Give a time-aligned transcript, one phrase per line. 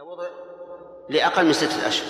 [0.00, 0.26] وضع
[1.08, 2.06] لأقل من ستة أشهر.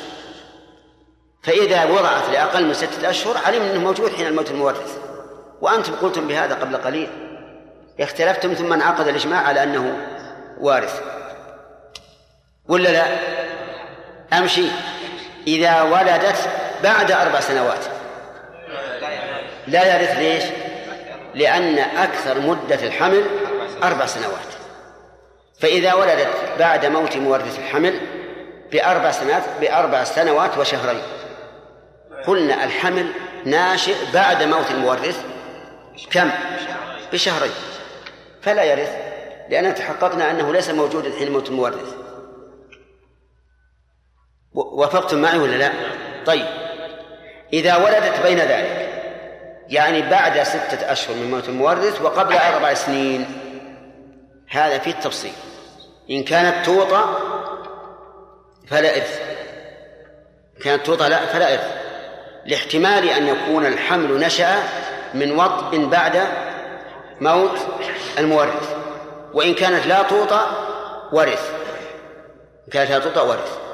[1.42, 4.98] فإذا وضعت لأقل من ستة أشهر علم أنه موجود حين الموت المورث.
[5.61, 7.09] وأنتم قلتم بهذا قبل قليل.
[8.01, 10.07] اختلفتم ثم انعقد الإجماع على أنه
[10.61, 11.03] وارث.
[12.69, 13.07] ولا لا؟
[14.39, 14.66] أمشي.
[15.46, 16.50] إذا ولدت
[16.82, 17.84] بعد أربع سنوات.
[19.66, 20.45] لا يرث ليش؟
[21.34, 23.25] لأن أكثر مدة الحمل
[23.82, 24.55] أربع سنوات.
[25.61, 26.29] فإذا ولدت
[26.59, 28.00] بعد موت مورث الحمل
[28.73, 31.02] بأربع سنوات بأربع سنوات وشهرين
[32.27, 33.10] قلنا الحمل
[33.45, 35.24] ناشئ بعد موت المورث
[36.10, 36.30] كم؟
[37.12, 37.52] بشهرين
[38.42, 38.91] فلا يرث
[39.48, 41.95] لأننا تحققنا أنه ليس موجودا حين موت المورث
[44.54, 45.73] وافقتم معي ولا لا؟
[46.27, 46.46] طيب
[47.52, 48.87] إذا ولدت بين ذلك
[49.68, 53.45] يعني بعد ستة أشهر من موت المورث وقبل أربع سنين
[54.48, 55.32] هذا فيه التفصيل.
[56.10, 57.04] إن كانت توطى
[58.68, 59.20] فلا إرث.
[60.56, 61.73] إن كانت توطى لا فلا إرث.
[62.46, 64.56] لاحتمال أن يكون الحمل نشأ
[65.15, 66.23] من وطء بعد
[67.21, 67.59] موت
[68.19, 68.77] المورث.
[69.33, 70.47] وإن كانت لا توطى
[71.12, 71.51] ورث.
[72.67, 73.67] إن كانت لا توطى ورث.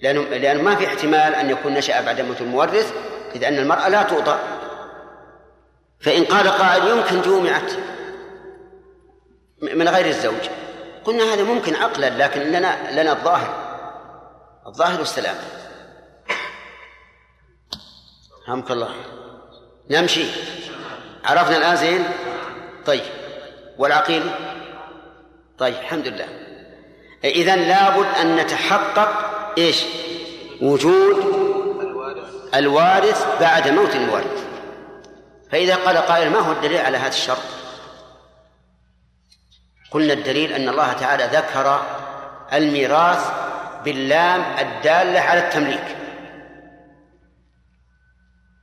[0.00, 2.92] لأنه لأنه ما في احتمال أن يكون نشأ بعد موت المورث
[3.34, 4.38] إذ أن المرأة لا توطى
[6.00, 7.72] فإن قال قائل يمكن جومعت
[9.64, 10.48] من غير الزوج.
[11.04, 13.54] قلنا هذا ممكن عقلا لكن لنا لنا الظاهر.
[14.66, 15.36] الظاهر والسلام.
[18.48, 18.94] رحمك الله.
[19.90, 20.24] نمشي.
[21.24, 22.04] عرفنا الآن زين؟
[22.86, 23.04] طيب.
[23.78, 24.30] والعقيل؟
[25.58, 26.28] طيب الحمد لله.
[27.24, 29.84] إذا لابد أن نتحقق إيش؟
[30.62, 31.44] وجود
[32.54, 34.44] الوارث بعد موت المورث
[35.52, 37.63] فإذا قال قائل ما هو الدليل على هذا الشرط؟
[39.94, 41.82] قلنا الدليل أن الله تعالى ذكر
[42.52, 43.30] الميراث
[43.84, 45.96] باللام الدالة على التمليك.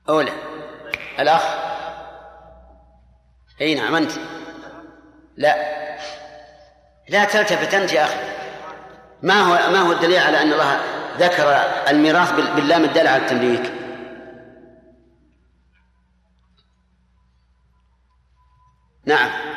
[0.10, 0.32] أولا
[1.20, 1.44] الأخ.
[3.62, 4.12] أي نعم أنت.
[5.38, 5.56] لا.
[7.10, 8.20] لا تلتفت أنت يا أخي.
[9.22, 10.80] ما هو ما هو الدليل على أن الله
[11.18, 11.50] ذكر
[11.90, 13.74] الميراث باللام الدالة على التمليك؟
[19.06, 19.51] نعم.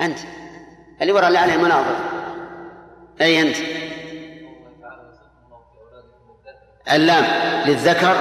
[0.00, 0.18] أنت.
[1.02, 1.96] اللي وراء اللي عليه المناظر
[3.20, 3.56] أي أنت؟
[6.92, 7.24] اللام
[7.66, 8.16] للذكر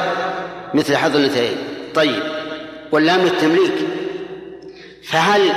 [0.73, 1.57] مثل حظ الأنثيين.
[1.95, 2.23] طيب.
[2.91, 3.73] واللام للتمليك.
[5.03, 5.53] فهل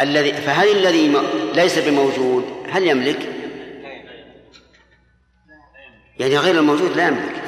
[0.00, 1.16] الذي فهل الذي
[1.54, 3.28] ليس بموجود هل يملك؟
[6.18, 7.42] يعني غير الموجود لا يملك.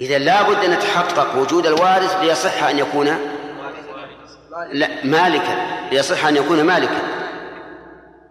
[0.00, 3.18] إذا لابد أن نتحقق وجود الوارث ليصح أن يكون
[4.72, 5.71] لا مالكا.
[5.92, 7.02] ليصح أن يكون مالكا.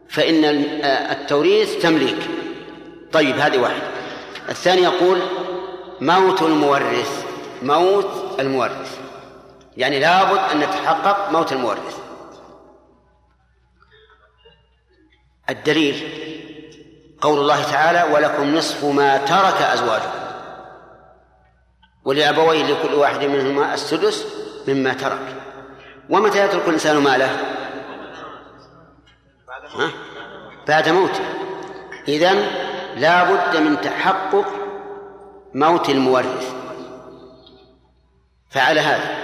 [0.09, 0.45] فإن
[0.85, 2.29] التوريث تمليك.
[3.11, 3.81] طيب هذه واحد
[4.49, 5.21] الثاني يقول
[6.01, 7.25] موت المورث.
[7.63, 8.99] موت المورث.
[9.77, 11.97] يعني لابد أن نتحقق موت المورث.
[15.49, 16.07] الدليل.
[17.21, 20.21] قول الله تعالى ولكم نصف ما ترك أزواجكم.
[22.05, 24.25] ولأبويه لكل واحد منهما السدس
[24.67, 25.35] مما ترك.
[26.11, 27.31] ومتى يترك الإنسان ماله؟
[29.75, 29.91] ها؟
[30.67, 31.23] بعد موته
[32.07, 32.47] إذن
[32.95, 34.45] لا بد من تحقق
[35.53, 36.53] موت المورث.
[38.49, 39.15] فعلى هذا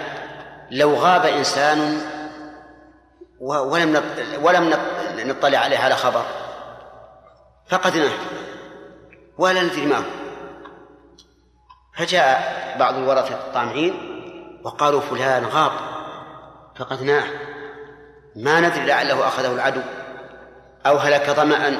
[0.71, 2.01] لو غاب إنسان
[3.39, 4.03] ولم
[4.41, 4.75] ولم
[5.17, 6.25] نطلع عليه على خبر
[7.69, 8.11] فقدناه
[9.37, 10.03] ولا ندري ما
[11.97, 13.93] فجاء بعض الورثة الطامعين
[14.63, 15.96] وقالوا فلان غاب.
[16.77, 17.23] فقدناه.
[18.35, 19.81] ما ندري لعله أخذه العدو.
[20.85, 21.77] أو هلك ظمأ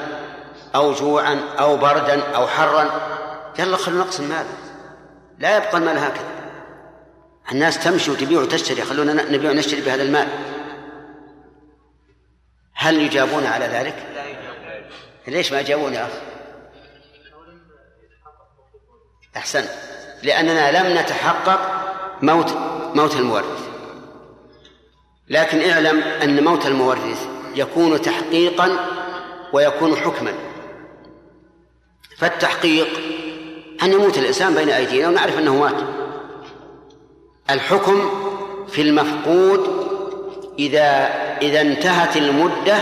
[0.74, 2.90] أو جوعا أو بردا أو حرا.
[3.58, 4.46] يلا خلونا نقسم المال
[5.38, 6.28] لا يبقى المال هكذا.
[7.52, 8.82] الناس تمشي وتبيع وتشتري.
[8.82, 10.28] خلونا نبيع ونشتري بهذا المال.
[12.74, 13.94] هل يجابون على ذلك؟
[15.26, 16.10] ليش ما يجابون يا أخ؟
[19.36, 19.64] أحسن
[20.22, 21.60] لأننا لم نتحقق
[22.22, 22.52] موت
[22.94, 23.67] موت المورث.
[25.30, 28.76] لكن اعلم أن موت المورث يكون تحقيقا
[29.52, 30.32] ويكون حكما.
[32.18, 32.88] فالتحقيق
[33.82, 35.82] أن يموت الإنسان بين أيدينا ونعرف أنه مات.
[37.50, 38.10] الحكم
[38.68, 39.88] في المفقود
[40.58, 41.10] إذا
[41.42, 42.76] إذا انتهت المدة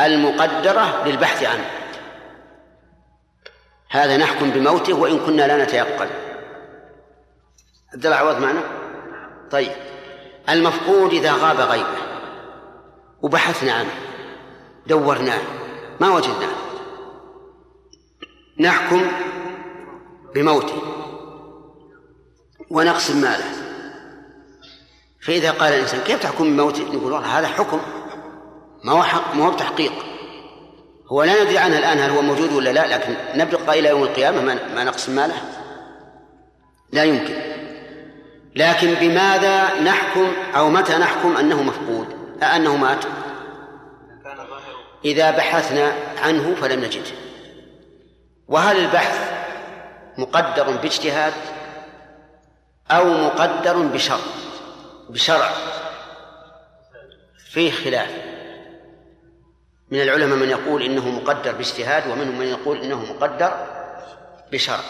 [0.00, 1.70] المقدرة للبحث عنه.
[3.90, 6.08] هذا نحكم بموته وإن كنا لا نتيقن.
[7.94, 8.62] عبد الله عوض معنا؟
[9.50, 9.91] طيب.
[10.48, 11.96] المفقود إذا غاب غيبة.
[13.22, 13.94] وبحثنا عنه.
[14.86, 15.42] دورناه.
[16.00, 16.54] ما وجدناه.
[18.60, 19.02] نحكم
[20.34, 20.82] بموته.
[22.70, 23.44] ونقسم ماله.
[25.22, 27.80] فإذا قال الإنسان كيف تحكم بموته؟ نقول والله هذا حكم.
[28.84, 29.92] ما هو حق ما هو بتحقيق.
[31.12, 34.40] هو لا ندري عنه الآن هل هو موجود ولا لا لكن نبقى إلى يوم القيامة
[34.74, 35.34] ما نقسم ماله.
[36.92, 37.61] لا يمكن.
[38.56, 42.06] لكن بماذا نحكم أو متى نحكم أنه مفقود؟
[42.42, 43.04] أنه مات؟
[45.04, 47.10] إذا بحثنا عنه فلم نجده
[48.48, 49.32] وهل البحث
[50.18, 51.32] مقدر باجتهاد
[52.90, 54.18] أو مقدر بشرع
[55.08, 55.50] بشرع.
[57.50, 58.10] فيه خلاف.
[59.90, 63.66] من العلماء من يقول إنه مقدر باجتهاد ومنهم من يقول إنه مقدر
[64.52, 64.80] بشرع.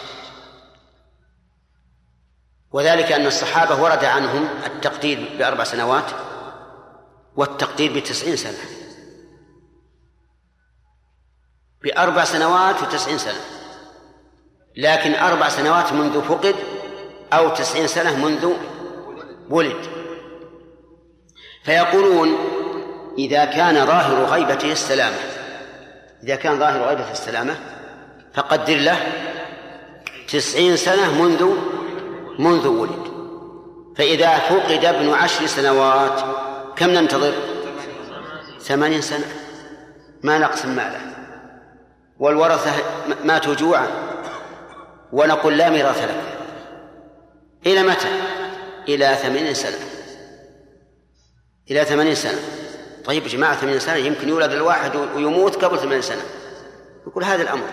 [2.73, 6.11] وذلك أن الصحابة ورد عنهم التقدير بأربع سنوات
[7.35, 8.57] والتقدير بتسعين سنة.
[11.83, 13.41] بأربع سنوات وتسعين سنة.
[14.75, 16.55] لكن أربع سنوات منذ فقد
[17.33, 18.53] أو تسعين سنة منذ
[19.49, 19.85] ولد.
[21.63, 22.37] فيقولون
[23.17, 25.17] إذا كان ظاهر غيبته السلامة.
[26.23, 27.55] إذا كان ظاهر غيبته السلامة
[28.33, 28.97] فقدر له
[30.27, 31.72] تسعين سنة منذ
[32.39, 33.13] منذ ولد.
[33.97, 36.21] فإذا فقد ابن عشر سنوات
[36.75, 37.33] كم ننتظر؟
[38.59, 39.27] ثمانين سنة.
[40.23, 41.01] ما نقسم ماله.
[42.19, 42.71] والورثة
[43.23, 43.87] ماتوا جوعا.
[45.11, 46.27] ونقول لا ميراث لكم
[47.65, 48.21] إلى متى؟
[48.87, 49.77] إلى ثمانين سنة.
[51.71, 52.39] إلى ثمانين سنة.
[53.05, 56.21] طيب يا جماعة ثمانين سنة يمكن يولد الواحد ويموت قبل ثمانين سنة.
[57.07, 57.67] يقول هذا الأمر.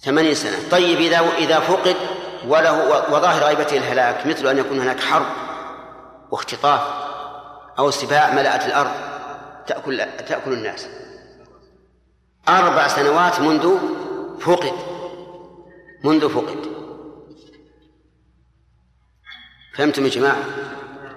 [0.00, 0.56] ثمانين سنة.
[0.70, 1.96] طيب إذا إذا فقد
[2.46, 5.26] وله وظاهر غيبته الهلاك مثل أن يكون هناك حرب
[6.30, 6.80] واختطاف
[7.78, 8.90] أو سباع ملأت الأرض
[9.66, 10.88] تأكل تأكل الناس.
[12.48, 13.78] أربع سنوات منذ
[14.40, 14.72] فقد
[16.04, 16.66] منذ فقد.
[19.76, 20.44] فهمتم يا جماعة؟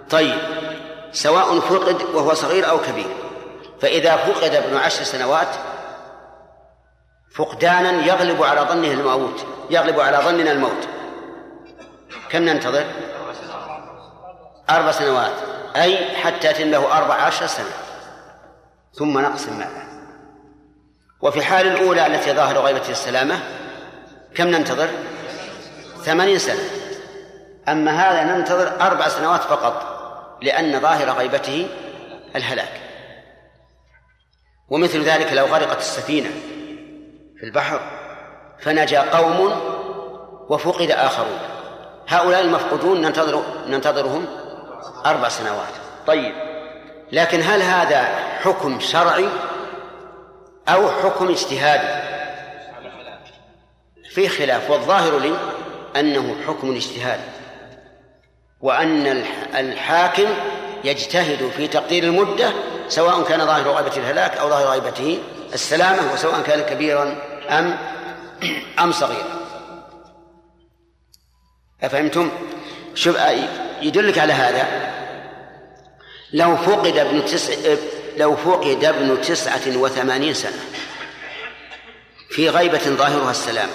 [0.10, 0.38] طيب
[1.12, 3.10] سواء فقد وهو صغير أو كبير
[3.82, 5.56] فإذا فقد ابن عشر سنوات
[7.36, 10.88] فقدانا يغلب على ظنه الموت يغلب على ظننا الموت.
[12.32, 12.86] كم ننتظر؟
[14.70, 15.32] أربع سنوات.
[15.76, 17.72] أي حتى يتم له أربع عشر سنة.
[18.94, 19.88] ثم نقسم ماله
[21.22, 23.40] وفي الحال الأولى التي ظاهر غيبة السلامة
[24.36, 24.90] كم ننتظر؟
[26.04, 26.64] ثمانين سنة.
[27.70, 30.02] أما هذا ننتظر أربع سنوات فقط
[30.42, 31.68] لأن ظاهر غيبته
[32.36, 32.82] الهلاك.
[34.70, 36.30] ومثل ذلك لو غرقت السفينة
[37.40, 37.80] في البحر
[38.60, 39.62] فنجا قوم
[40.50, 41.40] وفقد آخرون.
[42.08, 44.26] هؤلاء المفقودون ننتظر ننتظرهم
[45.06, 45.74] أربع سنوات.
[46.08, 46.34] طيب
[47.12, 48.04] لكن هل هذا
[48.42, 49.30] حكم شرعي
[50.70, 52.12] أو حكم اجتهادي؟
[54.12, 55.34] في خلاف والظاهر لي
[56.00, 57.24] أنه حكم اجتهادي
[58.62, 59.24] وأن
[59.56, 60.28] الحاكم
[60.84, 62.52] يجتهد في تقدير المدة
[62.88, 65.20] سواء كان ظاهر غيبة الهلاك أو ظاهر غيبته
[65.54, 67.16] السلامة وسواء كان كبيرا
[67.50, 67.78] أم
[68.84, 69.41] أم صغيرا.
[71.84, 72.32] أفهمتم؟
[72.96, 73.18] شوف
[73.82, 74.92] يدلك على هذا
[76.34, 77.54] لو فقد ابن تسع
[78.18, 80.60] لو فقد ابن تسعة وثمانين سنة
[82.30, 83.74] في غيبة ظاهرها السلامة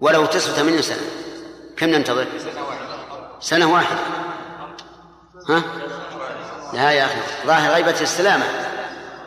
[0.00, 1.02] ولو تسعة وثمانين سنة
[1.76, 2.26] كم ننتظر؟
[3.40, 3.98] سنة واحدة
[5.48, 5.62] ها؟
[6.72, 8.44] لا يا أخي ظاهر غيبة السلامة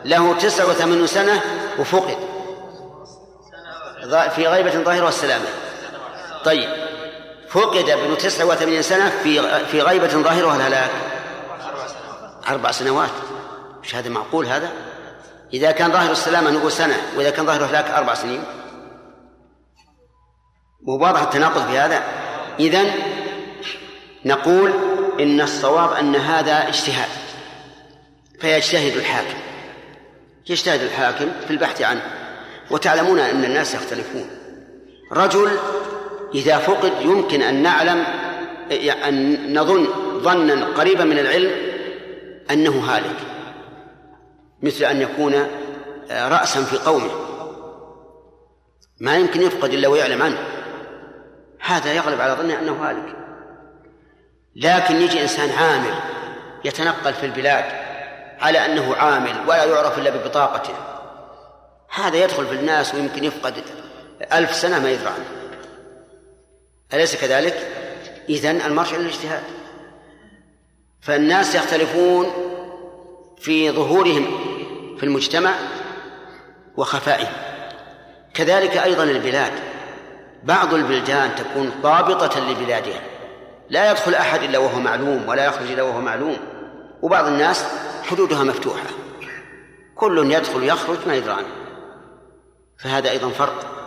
[0.04, 1.40] له تسعة وثمانون سنة
[1.78, 2.16] وفقد
[4.34, 5.44] في غيبة ظاهرها السلامة
[6.44, 6.81] طيب
[7.52, 10.90] فقد ابن تسعة وثمانين سنة في في غيبة ظاهرها الهلاك
[12.48, 13.10] أربع سنوات.
[13.82, 14.70] مش هذا معقول هذا؟
[15.54, 18.44] إذا كان ظاهر السلامة نقول سنة وإذا كان ظاهر الهلاك أربع سنين.
[20.86, 22.02] واضح التناقض في هذا؟
[22.60, 22.92] إذن
[24.24, 24.72] نقول
[25.20, 27.08] إن الصواب أن هذا اجتهاد.
[28.40, 29.38] فيجتهد الحاكم.
[30.48, 32.02] يجتهد الحاكم في البحث عنه.
[32.70, 34.30] وتعلمون أن الناس يختلفون.
[35.12, 35.58] رجل
[36.34, 38.04] إذا فقد يمكن أن نعلم
[39.08, 39.86] أن نظن
[40.18, 41.50] ظنا قريبا من العلم
[42.50, 43.16] أنه هالك
[44.62, 45.46] مثل أن يكون
[46.10, 47.10] رأسا في قومه.
[49.00, 50.38] ما يمكن يفقد إلا ويعلم عنه.
[51.60, 53.16] هذا يغلب على ظنه أنه هالك.
[54.56, 55.94] لكن يجي إنسان عامل
[56.64, 57.64] يتنقل في البلاد
[58.40, 60.74] على أنه عامل ولا يعرف إلا ببطاقته
[61.94, 63.54] هذا يدخل في الناس ويمكن يفقد
[64.32, 65.41] ألف سنة ما يدرى عنه.
[66.94, 67.68] أليس كذلك؟
[68.28, 69.42] إذن المرجع للاجتهاد
[71.00, 72.26] فالناس يختلفون
[73.38, 74.26] في ظهورهم
[74.96, 75.54] في المجتمع
[76.76, 77.26] وخفائه
[78.34, 79.52] كذلك أيضا البلاد.
[80.44, 83.00] بعض البلدان تكون ضابطة لبلادها.
[83.70, 86.36] لا يدخل أحد إلا وهو معلوم ولا يخرج إلا وهو معلوم.
[87.02, 87.64] وبعض الناس
[88.02, 88.86] حدودها مفتوحة.
[89.94, 91.48] كل يدخل يخرج ما يدرى عنه
[92.78, 93.81] فهذا أيضا فرق.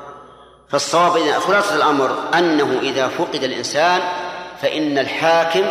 [0.76, 4.02] فالصواب إذا خلاصة الأمر أنه إذا فقد الإنسان
[4.62, 5.64] فإن الحاكم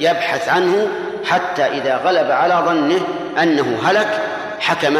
[0.00, 0.88] يبحث عنه
[1.24, 3.00] حتى إذا غلب على ظنه
[3.42, 4.22] أنه هلك
[4.60, 4.98] حكم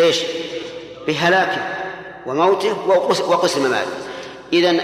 [0.00, 0.22] إيش؟
[1.06, 1.62] بهلاكه
[2.26, 2.88] وموته
[3.28, 3.86] وقسم ماله.
[4.52, 4.80] إذن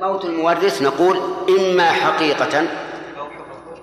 [0.00, 2.62] موت المورث نقول إما حقيقة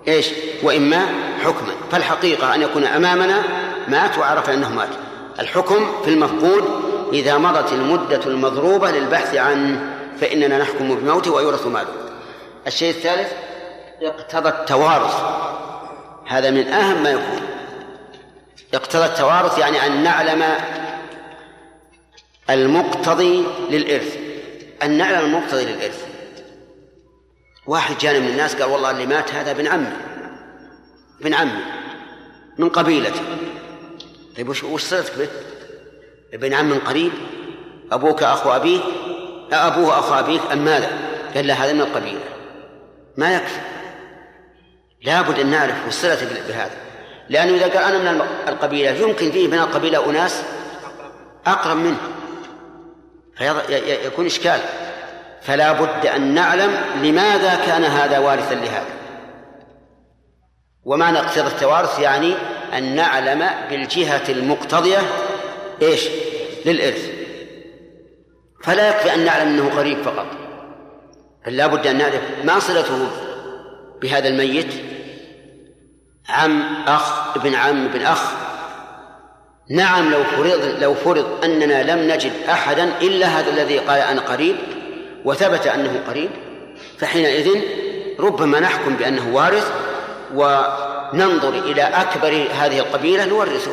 [0.07, 0.29] إيش؟
[0.63, 1.05] وإما
[1.43, 1.73] حكما.
[1.91, 3.43] فالحقيقة أن يكون أمامنا
[3.87, 4.89] مات وعرف أنه مات.
[5.39, 11.93] الحكم في المفقود إذا مضت المدة المضروبة للبحث عنه فإننا نحكم بموته ويورث ماله.
[12.67, 13.33] الشيء الثالث
[14.01, 15.15] اقتضى التوارث.
[16.27, 17.41] هذا من أهم ما يكون.
[18.73, 20.43] اقتضى التوارث يعني أن نعلم
[22.49, 24.17] المقتضي للإرث.
[24.83, 26.05] أن نعلم المقتضي للإرث.
[27.67, 29.93] واحد جاني من الناس قال والله اللي مات هذا ابن عمي.
[31.21, 31.61] ابن عمي.
[32.57, 33.21] من قبيلتي
[34.37, 35.27] طيب وش وش صلتك به؟
[36.33, 37.11] ابن عم قريب
[37.91, 38.79] أبوك أخو أبيه
[39.51, 40.89] أبوه أخو أبيك أم ماذا؟
[41.35, 42.19] قال لا هذا من القبيلة.
[43.17, 43.59] ما يكفي.
[45.01, 46.71] لابد أن نعرف الصلة بهذا.
[47.29, 50.43] لأنه إذا قال أنا من القبيلة يمكن فيه من القبيلة أناس
[51.47, 51.97] أقرب منه.
[53.37, 54.59] فيكون إشكال.
[55.41, 58.93] فلا بد أن نعلم لماذا كان هذا وارثا لهذا.
[60.85, 62.33] ومعنى اقتضى التوارث يعني
[62.77, 64.99] أن نعلم بالجهة المقتضية
[65.87, 66.07] إيش؟
[66.65, 67.09] للإرث.
[68.63, 70.27] فلا يكفي أن نعلم أنه قريب فقط.
[71.45, 73.07] بل لا بد أن نعرف ما صلته
[74.01, 74.73] بهذا الميت؟
[76.29, 78.31] عم أخ ابن عم ابن أخ.
[79.69, 84.55] نعم لو فرض لو فرض أننا لم نجد أحدا إلا هذا الذي قال أنا قريب
[85.25, 86.29] وثبت أنه قريب
[86.97, 87.61] فحينئذ
[88.19, 89.71] ربما نحكم بأنه وارث
[90.33, 93.71] وننظر إلى أكبر هذه القبيلة نورثه.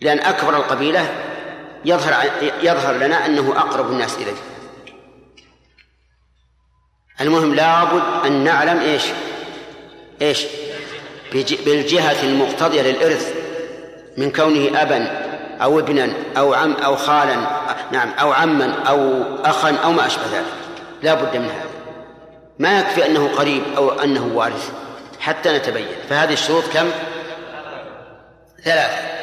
[0.00, 1.06] لأن أكبر القبيلة
[1.84, 2.14] يظهر
[2.62, 4.36] يظهر لنا أنه أقرب الناس إليه.
[7.20, 9.02] المهم لابد أن نعلم إيش؟
[10.22, 10.46] إيش؟
[11.64, 13.34] بالجهة المقتضية للإرث
[14.16, 15.30] من كونه أبا
[15.62, 17.36] أو ابنا أو عم أو خالا
[17.92, 20.44] نعم أو عما أو أخا أو ما أشبه ذلك.
[21.02, 21.70] لا بد من هذا.
[22.58, 24.70] ما يكفي أنه قريب أو أنه وارث
[25.20, 25.86] حتى نتبين.
[26.08, 26.90] فهذه الشروط كم؟
[28.64, 29.19] ثلاثة.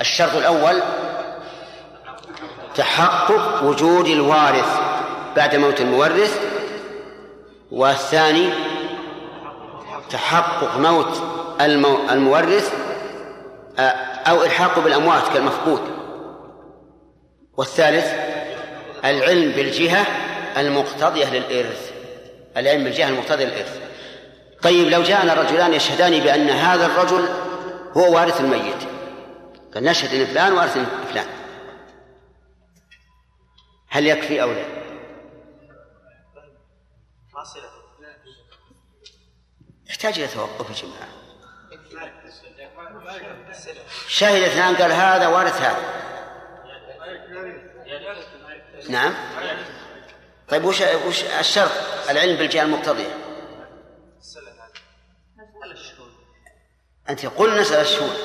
[0.00, 0.82] الشرط الأول
[2.74, 4.80] تحقق وجود الوارث
[5.36, 6.40] بعد موت المورث
[7.70, 8.50] والثاني
[10.10, 11.22] تحقق موت
[12.10, 12.72] المورث
[14.28, 15.80] أو إلحاقه بالأموات كالمفقود.
[17.56, 18.06] والثالث
[19.04, 20.06] العلم بالجهة
[20.56, 21.90] المقتضية للإرث.
[22.56, 23.80] العلم بالجهة المقتضية للإرث.
[24.62, 27.28] طيب لو جاءنا رجلان يشهدان بأن هذا الرجل
[27.96, 28.76] هو وارث الميت.
[29.74, 30.78] قال نشهد إن فلان وأرث
[31.12, 31.26] فلان.
[33.88, 34.64] هل يكفي أو لا؟
[39.88, 41.08] يحتاج إلى توقف يا جماعة.
[44.08, 46.00] شهد اثنان قال هذا وارث هذا.
[48.88, 49.14] نعم.
[50.48, 51.70] طيب وش وش الشرط؟
[52.10, 53.14] العلم بالجهة المقتضية.
[57.08, 58.16] أنت قل نسال الشهود.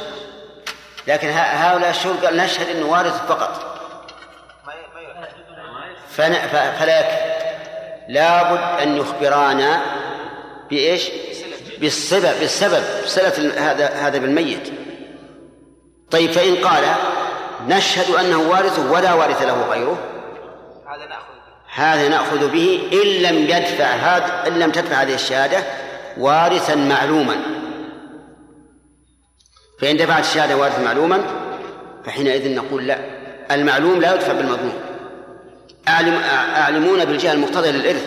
[1.07, 3.75] لكن هؤلاء الشهود قال نشهد إنه وارث فقط.
[6.09, 7.45] فلا يكفي
[8.09, 9.81] لابد أن يخبرانا
[10.69, 11.09] بإيش؟
[11.79, 14.73] بالسبب بالسبب صلة هذا هذا بالميت.
[16.11, 16.83] طيب فإن قال
[17.67, 19.97] نشهد أنه وارث ولا وارث له غيره
[20.87, 21.35] هذا نأخذ
[21.75, 25.63] هذا نأخذ به إن لم يدفع هذا إن لم تدفع هذه الشهادة
[26.17, 27.35] وارثا معلوما.
[29.79, 31.21] فإن دفعت الشهادة وارثا معلوما
[32.05, 32.97] فحينئذ نقول لا.
[33.51, 34.73] المعلوم لا يدفع بالمضمون
[35.87, 36.21] أعلم
[36.57, 38.05] أعلمون بالجهة المقتضية للإرث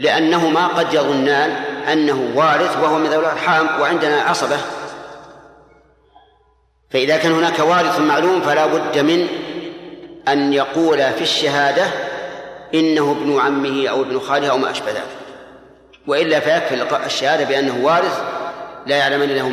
[0.00, 1.50] لأنهما قد يظنان
[1.92, 4.56] أنه وارث وهو من ذوي الأرحام وعندنا عصبة.
[6.90, 9.26] فإذا كان هناك وارث معلوم فلا بد من
[10.28, 11.84] أن يقول في الشهادة
[12.74, 15.16] إنه ابن عمه أو ابن خاله أو ما أشبه ذلك.
[16.06, 18.22] وإلا فيكفي الشهادة بأنه وارث
[18.86, 19.46] لا يعلم أن له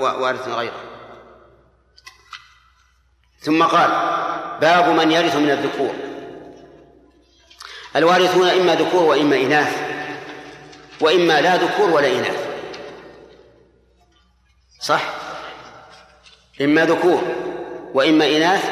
[0.00, 0.82] وارث غيره.
[3.40, 3.90] ثم قال
[4.60, 5.94] باب من يرث من الذكور.
[7.96, 9.76] الوارثون إما ذكور وإما إناث
[11.00, 12.48] وإما لا ذكور ولا إناث.
[14.80, 15.14] صح؟
[16.60, 17.22] إما ذكور
[17.94, 18.70] وإما إناث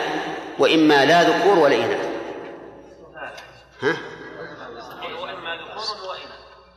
[0.58, 2.06] وإما لا ذكور ولا إناث.
[3.82, 3.96] ها؟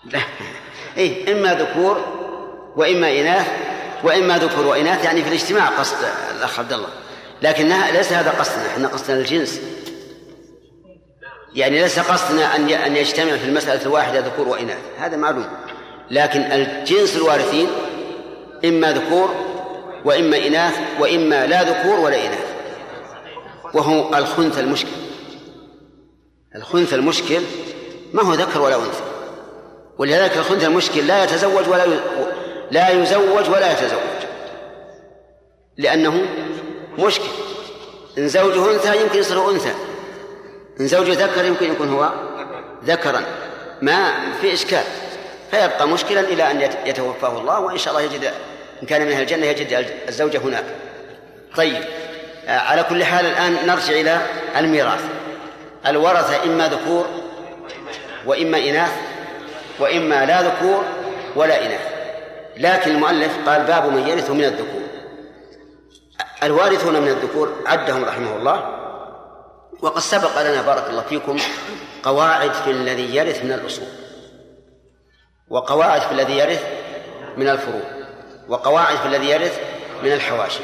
[0.05, 0.21] لا.
[0.97, 2.28] إيه إما ذكور
[2.75, 3.47] وإما إناث
[4.03, 5.97] وإما ذكور وإناث يعني في الاجتماع قصد
[6.37, 6.89] الأخ عبد الله
[7.41, 9.61] لكنها ليس هذا قصدنا إحنا قصدنا الجنس
[11.53, 14.77] يعني ليس قصدنا أن أن يجتمع في المسألة الواحدة ذكور وإناث.
[14.99, 15.47] هذا معلوم.
[16.11, 17.67] لكن الجنس الوارثين
[18.65, 19.35] إما ذكور
[20.05, 22.45] وإما إناث وإما لا ذكور ولا إناث.
[23.73, 24.89] وهو الخنث المشكل.
[26.55, 27.41] الخنث المشكل
[28.13, 29.03] ما هو ذكر ولا أنثى.
[29.97, 31.85] ولذلك الخنث المشكل لا يتزوج ولا
[32.71, 33.99] لا يزوج ولا يتزوج.
[35.77, 36.25] لأنه
[36.97, 37.29] مشكل.
[38.17, 39.73] إن زوجه أنثى يمكن يصير أنثى.
[40.79, 42.09] إن زوجه ذكر يمكن يكون هو
[42.85, 43.23] ذكرا.
[43.81, 44.83] ما في إشكال.
[45.51, 48.33] فيبقى مشكلا إلى أن يتوفاه الله وإن شاء الله يجد
[48.81, 50.65] إن كان من أهل الجنة يجد الزوجة هناك.
[51.55, 51.83] طيب.
[52.47, 54.21] على كل حال الآن نرجع إلى
[54.57, 55.03] الميراث.
[55.87, 57.05] الورثة إما ذكور
[58.25, 58.91] وإما إناث
[59.79, 60.83] وإما لا ذكور
[61.35, 61.88] ولا إناث.
[62.59, 64.81] لكن المؤلف قال باب من يرث من الذكور.
[66.43, 68.79] الوارثون من الذكور عدهم رحمه الله.
[69.81, 71.37] وقد سبق لنا بارك الله فيكم
[72.03, 73.87] قواعد في الذي يرث من الأصول.
[75.49, 76.63] وقواعد في الذي يرث
[77.37, 77.83] من الفروع.
[78.49, 79.59] وقواعد في الذي يرث
[80.03, 80.63] من الحواشي.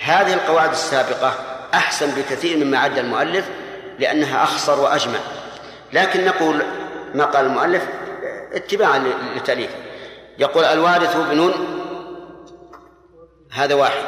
[0.00, 1.32] هذه القواعد السابقة
[1.74, 3.48] أحسن بكثير مما عد المؤلف
[3.98, 5.18] لأنها أخصر وأجمع.
[5.92, 6.62] لكن نقول
[7.14, 7.88] ما قال المؤلف
[8.52, 8.98] اتباعا
[9.34, 9.70] للتأليف
[10.38, 11.52] يقول الوارث ابن
[13.50, 14.04] هذا واحد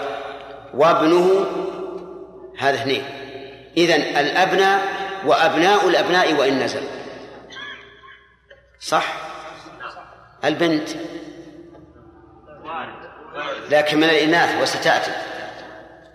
[0.74, 1.46] وابنه
[2.58, 3.04] هذا اثنين.
[3.76, 4.82] إذن الأبناء
[5.26, 6.82] وأبناء الأبناء وإن نزل.
[8.80, 9.14] صح؟
[10.44, 10.88] البنت.
[13.70, 15.10] لكن من الإناث وستأتي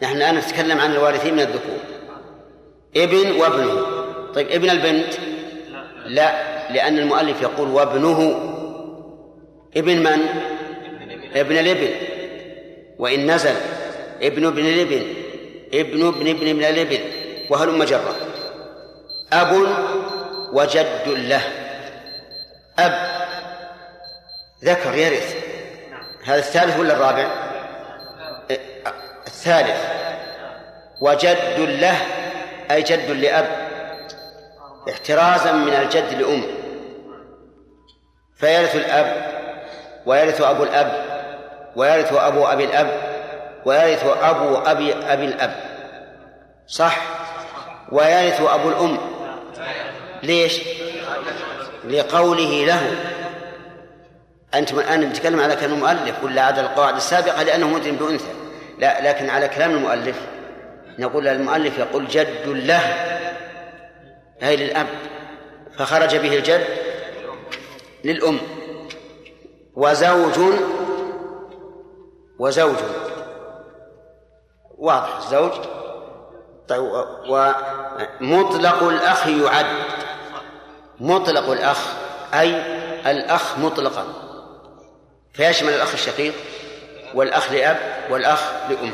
[0.03, 1.79] نحن الآن نتكلم عن الوارثين من الذكور.
[2.95, 3.85] ابن وابنه.
[4.33, 5.13] طيب ابن البنت؟
[6.05, 8.49] لا لأن المؤلف يقول وابنه
[9.77, 10.27] ابن من؟
[11.35, 11.89] ابن الابن
[12.97, 13.55] وإن نزل
[14.21, 15.03] ابن ابن الابن
[15.73, 16.99] ابن ابن ابن ابن الابن
[17.49, 18.15] وهلم جرا
[19.33, 19.67] أب
[20.53, 21.41] وجد له.
[22.79, 22.93] أب.
[24.63, 25.35] ذكر يرث.
[26.23, 27.27] هذا الثالث ولا الرابع؟
[29.27, 29.85] الثالث.
[31.01, 31.97] وجد له
[32.71, 33.47] أي جد لأب.
[34.89, 36.43] احترازا من الجد لأم.
[38.37, 39.32] فيرث الأب.
[40.05, 41.05] ويرث أبو الأب
[41.75, 43.13] ويرث أبو أبي الأب
[43.65, 45.55] ويرث أبو أبي أبي الأب.
[46.67, 46.97] صح؟
[47.91, 48.97] ويرث أبو الأم.
[50.23, 50.59] ليش؟
[51.83, 52.95] لقوله له.
[54.53, 58.33] أنتم الآن نتكلم على كلام المؤلف ولا على القواعد السابقة؟ لأنه مدرم بأنثى.
[58.79, 60.15] لا لكن على كلام المؤلف.
[60.99, 62.81] نقول المؤلف يقول جد له.
[64.43, 64.87] أي للأب.
[65.77, 66.65] فخرج به الجد
[68.03, 68.39] للأم.
[69.75, 70.39] وزوج
[72.39, 72.75] وزوج.
[74.77, 75.51] واضح الزوج؟
[76.67, 76.83] طيب
[77.29, 79.65] ومطلق الأخ يعد.
[80.99, 81.93] مطلق الأخ
[82.33, 82.55] أي
[83.11, 84.05] الأخ مطلقا.
[85.33, 86.33] فيشمل الأخ الشقيق
[87.13, 87.77] والأخ لأب
[88.09, 88.93] والأخ لأم.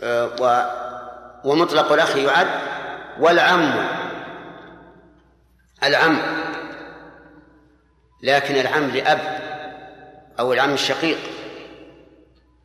[0.00, 0.70] أه
[1.44, 2.48] ومطلق الأخ يعد
[3.20, 3.88] والعم.
[5.84, 6.18] العم.
[8.22, 9.49] لكن العم لأب.
[10.40, 11.18] أو العم الشقيق.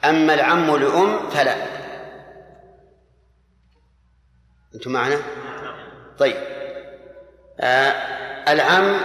[0.05, 1.55] أما العم لأم فلا.
[4.75, 5.21] أنتم معنا؟
[6.19, 6.35] طيب.
[7.59, 7.91] آه
[8.53, 8.99] العم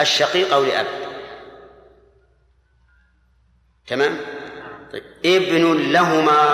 [0.00, 0.86] الشقيق أو لأب
[3.86, 4.16] تمام؟
[4.92, 5.02] طيب.
[5.24, 6.52] ابن لهما.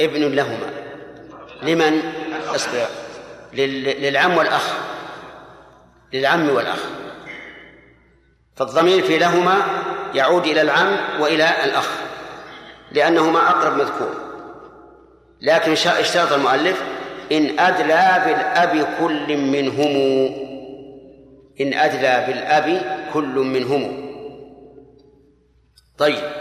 [0.00, 0.70] ابن لهما.
[1.62, 2.00] لمن؟
[2.54, 2.86] أصبر.
[3.52, 4.74] للعم والأخ.
[6.12, 6.80] للعم والأخ.
[8.56, 9.56] فالضمير في لهما
[10.14, 11.88] يعود إلى العم وإلى الأخ
[12.92, 14.14] لأنهما أقرب مذكور.
[15.40, 16.82] لكن اشترط المؤلف
[17.32, 19.96] إن أدلى بالأب كل منهم.
[21.60, 22.82] إن أدلى بالأب
[23.12, 24.10] كل منهم.
[25.98, 26.32] طيب.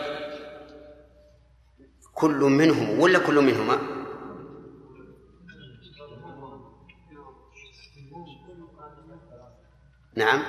[2.14, 3.78] كل منهم ولا كل منهما؟
[10.16, 10.44] نعم.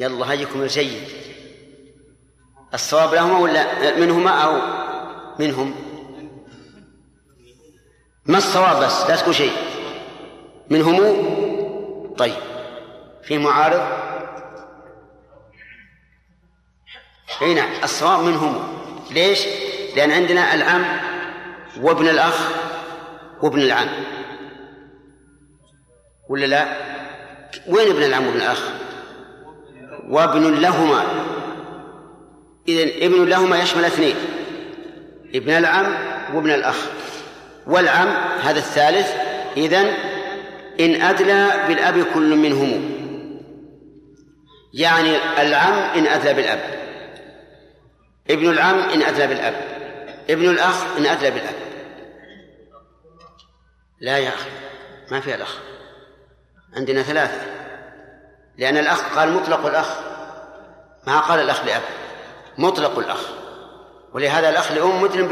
[0.00, 1.02] يلا هيكم الجيد
[2.74, 4.60] الصواب لهما ولا منهما أو
[5.38, 5.74] منهم؟
[8.26, 9.52] ما الصواب بس؟ لا تقول شيء.
[10.70, 10.98] منهم؟
[12.18, 12.34] طيب.
[13.22, 13.86] في معارض؟
[17.42, 17.70] أي نعم.
[17.84, 18.80] الصواب منهم.
[19.10, 19.46] ليش؟
[19.96, 20.84] لأن عندنا العم
[21.80, 22.50] وابن الأخ
[23.42, 23.88] وابن العم.
[26.28, 26.76] ولا لا؟
[27.66, 28.87] وين ابن العم وابن الأخ؟
[30.08, 31.04] وابن لهما.
[32.68, 34.16] إذن ابن لهما يشمل اثنين
[35.34, 35.94] ابن العم
[36.34, 36.76] وابن الأخ.
[37.66, 38.08] والعم
[38.42, 39.14] هذا الثالث
[39.56, 39.94] إذن
[40.80, 42.90] إن أدلى بالأب كل منهم
[44.74, 46.60] يعني العم إن أدلى بالأب
[48.30, 49.54] ابن العم إن أدلى بالأب
[50.30, 51.54] ابن الأخ إن أدلى بالأب.
[54.00, 54.50] لا يا أخي
[55.10, 55.58] ما في الأخ.
[56.76, 57.57] عندنا ثلاثة.
[58.58, 59.96] لأن الأخ قال مطلق الأخ.
[61.06, 61.82] ما قال الأخ لأب.
[62.58, 63.28] مطلق الأخ.
[64.14, 65.22] ولهذا الأخ لأم مثل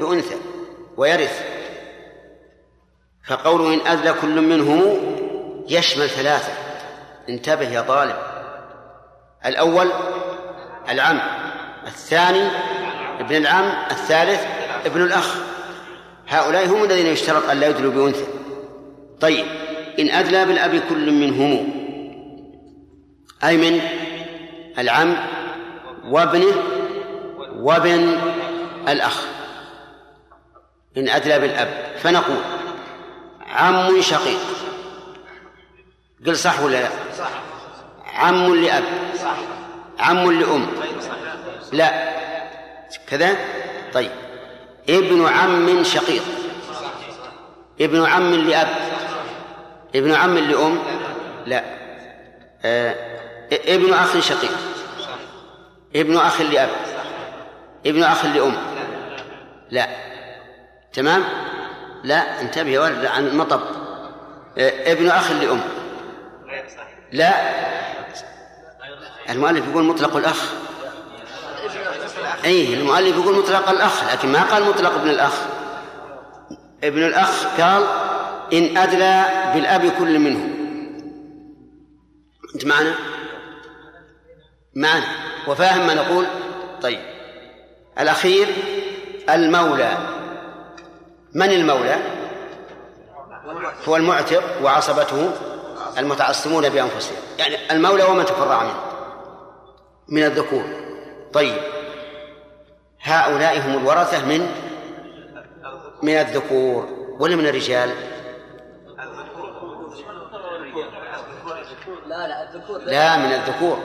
[0.00, 0.36] بأنثى
[0.96, 1.42] ويرث.
[3.26, 4.96] فقوله إن أدلى كل منهم
[5.68, 6.52] يشمل ثلاثة.
[7.28, 8.16] انتبه يا طالب.
[9.46, 9.90] الأول
[10.88, 11.20] العم
[11.86, 12.48] الثاني
[13.20, 14.46] ابن العم الثالث
[14.86, 15.36] ابن الأخ.
[16.28, 18.26] هؤلاء هم الذين يشترط أن لا يدلوا بأنثى.
[19.20, 19.46] طيب
[19.98, 21.79] إن أدلى بالأب كل منهم
[23.44, 23.80] أي من
[24.78, 25.16] العم
[26.04, 26.54] وابنه
[27.56, 28.20] وابن
[28.88, 29.24] الأخ.
[30.96, 31.96] إن أدلى بالأب.
[31.98, 32.40] فنقول
[33.48, 34.40] عم شقيق.
[36.26, 36.88] قل صح ولا لا؟
[38.14, 38.84] عم لأب.
[39.98, 40.66] عم لأم.
[41.72, 42.10] لا.
[43.08, 43.36] كذا؟
[43.92, 44.10] طيب.
[44.88, 46.22] ابن عم شقيق.
[47.80, 48.68] ابن عم لأب.
[49.94, 50.82] ابن عم لأم.
[51.46, 51.64] لا.
[52.64, 53.09] آه.
[53.52, 54.56] ابن أخ شقيق.
[55.96, 56.70] ابن أخ لأب.
[57.86, 58.56] ابن أخ لأم.
[59.70, 59.88] لا.
[60.92, 61.24] تمام؟
[62.04, 63.60] لا انتبه يا ولد عن المطب.
[64.58, 64.92] آه.
[64.92, 65.60] ابن أخ لأم.
[67.12, 67.34] لا.
[69.30, 70.52] المؤلف يقول مطلق الأخ.
[72.44, 75.34] أي المؤلف يقول مطلق الأخ لكن ما قال مطلق ابن الأخ.
[76.84, 77.84] ابن الأخ قال
[78.52, 80.60] إن أدلى بالأب كل منهم.
[82.54, 82.94] أنت معنا؟
[84.74, 85.06] معنا.
[85.48, 86.26] وفاهم ما نقول؟
[86.82, 87.00] طيب.
[88.00, 88.46] الأخير
[89.30, 89.98] المولى.
[91.34, 91.96] من المولى؟
[93.88, 95.32] هو المعتق وعصبته
[95.98, 97.16] المتعصمون بأنفسهم.
[97.38, 98.82] يعني المولى ومن تفرع منه.
[100.08, 100.64] من الذكور.
[101.32, 101.56] طيب.
[103.02, 104.46] هؤلاء هم الورثة من؟
[106.02, 106.88] من الذكور.
[107.18, 107.90] ولا من الرجال؟
[112.06, 112.78] لا لا الذكور.
[112.78, 113.78] لا من الذكور.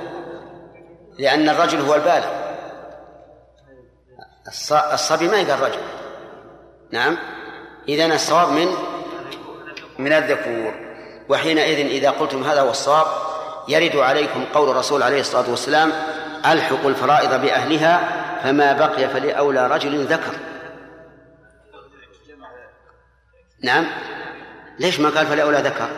[1.17, 2.45] لأن الرجل هو البالغ.
[4.93, 5.81] الصبي ما يقال رجل.
[6.91, 7.17] نعم.
[7.87, 8.67] إذا الصواب من
[9.99, 10.73] من الذكور.
[11.29, 13.07] وحينئذ إذا قلتم هذا هو الصواب
[13.67, 15.91] يرد عليكم قول الرسول عليه الصلاة والسلام
[16.45, 20.33] ألحقوا الفرائض بأهلها فما بقي فلأولى رجل ذكر.
[23.63, 23.87] نعم.
[24.79, 25.89] ليش ما قال فلأولى ذكر؟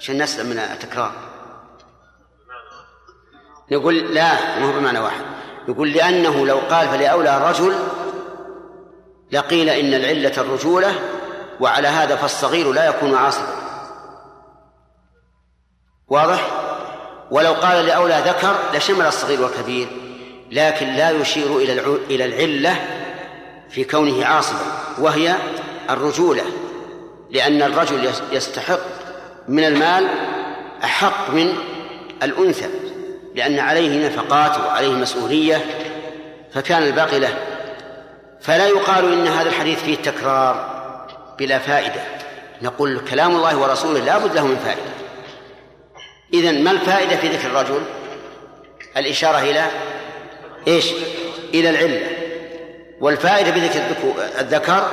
[0.00, 1.12] عشان نسلم من التكرار.
[3.72, 5.24] نقول لا ما هو بمعنى واحد.
[5.68, 7.74] يقول لأنه لو قال فلأولى رجل
[9.32, 10.94] لقيل إن العلة الرجولة
[11.60, 13.66] وعلى هذا فالصغير لا يكون عاصبا
[16.08, 16.50] واضح؟
[17.30, 19.88] ولو قال لأولى ذكر لشمل الصغير والكبير
[20.50, 22.76] لكن لا يشير إلى إلى العلة
[23.70, 24.60] في كونه عاصبا
[24.98, 25.36] وهي
[25.90, 26.42] الرجولة
[27.30, 28.80] لأن الرجل يستحق
[29.48, 30.08] من المال
[30.84, 31.54] أحق من
[32.22, 32.85] الأنثى.
[33.36, 35.64] لأن عليه نفقات وعليه مسؤولية
[36.54, 37.38] فكان الباقي له.
[38.40, 40.76] فلا يقال إن هذا الحديث فيه تكرار
[41.38, 42.00] بلا فائدة.
[42.62, 44.82] نقول كلام الله ورسوله لا بد له من فائدة.
[46.34, 47.82] إذن ما الفائدة في ذكر الرجل؟
[48.96, 49.64] الإشارة إلى
[50.68, 50.92] إيش؟
[51.54, 52.06] إلى العلة.
[53.00, 53.80] والفائدة بذكر
[54.40, 54.88] الذكر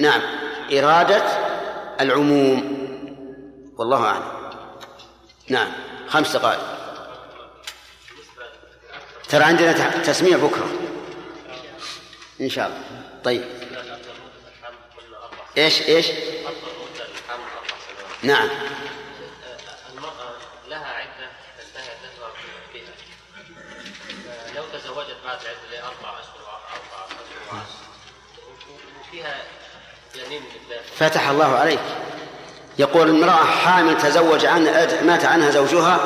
[0.00, 0.20] نعم
[0.72, 1.22] إرادة
[2.00, 2.78] العموم.
[3.78, 4.22] والله أعلم.
[5.48, 5.68] نعم
[6.08, 6.73] خمس دقائق.
[9.28, 10.70] ترى عندنا تسميع بكرة.
[12.40, 12.80] إن شاء الله.
[13.24, 13.44] طيب.
[15.58, 16.06] إيش إيش؟
[18.22, 18.48] نعم.
[19.94, 20.12] المرأة
[20.68, 22.30] لها عدة تنتهي عدتها
[22.72, 22.82] فيها.
[24.56, 27.64] لو تزوجت بعد العدة لأربع أشهر وأربع أشهر
[29.00, 29.42] وفيها
[30.14, 30.42] جنين
[30.96, 31.80] فتح الله عليك.
[32.78, 34.64] يقول امرأة حامل تزوج عن
[35.06, 36.00] مات عنها زوجها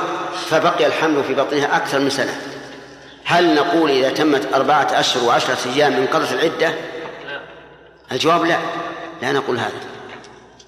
[0.50, 2.57] فبقي الحمل في بطنها أكثر من سنة.
[3.28, 6.74] هل نقول إذا تمت أربعة أشهر وعشرة أيام انقضت العدة؟
[8.12, 8.58] الجواب لا
[9.22, 9.80] لا نقول هذا.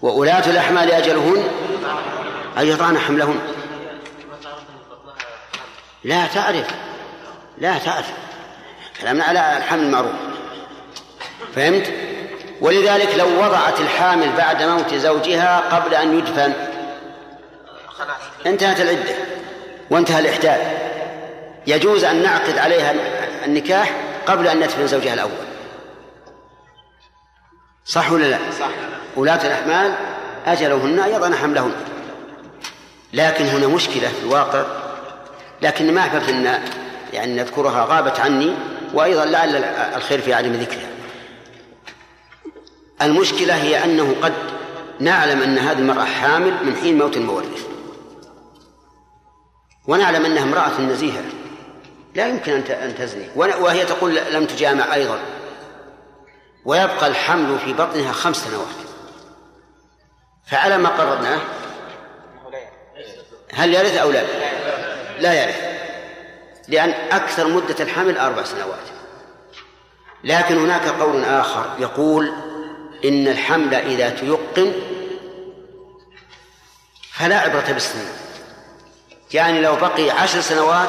[0.03, 1.49] وأولاة الأحمال أجلهن
[2.59, 3.41] أن يضعن حملهن.
[6.05, 6.67] لا تعرف
[7.59, 8.11] لا تعرف.
[9.01, 10.13] كلامنا على الحمل المعروف.
[11.55, 11.93] فهمت؟
[12.61, 16.53] ولذلك لو وضعت الحامل بعد موت زوجها قبل أن يدفن
[18.47, 19.15] انتهت العدة
[19.91, 20.90] وانتهى الإحداث.
[21.67, 22.95] يجوز أن نعقد عليها
[23.45, 23.93] النكاح
[24.27, 25.31] قبل أن ندفن زوجها الأول.
[27.85, 28.71] صح ولا لا؟ صح.
[29.17, 29.95] ولاة الأحمال
[30.47, 31.73] أجلهن يضعن حملهن.
[33.13, 34.65] لكن هنا مشكلة في الواقع
[35.63, 36.63] لكن ما أحببت أن
[37.13, 38.55] يعني نذكرها غابت عني
[38.95, 39.57] وأيضا لعل
[39.97, 40.91] الخير في عدم ذكرها.
[43.03, 44.33] المشكلة هي أنه قد
[45.01, 47.67] نعلم أن هذه المرأة حامل من حين موت المورث.
[49.87, 51.23] ونعلم أنها امرأة نزيهة.
[52.15, 53.29] لا يمكن أن تزني.
[53.37, 55.19] وهي تقول لم تجامع أيضا.
[56.65, 58.67] ويبقى الحمل في بطنها خمس سنوات.
[60.47, 61.41] فعلى ما قررناه
[63.53, 64.23] هل يرث أو لا؟
[65.19, 65.71] لا يرث.
[66.69, 68.79] لأن أكثر مدة الحمل أربع سنوات.
[70.25, 72.33] لكن هناك قول آخر يقول
[73.05, 74.73] إن الحمل إذا تيقن
[77.13, 78.13] فلا عبرة بالسنين.
[79.35, 80.89] يعني لو بقي عشر سنوات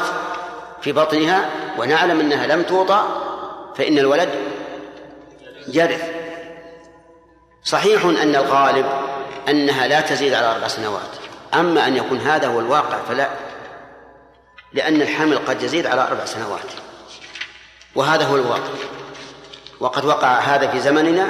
[0.82, 3.04] في بطنها ونعلم أنها لم توضع
[3.76, 4.30] فإن الولد
[5.68, 6.04] يرث
[7.64, 8.86] صحيح أن الغالب
[9.50, 11.10] أنها لا تزيد على أربع سنوات
[11.54, 13.30] أما أن يكون هذا هو الواقع فلا
[14.74, 16.72] لأن الحمل قد يزيد على أربع سنوات.
[17.96, 18.70] وهذا هو الواقع.
[19.80, 21.28] وقد وقع هذا في زمننا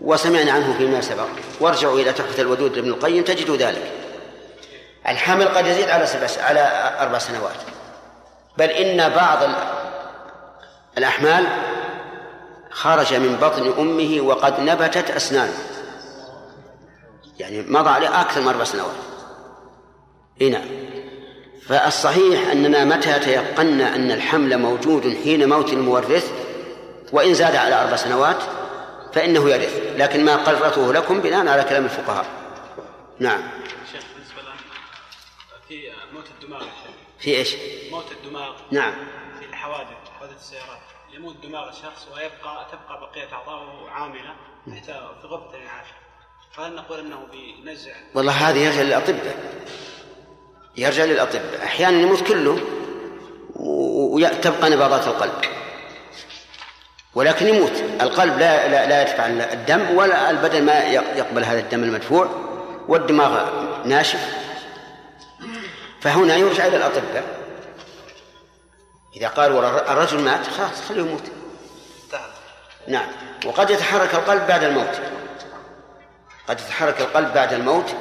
[0.00, 1.26] وسمعنا عنه فيما سبق.
[1.60, 3.92] وارجعوا إلى تحفة الودود لابن القيم تجدوا ذلك.
[5.08, 7.75] الحمل قد يزيد على سبع على أربع سنوات.
[8.58, 9.38] بل إن بعض
[10.98, 11.46] الأحمال
[12.70, 15.58] خرج من بطن أمه وقد نبتت أسنانه.
[17.38, 18.94] يعني مضى عليه أكثر من أربع سنوات.
[20.40, 20.66] إيه نعم.
[21.66, 26.32] فالصحيح أننا متى تيقنا أن الحمل موجود حين موت المورث؟
[27.12, 28.42] وإن زاد على أربع سنوات
[29.12, 29.80] فإنه يرث.
[29.96, 32.26] لكن ما قررته لكم بناء على كلام الفقهاء.
[33.18, 33.40] نعم.
[33.92, 34.42] شيخ بالنسبة
[35.68, 36.62] في موت الدماغ
[37.18, 37.56] في إيش؟
[37.90, 38.52] موت الدماغ.
[38.70, 38.94] نعم.
[39.40, 40.78] في الحوادث حوادث السيارات.
[41.14, 44.34] يموت دماغ الشخص ويبقى تبقى بقية أعضائه عاملة
[44.66, 44.84] تحت
[45.22, 45.86] في غرفة الإنعاش
[46.52, 47.26] فهل نقول أنه
[47.64, 49.64] بنزع والله هذه يرجع للأطباء.
[50.76, 51.64] يرجع للأطباء.
[51.64, 52.60] أحيانا يموت كله
[53.56, 55.32] وتبقى نبضات القلب.
[57.14, 57.72] ولكن يموت.
[58.00, 62.28] القلب لا لا, لا يدفع الدم ولا البدن ما يقبل هذا الدم المدفوع
[62.88, 63.50] والدماغ
[63.84, 64.45] ناشف.
[66.06, 67.24] فهنا يرجع إلى الأطباء.
[69.16, 71.22] إذا قالوا الرجل مات خلاص خليه يموت.
[72.88, 73.06] نعم.
[73.46, 75.00] وقد يتحرك القلب بعد الموت.
[76.48, 77.94] قد يتحرك القلب بعد الموت.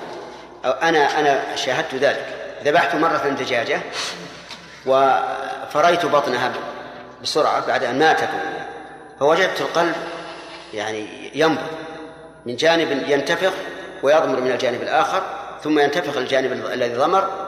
[0.66, 2.58] أو أنا أنا شاهدت ذلك.
[2.66, 3.82] ذبحت مرة دجاجة
[4.86, 6.54] وفريت بطنها
[7.24, 8.30] بسرعة بعد أن ماتت.
[9.20, 9.96] فوجدت القلب
[10.74, 11.68] يعني ينبض.
[12.46, 13.54] من جانب ينتفخ
[14.04, 15.24] ويضمر من الجانب الآخر
[15.64, 17.45] ثم ينتفخ الجانب الذي ضمر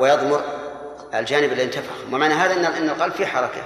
[0.00, 0.44] ويضمر
[1.14, 1.94] الجانب الذي انتفخ.
[2.12, 3.62] ومعنى هذا ان إن القلب فيه حركة.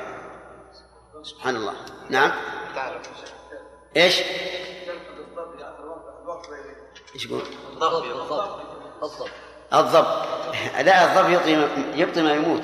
[1.22, 1.74] سبحان الله.
[2.10, 2.32] نعم.
[3.96, 4.22] إيش؟
[7.14, 8.04] إيش يقول؟ الضب
[9.02, 9.28] الضب
[9.74, 10.06] الضب
[10.84, 11.68] لا الضب يبطي
[12.00, 12.62] يبطي ما يموت.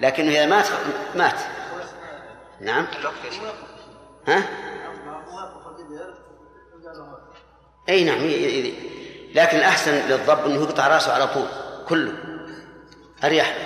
[0.00, 0.66] لكنه إذا مات
[1.14, 1.40] مات.
[2.60, 2.86] نعم.
[4.28, 4.42] ها؟
[7.88, 8.18] إي نعم
[9.34, 11.46] لكن الأحسن للضب إنه يقطع رأسه على طول
[11.88, 12.12] كله.
[13.24, 13.56] أريح.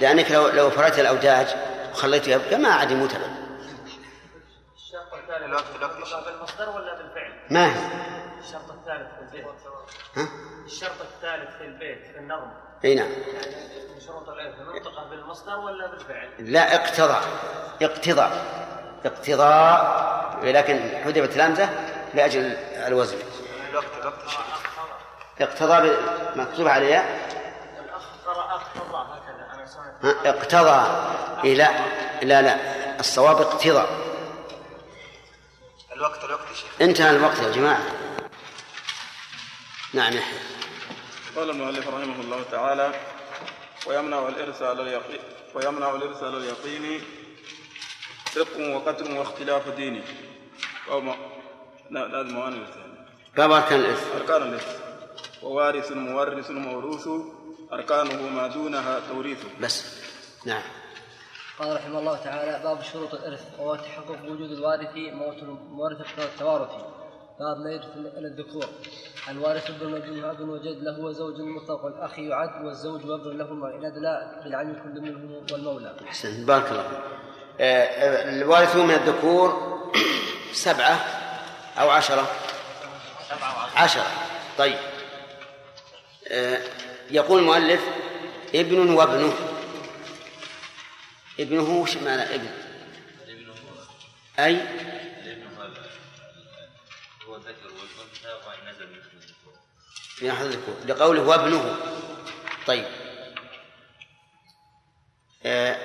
[0.00, 1.46] لأنك لو لو فريت الأوداج
[1.92, 3.38] وخليته يبقى ما عاد يموت ابدا
[4.76, 7.80] الشرط الثالث بالمصدر ولا بالفعل؟ ما هي؟
[8.40, 9.46] الشرط الثالث في البيت.
[10.16, 10.28] ها؟
[10.66, 12.50] الشرط الثالث في البيت في النظم.
[12.84, 13.08] إي نعم.
[13.94, 17.20] من شروط العلم نطقه بالمصدر ولا بالفعل؟ لا اقتضى
[17.82, 18.44] اقتضاء.
[19.04, 21.68] اقتضاء لكن حذفت الهمزه
[22.14, 22.42] لأجل
[22.86, 23.18] الوزن.
[25.40, 25.96] اقتضى
[26.36, 27.04] مكتوب عليها.
[28.28, 29.66] قرأ اقتضى هكذا.
[29.66, 30.80] سمعت ها، اقتضى
[31.44, 31.70] إيه لا
[32.22, 32.42] لا.
[32.42, 33.86] لا الصواب اقتضى.
[35.92, 36.68] الوقت الوقت يا شيخ.
[36.80, 37.82] انتهى الوقت يا جماعة.
[39.94, 40.38] نعم يحيى.
[41.36, 42.92] قال المؤلف رحمه الله تعالى
[43.86, 45.20] ويمنع الإرث على اليقين
[45.54, 47.04] ويمنع الإرث على اليقين
[48.36, 50.02] رق وقدر واختلاف ديني
[50.90, 51.16] أو ما
[51.90, 52.76] لا لازم موانع الإرث
[53.36, 54.80] باب اركان الارث أركان الإرث
[55.42, 57.08] ووارث مورث موروث
[57.72, 59.84] أركانه ما دونها توريث بس.
[60.44, 60.62] نعم.
[61.58, 66.84] قال رحمه الله تعالى باب شروط الإرث وهو تحقق وجود الوارث موت المورث التوارثي
[67.40, 68.64] باب لا يرث إلا الذكور.
[69.28, 74.40] الوارث ابن وجد أب وجد له وزوج مطلق الأخ يعد والزوج وابن له إن أدلى
[74.44, 75.96] بالعين كل منهم والمولى.
[76.08, 76.46] أحسن.
[76.46, 76.98] بارك الله فيك.
[77.60, 79.78] آه، الوارثون من الذكور
[80.52, 80.96] سبعة
[81.78, 82.26] أو عشرة؟
[83.76, 84.06] عشرة.
[84.58, 84.78] طيب.
[86.30, 86.58] آه،
[87.10, 87.80] يقول المؤلف
[88.54, 89.34] ابن وابنه.
[91.40, 92.48] ابنه وش معنى ابن؟
[94.38, 94.56] أي؟
[97.26, 99.08] هو ذكر والأنثى وإن نزل مثل
[100.42, 101.76] الذكور لقوله وابنه.
[102.66, 102.84] طيب.
[105.46, 105.76] آه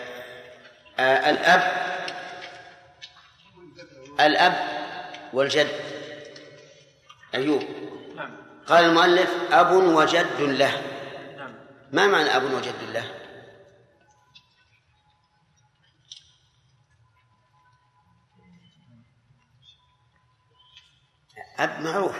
[0.99, 1.93] آه الأب
[4.19, 4.67] الأب
[5.33, 5.71] والجد.
[7.35, 7.63] أيوب
[8.15, 8.37] نعم.
[8.67, 10.92] قال المؤلف أب وجد له.
[11.93, 13.05] ما معنى أب وجد له
[21.59, 22.15] أب معروف.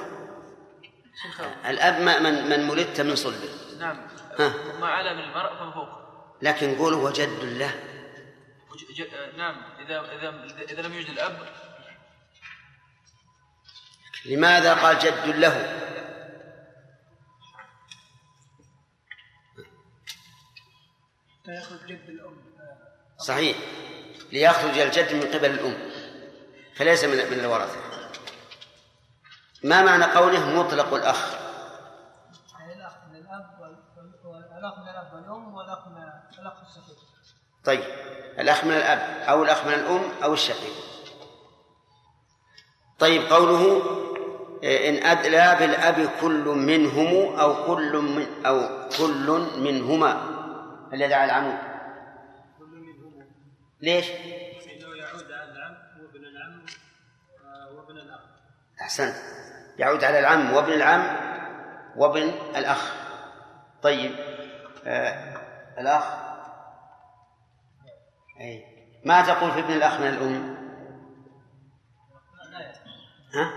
[1.66, 4.08] الأب ما من من ولدت من صلبه نعم.
[4.40, 4.54] ها.
[4.80, 5.90] ما على من المرء فوق.
[6.42, 7.74] لكن قول وجد له.
[8.72, 9.56] وج- ج- نعم.
[9.80, 11.38] إذا إذا إذا لم يوجد الأب.
[14.26, 15.83] لماذا قال جد له؟
[21.48, 22.38] يخرج جد الأم.
[23.18, 23.58] صحيح.
[24.32, 25.78] ليخرج الجد من قبل الأم.
[26.76, 27.78] فليس من من الورثة.
[29.64, 31.34] ما معنى قوله مطلق الأخ؟
[32.60, 33.84] يعني الأخ من الأب وال-
[34.26, 36.04] والأخ من الأب والأم والأخ من
[36.40, 36.98] الأخ الشقيق.
[37.64, 37.84] طيب.
[38.40, 40.74] الأخ من الأب أو الأخ من الأم أو الشقيق.
[43.00, 43.82] طيب قوله
[44.64, 50.33] إن أدلى بالأب كل منهم أو كل من أو كل منهما.
[50.94, 51.58] الذي على العمود.
[53.82, 56.66] ليش؟ إنه يعود على العم وابن العم
[57.78, 58.22] وابن الأخ.
[58.82, 59.16] أحسنت.
[59.78, 61.18] يعود على العم وابن العم
[61.96, 62.22] وابن
[62.56, 62.94] الأخ.
[63.82, 64.16] طيب
[64.86, 65.34] آه
[65.80, 66.04] الأخ.
[68.42, 68.66] أي.
[69.06, 70.54] ما تقول في ابن الأخ من الأم؟
[73.36, 73.54] ها؟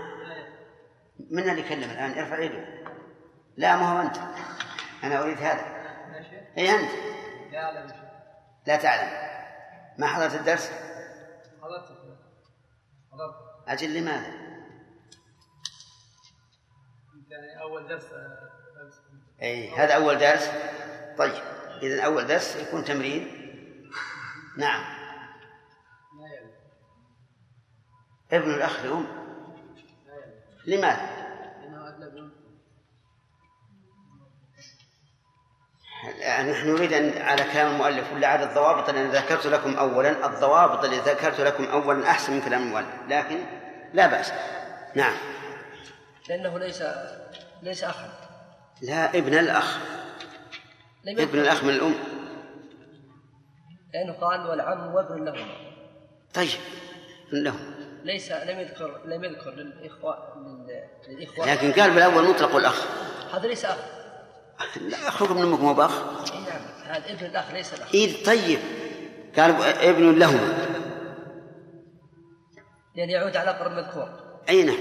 [1.31, 2.65] من اللي يكلم الآن؟ ارفع يده.
[3.57, 4.17] لا ما هو أنت.
[5.03, 5.77] أنا أريد هذا.
[6.57, 7.16] أي أنت.
[8.67, 9.27] لا تعلم.
[9.97, 10.71] ما حضرت الدرس؟
[11.61, 11.85] حضرت
[13.11, 13.35] حضرت
[13.67, 14.33] أجل لماذا؟
[17.29, 18.05] يعني أول درس
[19.41, 20.51] أي هذا أول درس.
[21.17, 21.43] طيب
[21.81, 23.37] إذا أول درس يكون تمرين.
[24.57, 24.97] نعم.
[28.31, 29.07] ابن الأخ لأم
[30.65, 31.26] لماذا؟
[36.51, 40.83] نحن نريد أن على كلام المؤلف ولا على الضوابط اللي أنا ذكرت لكم أولا؟ الضوابط
[40.83, 42.87] اللي ذكرت لكم أولا أحسن من كلام المؤلف.
[43.07, 43.37] لكن
[43.93, 44.33] لا بأس.
[44.95, 45.13] نعم.
[46.29, 46.83] لأنه ليس
[47.63, 48.09] ليس أخا
[48.81, 49.77] لا ابن الأخ.
[51.07, 51.95] ابن الأخ من الأم.
[53.93, 55.55] لأنه قال والعم وابن لهما.
[56.33, 56.49] طيب.
[57.29, 57.55] ابن له
[58.03, 61.53] ليس لم يذكر لم يذكر للإخوة لل- للإخوة.
[61.53, 62.85] لكن قال بالأول مطلق الأخ.
[63.33, 63.77] هذا ليس أخ.
[64.81, 65.89] لا أخوك من أمك مو نعم
[66.85, 67.93] هذا ابن الأخ ليس الأخ.
[67.93, 68.59] إيه طيب.
[69.37, 70.67] قال ابن لهما
[72.95, 74.09] لأن يعود على أقرب مذكور
[74.49, 74.77] أي نعم.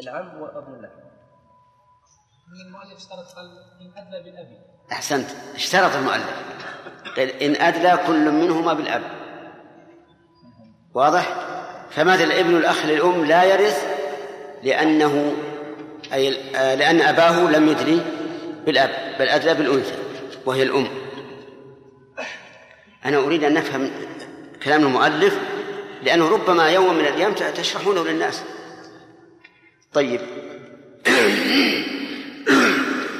[0.00, 0.90] العم وابن له
[2.52, 3.46] من المؤلف اشترط قال
[3.80, 4.58] إن أدنى بالأبي
[4.92, 5.30] أحسنت.
[5.54, 6.42] اشترط المؤلف.
[7.16, 9.02] قال إن أدلى كل منهما بالأب.
[10.94, 11.34] واضح؟
[11.90, 13.84] فمثل ابن الأخ للأم لا يرث
[14.62, 15.36] لأنه
[16.12, 18.02] أي آه، لأن أباه لم يدري
[18.66, 19.94] بالأب بل أدلى بالأنثى
[20.46, 20.88] وهي الأم.
[23.04, 23.90] أنا أريد أن نفهم
[24.62, 25.38] كلام المؤلف
[26.02, 28.42] لأنه ربما يوم من الأيام تشرحونه للناس.
[29.92, 30.20] طيب.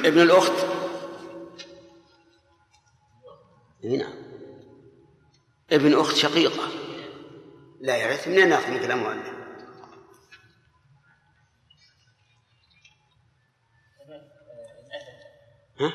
[0.05, 0.65] ابن الأخت.
[3.83, 4.07] هنا
[5.71, 6.69] ابن أخت شقيقة.
[7.81, 9.34] لا يرث منين ناخذ من كلام المؤلف.
[15.79, 15.93] ها؟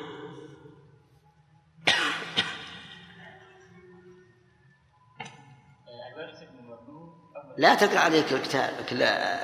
[7.57, 9.41] لا تقرأ عليك الكتاب لا.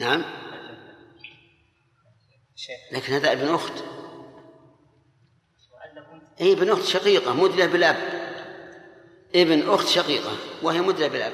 [0.00, 0.24] نعم.
[2.92, 3.84] لكن هذا ابن كنت
[6.40, 8.25] أي ابن أخت شقيقة مدلة بالأب.
[9.34, 11.32] ابن أخت شقيقة وهي مدلة بالأب.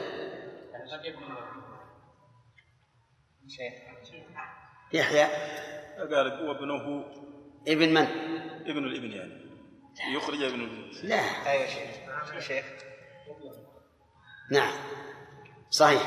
[3.49, 3.73] شيخ.
[4.93, 5.25] يحيى.
[5.99, 7.05] قال هو ابنه
[7.69, 8.07] ابن من؟
[8.67, 9.43] ابن الابن يعني.
[10.17, 11.09] يخرج ابن الابن.
[11.09, 11.51] لا.
[11.51, 12.49] أيوه شيخ.
[12.49, 12.65] شيخ.
[14.51, 14.73] نعم.
[15.71, 16.03] صحيح.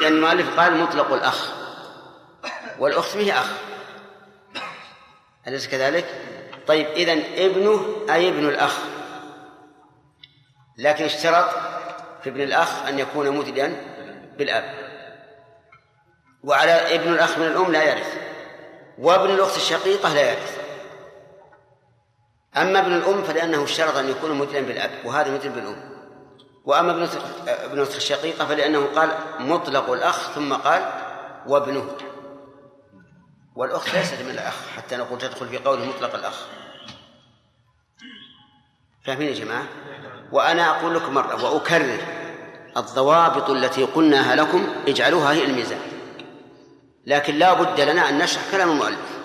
[0.00, 1.52] لأن المؤلف قال مطلق الأخ.
[2.78, 3.52] والأخت به أخ.
[5.48, 6.20] أليس كذلك؟
[6.66, 7.12] طيب إذا
[7.46, 8.95] ابنه أي ابن الأخ؟
[10.78, 11.50] لكن اشترط
[12.22, 13.76] في ابن الأخ أن يكون مدليا
[14.38, 14.64] بالأب.
[16.44, 18.14] وعلى ابن الأخ من الأم لا يرث
[18.98, 20.58] وابن الأخت الشقيقة لا يرث.
[22.56, 25.96] أما ابن الأم فلأنه اشترط أن يكون مدلا بالأب وهذا مدل بالأم.
[26.64, 27.08] وأما ابن
[27.48, 30.92] ابن الأخت الشقيقة فلأنه قال مطلق الأخ ثم قال
[31.46, 31.96] وابنه.
[33.56, 36.46] والأخت ليست من الأخ حتى نقول تدخل في قوله مطلق الأخ.
[39.06, 39.66] فاهمين يا جماعة؟
[40.32, 41.98] وأنا أقول لكم مرة وأكرر
[42.76, 45.78] الضوابط التي قلناها لكم اجعلوها هي الميزان.
[47.06, 49.18] لكن لا بد لنا أن نشرح كلام المؤلف.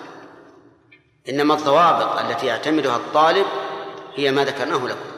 [1.28, 3.46] إنما الضوابط التي يعتمدها الطالب
[4.14, 5.10] هي ما ذكرناه لكم.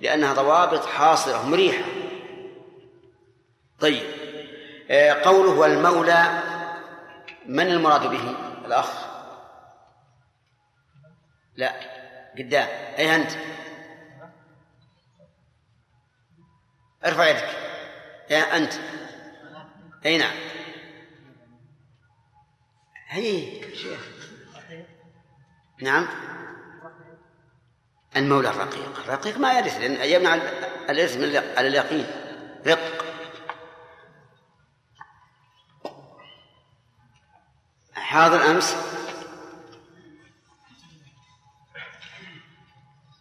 [0.00, 1.84] لأنها ضوابط حاصرة مريحة
[3.80, 4.02] طيب
[4.90, 6.42] آه، قوله والمولى
[7.46, 8.34] من المراد به؟
[8.66, 8.90] الأخ.
[11.56, 11.72] لا
[12.38, 12.68] قدام.
[12.98, 13.30] أي أنت؟
[17.04, 17.48] ارفع يدك.
[18.30, 18.72] يا أنت.
[20.06, 20.36] أي نعم.
[23.08, 24.08] هي شيخ.
[25.82, 26.08] نعم.
[28.16, 28.98] المولى الرقيق.
[28.98, 30.34] الرقيق ما يرث لأن يمنع
[30.90, 32.06] الإرث من على اليقين.
[32.66, 33.04] رق.
[37.94, 38.76] حاضر أمس.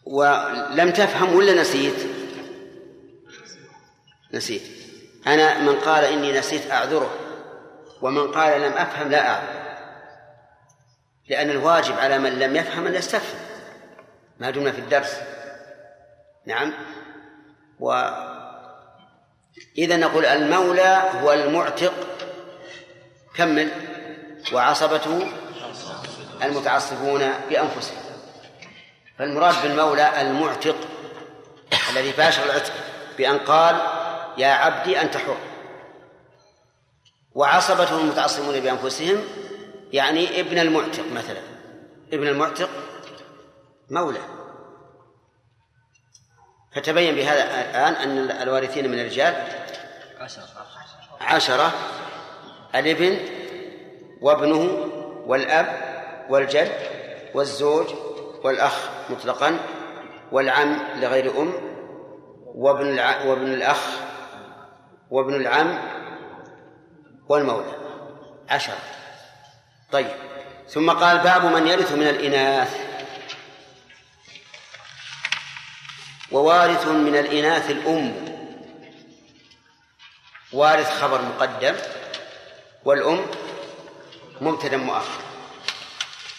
[0.06, 2.19] ولم تفهم ولا نسيت؟
[4.34, 4.62] نسيت.
[5.28, 7.16] أنا من قال إني نسيت أعذره
[8.02, 9.60] ومن قال لم أفهم لا أعذر.
[11.30, 13.40] لأن الواجب على من لم يفهم أن يستفهم.
[14.40, 15.18] ما دمنا في الدرس.
[16.46, 16.74] نعم.
[17.80, 18.10] و
[19.78, 21.94] إذا نقول المولى هو المعتق.
[23.36, 23.70] كمل.
[24.54, 25.28] وعصبته
[26.44, 27.98] المتعصبون بأنفسهم.
[29.20, 30.76] فالمراد بالمولى المعتق
[31.90, 32.74] الذي باشر العتق
[33.18, 33.99] بأن قال
[34.40, 35.38] يا عبدي أنت حر.
[37.36, 39.24] وعصبته المتعصبون بأنفسهم
[39.92, 41.42] يعني ابن المعتق مثلا.
[42.14, 42.70] ابن المعتق
[43.90, 44.20] مولى.
[46.76, 49.48] فتبين بهذا الآن أن الوارثين من الرجال
[51.22, 51.72] عشرة.
[52.76, 53.20] الابن
[54.22, 54.88] وابنه
[55.26, 55.68] والأب
[56.30, 56.72] والجد
[57.34, 57.88] والزوج
[58.44, 59.60] والأخ مطلقا
[60.32, 61.54] والعم لغير أم
[62.46, 63.00] وابن.
[63.00, 64.09] وابن الأخ
[65.10, 65.80] وابن العم
[67.30, 67.74] والمولى
[68.50, 68.78] عشرة.
[69.92, 70.12] طيب.
[70.70, 72.78] ثم قال باب من يرث من الإناث.
[76.32, 78.14] ووارث من الإناث الأم.
[80.54, 81.76] وارث خبر مقدم.
[82.86, 83.26] والأم
[84.42, 85.22] مبتدا مؤخر.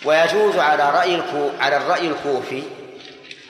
[0.05, 1.23] ويجوز على رأي
[1.61, 2.63] على الرأي الكوفي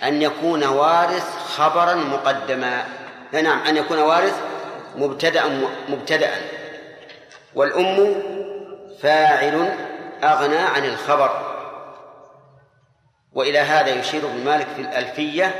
[0.02, 2.88] أن يكون وارث خبرا مقدما.
[3.32, 4.49] نعم أن يكون وارث
[4.96, 6.30] مبتدأ مبتدأ.
[7.54, 8.22] والأم
[9.02, 9.76] فاعل
[10.22, 11.56] أغنى عن الخبر.
[13.32, 15.54] وإلى هذا يشير ابن مالك في الألفية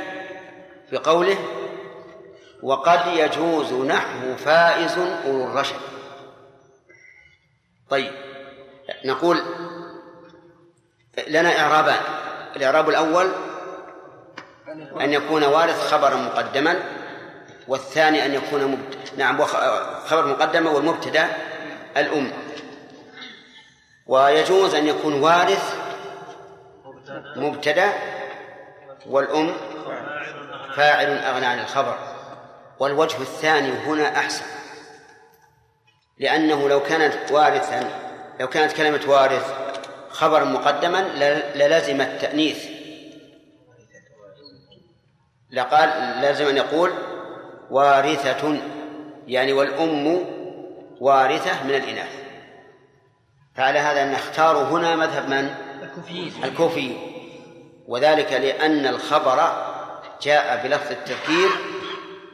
[0.91, 1.37] بقوله
[2.63, 5.75] وقد يجوز نحو فائز أولو الرشد.
[7.89, 8.11] طيب
[9.05, 9.41] نقول
[11.27, 11.99] لنا إعرابان.
[12.55, 13.31] الإعراب الأول
[15.01, 17.00] أن يكون وارث خبرا مقدما.
[17.67, 18.97] والثاني أن يكون مبت...
[19.17, 19.43] نعم
[20.05, 21.27] خبر مقدمة والمبتدأ
[21.97, 22.31] الأم.
[24.07, 25.75] ويجوز أن يكون وارث
[27.35, 27.93] مبتدأ
[29.05, 29.53] والأم
[30.75, 31.97] فاعل أغنى عن الخبر.
[32.79, 34.45] والوجه الثاني هنا أحسن.
[36.17, 37.89] لأنه لو كانت وارثا
[38.39, 39.53] لو كانت كلمة وارث
[40.09, 40.97] خبرا مقدما
[41.55, 42.65] للزم التأنيث.
[45.51, 45.89] لقال
[46.21, 46.91] لازم أن يقول
[47.71, 48.61] وارثة
[49.27, 50.25] يعني والأم
[50.99, 52.21] وارثة من الإناث
[53.55, 56.97] فعلى هذا نختار هنا مذهب من؟ الكوفيين الكوفي
[57.87, 59.35] وذلك لأن الخبر
[60.21, 61.49] جاء بلفظ التذكير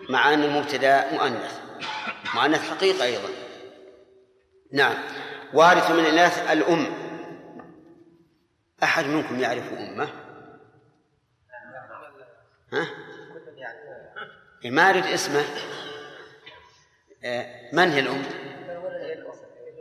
[0.09, 1.59] مع أن المبتدأ مؤنث
[2.35, 3.29] مؤنث حقيقة أيضا
[4.73, 4.95] نعم
[5.53, 6.87] وارث من الإناث الأم
[8.83, 10.09] أحد منكم يعرف أمه؟
[12.73, 12.87] ها؟
[14.65, 15.43] ما أريد اسمه.
[17.23, 18.23] آه، من هي الأم؟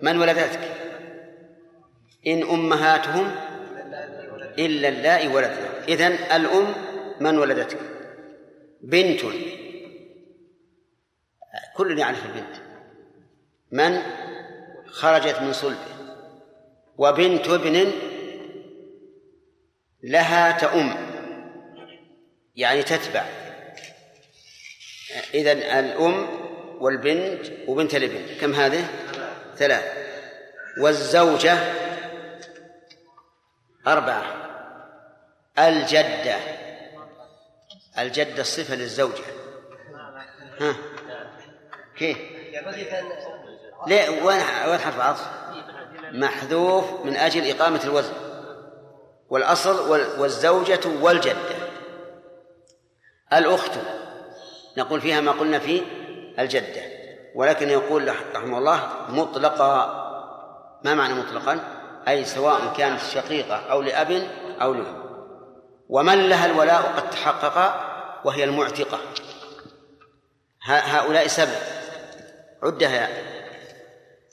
[0.03, 0.61] من ولدتك؟
[2.27, 3.35] إن أمهاتهم
[4.59, 6.75] إلا اللائي ولدنا إذن الأم
[7.21, 7.79] من ولدتك؟
[8.81, 9.21] بنت.
[11.77, 12.57] كل يعرف البنت.
[13.73, 14.03] من
[14.87, 15.97] خرجت من صلبه
[16.99, 17.93] وبنت ابن
[20.03, 20.95] لها تؤم
[22.57, 23.46] يعني تتبع.
[25.35, 26.29] إذا الأم
[26.81, 28.85] والبنت وبنت الابن كم هذه؟
[29.57, 29.85] ثلاث.
[30.81, 31.59] والزوجة
[33.87, 34.25] أربعة.
[35.59, 36.37] الجدة.
[37.99, 39.25] الجدة الصفة للزوجة.
[40.61, 40.77] ها؟
[41.97, 42.19] كيف؟
[43.87, 45.27] ليه وين وين حرف عطف؟
[46.13, 48.13] محذوف من أجل إقامة الوزن.
[49.29, 49.91] والأصل
[50.21, 51.57] والزوجة والجدة.
[53.33, 53.73] الأخت.
[54.77, 55.83] نقول فيها ما قلنا في
[56.39, 56.83] الجدة.
[57.35, 60.03] ولكن يقول رحمه الله مطلقا
[60.85, 61.61] ما معنى مطلقا؟
[62.09, 64.29] أي سواء كانت شقيقة أو لأب
[64.63, 65.07] أو لأم.
[65.89, 67.87] ومن لها الولاء قد تحقق
[68.25, 68.99] وهي المعتقة.
[70.63, 71.59] هؤلاء سبع.
[72.63, 73.09] عدها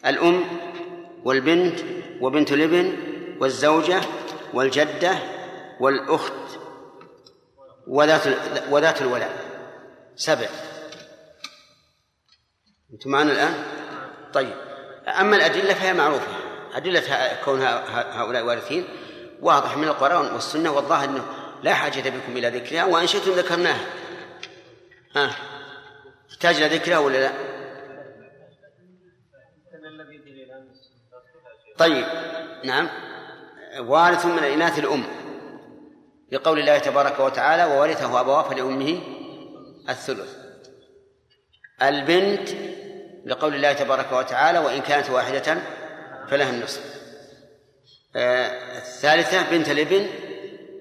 [0.06, 0.44] الأم
[1.24, 1.80] والبنت
[2.22, 2.94] وبنت الابن
[3.40, 4.02] والزوجة
[4.54, 5.12] والجدة
[5.80, 6.34] والأخت
[7.88, 8.22] وذات
[8.70, 9.53] وذات الولاء.
[10.16, 10.48] سبع.
[12.94, 13.64] أنتم معنا الآن؟
[14.34, 14.54] طيب.
[15.08, 16.28] أما الأدلة فهي معروفة.
[16.74, 18.88] أدلة كون هؤلاء وارثين
[19.42, 21.26] واضح من القرآن والسنة والظاهر أنه
[21.64, 23.86] لا حاجة بكم إلى ذكرها وإن شئتم ذكرناها.
[25.16, 25.36] ها.
[26.30, 27.32] يحتاج إلى ذكرها ولا لا؟
[31.78, 32.06] طيب.
[32.64, 32.90] نعم.
[33.80, 35.04] وارث من الإناث الأم.
[36.32, 39.02] لقول الله تبارك وتعالى وورثه أبواه فلأمه
[39.90, 40.36] الثلث.
[41.82, 42.50] البنت
[43.26, 45.58] لقول الله تبارك وتعالى وإن كانت واحدة
[46.28, 46.94] فلها النصف.
[48.16, 50.08] آه الثالثة بنت الإبن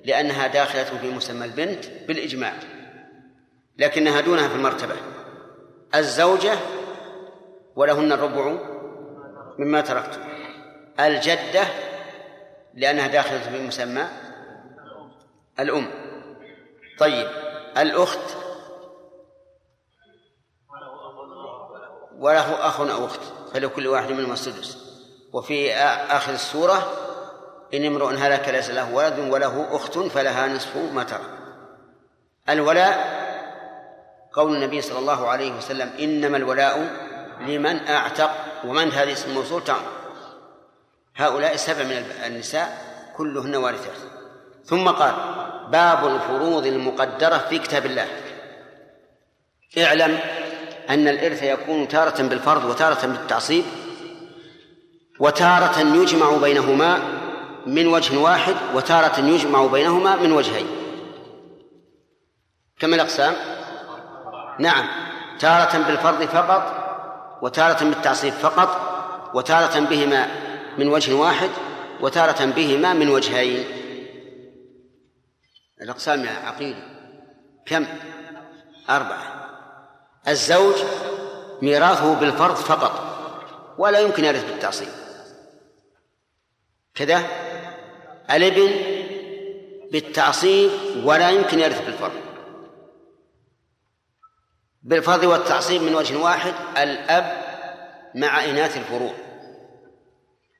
[0.04, 2.52] لأنها داخلة في مسمى البنت بالإجماع
[3.78, 4.94] لكنها دونها في المرتبة.
[5.94, 6.52] الزوجة
[7.76, 8.58] ولهن الربع
[9.58, 10.20] مما تركتم
[11.00, 11.64] الجدة
[12.74, 14.08] لأنها داخلة في مسمى
[15.60, 15.90] الأم.
[16.98, 17.28] طيب
[17.78, 18.36] الأخت
[22.22, 23.20] وله أخ أو أخت
[23.54, 24.78] فلكل واحد منهما السدس
[25.32, 25.74] وفي
[26.10, 26.92] آخر السورة
[27.74, 31.30] إن امرؤ هلك ليس له ولد وله أخت فلها نصف ما ترك.
[32.48, 33.22] الولاء
[34.32, 36.90] قول النبي صلى الله عليه وسلم إنما الولاء
[37.40, 38.30] لمن أعتق
[38.64, 39.82] ومن هذه اسم الموصول تعمل
[41.16, 42.78] هؤلاء السبع من النساء
[43.16, 43.98] كلهن وارثات.
[44.64, 45.14] ثم قال
[45.70, 48.08] باب الفروض المقدرة في كتاب الله.
[49.78, 50.41] اعلم
[50.92, 53.64] أن الإرث يكون تارة بالفرض وتارة بالتعصيب
[55.20, 56.98] وتارة يجمع بينهما
[57.66, 60.66] من وجه واحد وتارة يجمع بينهما من وجهين.
[62.78, 63.34] كم الأقسام؟
[64.58, 64.88] نعم.
[65.38, 66.82] تارة بالفرض فقط
[67.42, 68.92] وتارة بالتعصيب فقط
[69.34, 70.26] وتارة بهما
[70.78, 71.50] من وجه واحد
[72.00, 73.64] وتارة بهما من وجهين.
[75.82, 76.76] الأقسام يا عقيل.
[77.66, 77.86] كم؟
[78.90, 79.41] أربعة.
[80.28, 80.74] الزوج
[81.62, 82.92] ميراثه بالفرض فقط
[83.78, 84.88] ولا يمكن يرث بالتعصيب.
[86.94, 87.26] كذا
[88.30, 88.70] الابن
[89.92, 90.70] بالتعصيب
[91.04, 92.12] ولا يمكن يرث بالفرض.
[94.82, 97.42] بالفرض والتعصيب من وجه واحد الأب
[98.14, 99.12] مع إناث الفروع.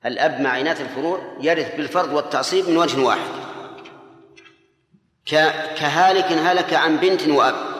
[0.07, 3.31] الأب مع إناث الفروع يرث بالفرض والتعصيب من وجه واحد.
[5.77, 7.72] كهالك هلك عن بنت وأب.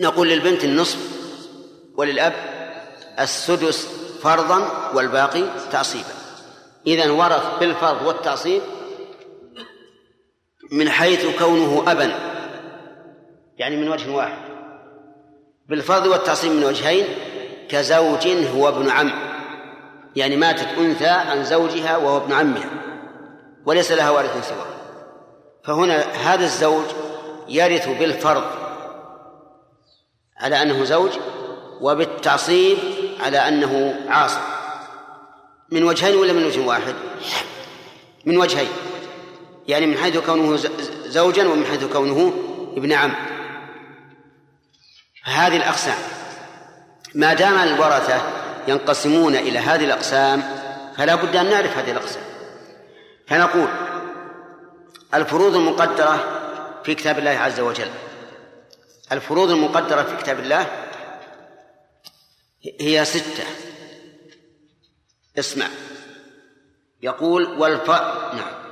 [0.00, 0.98] نقول للبنت النصف
[1.96, 2.32] وللأب
[3.20, 3.88] السدس
[4.22, 6.14] فرضا والباقي تعصيبا.
[6.86, 8.62] إذا ورث بالفرض والتعصيب
[10.72, 12.12] من حيث كونه أبا
[13.58, 14.38] يعني من وجه واحد.
[15.68, 17.04] بالفرض والتعصيب من وجهين
[17.68, 19.10] كزوج هو ابن عم
[20.16, 22.70] يعني ماتت أنثى عن زوجها وهو ابن عمها
[23.66, 24.66] وليس لها وارث سواه.
[25.64, 26.84] فهنا هذا الزوج
[27.48, 28.63] يرث بالفرض
[30.44, 31.10] على أنه زوج
[31.80, 32.78] وبالتعصيب
[33.20, 34.40] على أنه عاصر
[35.70, 36.94] من وجهين ولا من وجه واحد؟
[38.24, 38.68] من وجهين.
[39.68, 40.56] يعني من حيث كونه
[41.06, 42.32] زوجا ومن حيث كونه
[42.76, 43.12] ابن عم.
[45.24, 45.98] هذه الأقسام.
[47.14, 48.22] ما دام الورثة
[48.68, 50.42] ينقسمون إلى هذه الأقسام
[50.96, 52.22] فلا بد أن نعرف هذه الأقسام.
[53.28, 53.68] فنقول
[55.14, 56.24] الفروض المقدرة
[56.84, 57.88] في كتاب الله عز وجل.
[59.14, 60.66] الفروض المقدرة في كتاب الله
[62.80, 63.44] هي ستة.
[65.38, 65.66] اسمع.
[67.02, 68.64] يقول والف نعم.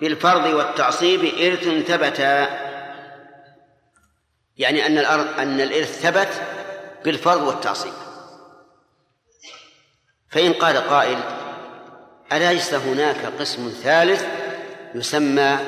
[0.00, 2.60] بالفرض والتعصيب إرث ثبتا
[4.58, 6.42] يعني أن الأرض أن الإرث ثبت
[7.04, 7.92] بالفرض والتعصيب.
[10.28, 11.18] فإن قال قائل
[12.32, 14.26] أليس هناك قسم ثالث
[14.94, 15.58] يسمى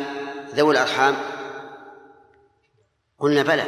[0.55, 1.17] ذوي الأرحام؟
[3.19, 3.65] قلنا بلى.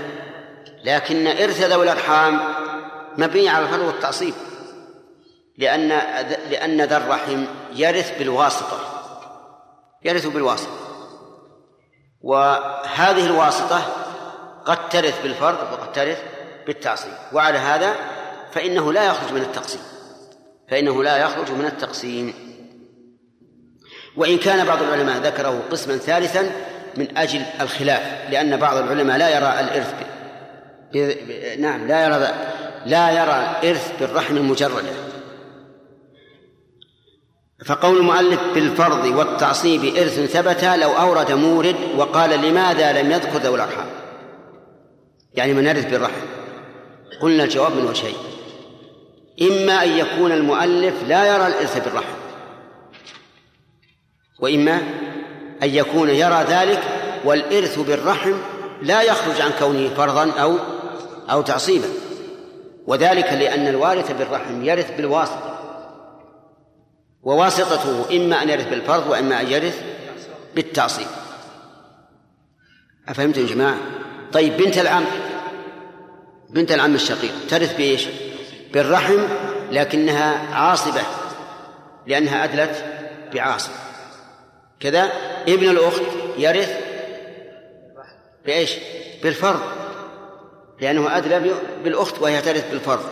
[0.85, 2.41] لكن إرث ذوي الأرحام
[3.19, 4.35] مبني على الفرض والتعصيب.
[5.59, 5.89] لأن
[6.51, 8.81] لأن ذا الرحم يرث بالواسطة.
[10.05, 10.79] يرث بالواسطة.
[12.21, 13.83] وهذه الواسطة
[14.65, 16.23] قد ترث بالفرض وقد ترث
[16.67, 17.13] بالتعصيب.
[17.33, 17.95] وعلى هذا
[18.53, 19.83] فإنه لا يخرج من التقسيم.
[20.71, 22.35] فإنه لا يخرج من التقسيم.
[24.17, 26.51] وإن كان بعض العلماء ذكره قسما ثالثا
[26.97, 30.04] من أجل الخلاف لأن بعض العلماء لا يرى الإرث.
[31.59, 32.35] نعم لا يرى
[32.87, 34.93] لا يرى الإرث بالرحم المجردة.
[37.67, 43.87] فقول المؤلف بالفرض والتعصيب إرث ثبت لو أورد مورد وقال لماذا لم يذكر ذوي الأرحام؟
[45.35, 46.21] يعني من يرث بالرحم
[47.23, 48.17] قلنا الجواب من وجهين.
[49.43, 52.15] إما أن يكون المؤلف لا يرى الإرث بالرحم
[54.41, 54.77] وإما
[55.63, 56.83] أن يكون يرى ذلك
[57.25, 58.33] والإرث بالرحم
[58.83, 60.59] لا يخرج عن كونه فرضا أو
[61.31, 61.89] أو تعصيبا
[62.87, 65.55] وذلك لأن الوارث بالرحم يرث بالواسطة
[67.23, 69.83] وواسطته إما أن يرث بالفرض وإما أن يرث
[70.55, 71.07] بالتعصيب
[73.09, 73.77] أفهمتم يا جماعة؟
[74.33, 75.05] طيب بنت العم
[76.51, 78.07] بنت العم الشقيق ترث بإيش؟
[78.73, 79.19] بالرحم
[79.71, 81.03] لكنها عاصبة
[82.07, 82.85] لأنها أدلت
[83.35, 83.73] بعاصب
[84.81, 85.13] كذا
[85.49, 86.03] ابن الأخت
[86.39, 86.81] يرث
[88.47, 88.71] بإيش؟
[89.23, 89.84] بالفرض
[90.85, 91.55] لأنه أدلى
[91.85, 93.05] بالأخت وهي ترث بالفرض.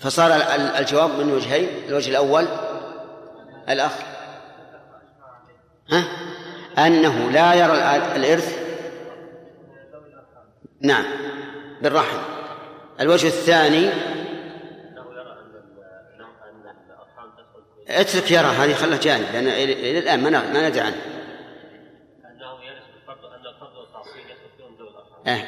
[0.00, 0.30] فصار
[0.78, 2.46] الجواب من وجهين الوجه الأول
[3.68, 3.92] الأخ.
[5.90, 6.04] ها؟
[6.86, 7.72] أنه لا يرى
[8.16, 8.58] الإرث.
[10.80, 11.04] نعم
[11.82, 12.18] بالرحم.
[13.00, 13.90] الوجه الثاني
[17.88, 21.17] اترك يرى هذه خلها جانب لأن إلى الآن ما ندري عنه.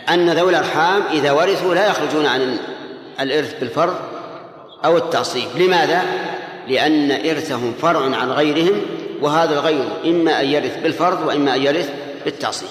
[0.09, 2.59] أن ذوي الأرحام إذا ورثوا لا يخرجون عن
[3.21, 3.97] الإرث بالفرض
[4.85, 5.49] أو التعصيب.
[5.57, 6.03] لماذا؟
[6.69, 8.83] لأن إرثهم فرع عن غيرهم
[9.21, 11.91] وهذا الغير إما أن يرث بالفرض وإما أن يرث
[12.25, 12.69] بالتعصيب.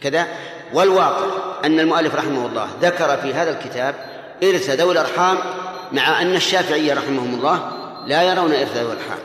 [0.00, 0.26] كذا.
[0.74, 1.26] والواقع
[1.64, 3.94] أن المؤلف رحمه الله ذكر في هذا الكتاب
[4.42, 5.38] إرث ذوي الأرحام
[5.92, 7.72] مع أن الشافعية رحمهم الله
[8.06, 9.18] لا يرون إرث ذوي الأرحام.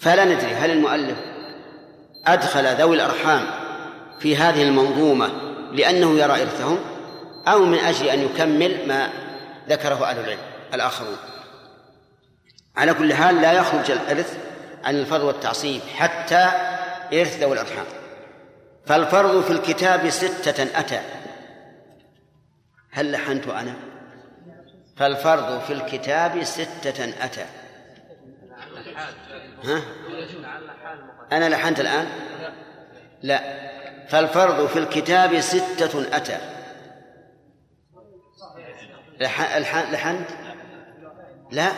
[0.00, 1.16] فلا ندري هل المؤلف
[2.26, 3.46] أدخل ذوي الأرحام
[4.20, 6.78] في هذه المنظومة لأنه يرى إرثهم
[7.48, 9.10] أو من أجل أن يكمل ما
[9.68, 10.40] ذكره أهل العلم
[10.74, 11.16] الآخرون.
[12.76, 14.38] على كل حال لا يخرج الإرث
[14.84, 16.50] عن الفرض والتعصيب حتى
[17.12, 17.86] إرث ذوي الأرحام.
[18.86, 21.00] فالفرض في الكتاب ستة أتى.
[22.90, 23.74] هل لحنت أنا؟
[24.96, 27.44] فالفرض في الكتاب ستة أتى.
[29.64, 29.82] ها؟
[31.32, 32.06] أنا لحنت الآن؟
[33.22, 33.71] لا.
[34.08, 36.38] فالفرض في الكتاب ستة أتى.
[39.92, 40.28] لحنت
[41.50, 41.72] لا.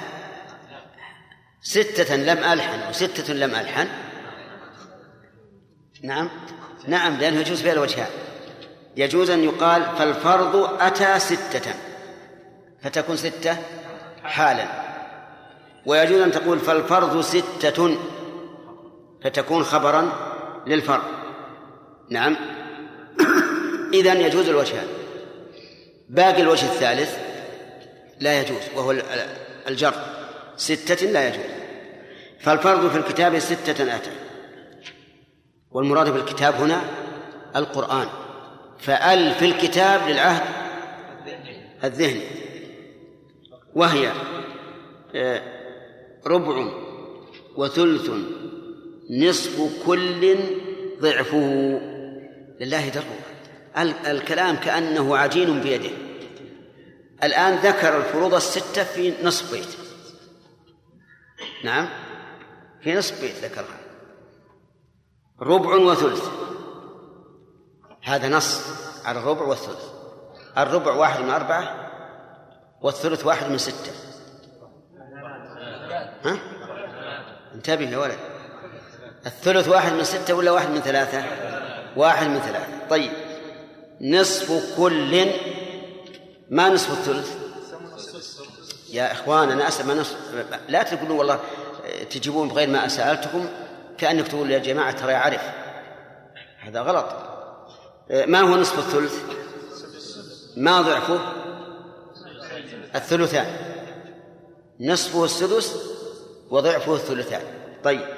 [1.62, 3.88] ستة لم ألحن وستة لم ألحن.
[6.02, 6.30] نعم.
[6.86, 8.10] نعم لأنه يجوز فيها الوجهان.
[8.96, 11.74] يجوز أن يقال فالفرض أتى ستة.
[12.82, 13.56] فتكون ستة
[14.22, 14.66] حالا.
[15.86, 17.96] ويجوز أن تقول فالفرض ستة.
[19.24, 20.12] فتكون خبرا
[20.66, 21.23] للفرض.
[22.10, 22.36] نعم.
[23.94, 24.86] إذا يجوز الوجهان
[26.08, 27.18] باقي الوجه الثالث
[28.20, 28.94] لا يجوز وهو
[29.68, 29.94] الجر.
[30.56, 31.44] ستة لا يجوز.
[32.40, 34.10] فالفرض في الكتاب ستة أتى
[35.70, 36.80] والمراد بالكتاب هنا
[37.56, 38.06] القرآن.
[38.78, 40.42] فأل في الكتاب للعهد
[41.84, 42.24] الذهني.
[43.74, 44.12] وهي
[45.14, 45.42] آه،
[46.26, 46.68] ربع
[47.56, 48.10] وثلث
[49.10, 50.36] نصف كل
[51.00, 51.93] ضعفه.
[52.60, 53.02] لله در
[54.06, 55.90] الكلام كأنه عجين بيده.
[57.22, 59.76] الآن ذكر الفروض الستة في نصف بيت.
[61.64, 61.88] نعم؟
[62.80, 63.78] في نصف بيت ذكرها.
[65.40, 66.28] ربع وثلث.
[68.02, 68.62] هذا نص
[69.04, 69.84] على الربع والثلث.
[70.58, 71.90] الربع واحد من أربعة
[72.80, 73.92] والثلث واحد من ستة.
[76.24, 76.38] ها؟
[77.54, 78.18] انتبه يا ولد.
[79.26, 81.53] الثلث واحد من ستة ولا واحد من ثلاثة؟
[81.96, 82.88] واحد من ثلاثة.
[82.90, 83.12] طيب.
[84.00, 85.30] نصف كل.
[86.50, 87.34] ما نصف الثلث؟
[88.92, 90.16] يا إخوان أنا أسأل ما نصف؟
[90.68, 91.40] لا تقولوا والله
[92.10, 93.48] تجيبون بغير ما سألتكم
[93.98, 95.42] كأنك تقول يا جماعة ترى يعرف.
[96.60, 97.06] هذا غلط.
[98.10, 99.22] ما هو نصف الثلث؟
[100.56, 101.18] ما ضعفه؟
[102.94, 103.46] الثلثان.
[104.80, 105.76] نصفه السدس
[106.50, 107.42] وضعفه الثلثان.
[107.84, 108.08] طيب.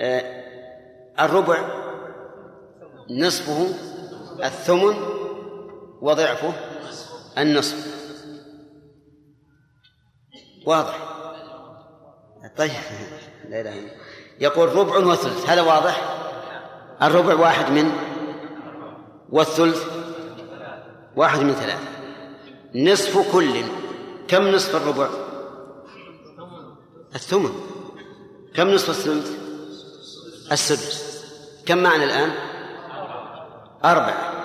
[0.00, 0.44] آه
[1.20, 1.87] الربع؟
[3.10, 3.66] نصفه
[4.44, 4.94] الثمن
[6.00, 6.52] وضعفه
[7.38, 7.98] النصف.
[10.66, 10.98] واضح؟
[12.56, 12.70] طيب.
[13.48, 13.90] لا إله إلا
[14.40, 16.14] يقول ربع وثلث هذا واضح؟
[17.02, 17.92] الربع واحد من
[19.30, 19.84] والثلث
[21.16, 21.88] واحد من ثلاثة.
[22.74, 23.62] نصف كل
[24.28, 25.08] كم نصف الربع؟
[27.14, 27.52] الثمن.
[28.54, 29.32] كم نصف الثلث؟
[30.52, 31.24] السدس.
[31.66, 32.47] كم معنى الآن؟
[33.84, 34.38] أربعة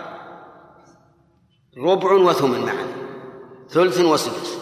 [1.77, 2.87] ربع وثمن معا.
[3.69, 4.57] ثلث وسدس.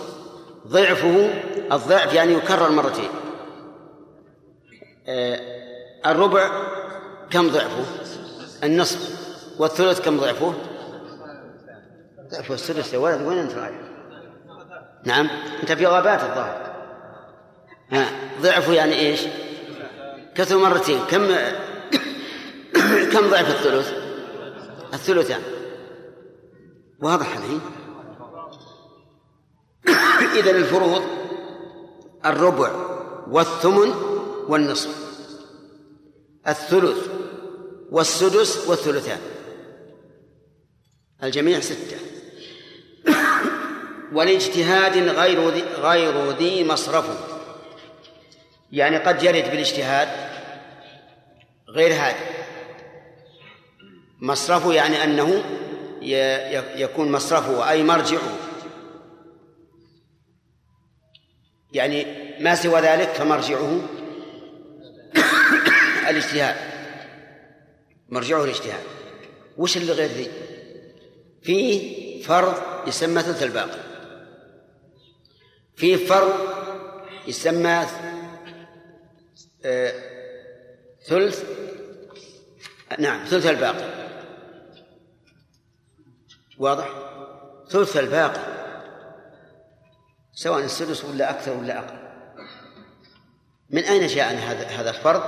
[0.68, 1.30] ضعفه
[1.72, 3.10] الضعف يعني يكرر مرتين.
[5.08, 5.40] آه،
[6.06, 6.50] الربع
[7.30, 7.86] كم ضعفه؟
[8.64, 9.22] النصف.
[9.60, 10.54] والثلث كم ضعفه؟
[12.32, 13.80] ضعفه السدس يا ولد وين أنت رايح؟
[15.04, 15.30] نعم.
[15.62, 16.72] أنت في غابات الظاهر.
[18.42, 19.22] ضعفه يعني إيش؟
[20.36, 21.00] كثر مرتين.
[21.10, 21.28] كم
[23.14, 24.01] كم ضعف الثلث؟
[24.94, 25.42] الثلثان
[27.00, 27.62] واضح الحين؟
[30.40, 31.04] إذا الفروض
[32.26, 32.72] الربع
[33.28, 33.94] والثمن
[34.48, 35.12] والنصف.
[36.48, 37.08] الثلث
[37.92, 39.20] والسدس والثلثان.
[41.24, 41.98] الجميع ستة.
[44.16, 47.06] والاجتهاد غير ذي غير ذي مصرف.
[48.72, 50.08] يعني قد يرد بالاجتهاد
[51.70, 52.41] غير هذا
[54.22, 55.44] مصرفه يعني أنه
[56.76, 58.38] يكون مصرفه أي مرجعه.
[61.74, 62.06] يعني
[62.40, 63.82] ما سوى ذلك فمرجعه
[66.10, 66.56] الاجتهاد.
[68.10, 68.84] مرجعه الاجتهاد.
[69.58, 70.28] وش اللي غير ذي؟
[71.42, 73.80] فيه فرض يسمى ثلث الباقي.
[75.76, 76.34] فيه فرض
[77.28, 77.86] يسمى
[79.66, 79.94] آه
[81.08, 81.44] ثلث
[83.00, 84.01] نعم ثلث الباقي.
[86.62, 86.90] واضح؟
[87.70, 88.42] ثلث الباقي.
[90.34, 91.98] سواء السدس ولا أكثر ولا أقل.
[93.70, 95.24] من أين جاء هذا هذا الفرض؟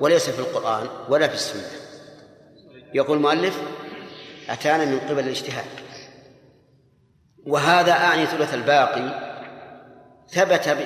[0.00, 1.80] وليس في القرآن ولا في السنة.
[2.94, 3.62] يقول المؤلف
[4.48, 5.64] أتانا من قبل الاجتهاد.
[7.46, 9.34] وهذا أعني ثلث الباقي.
[10.28, 10.78] ثبت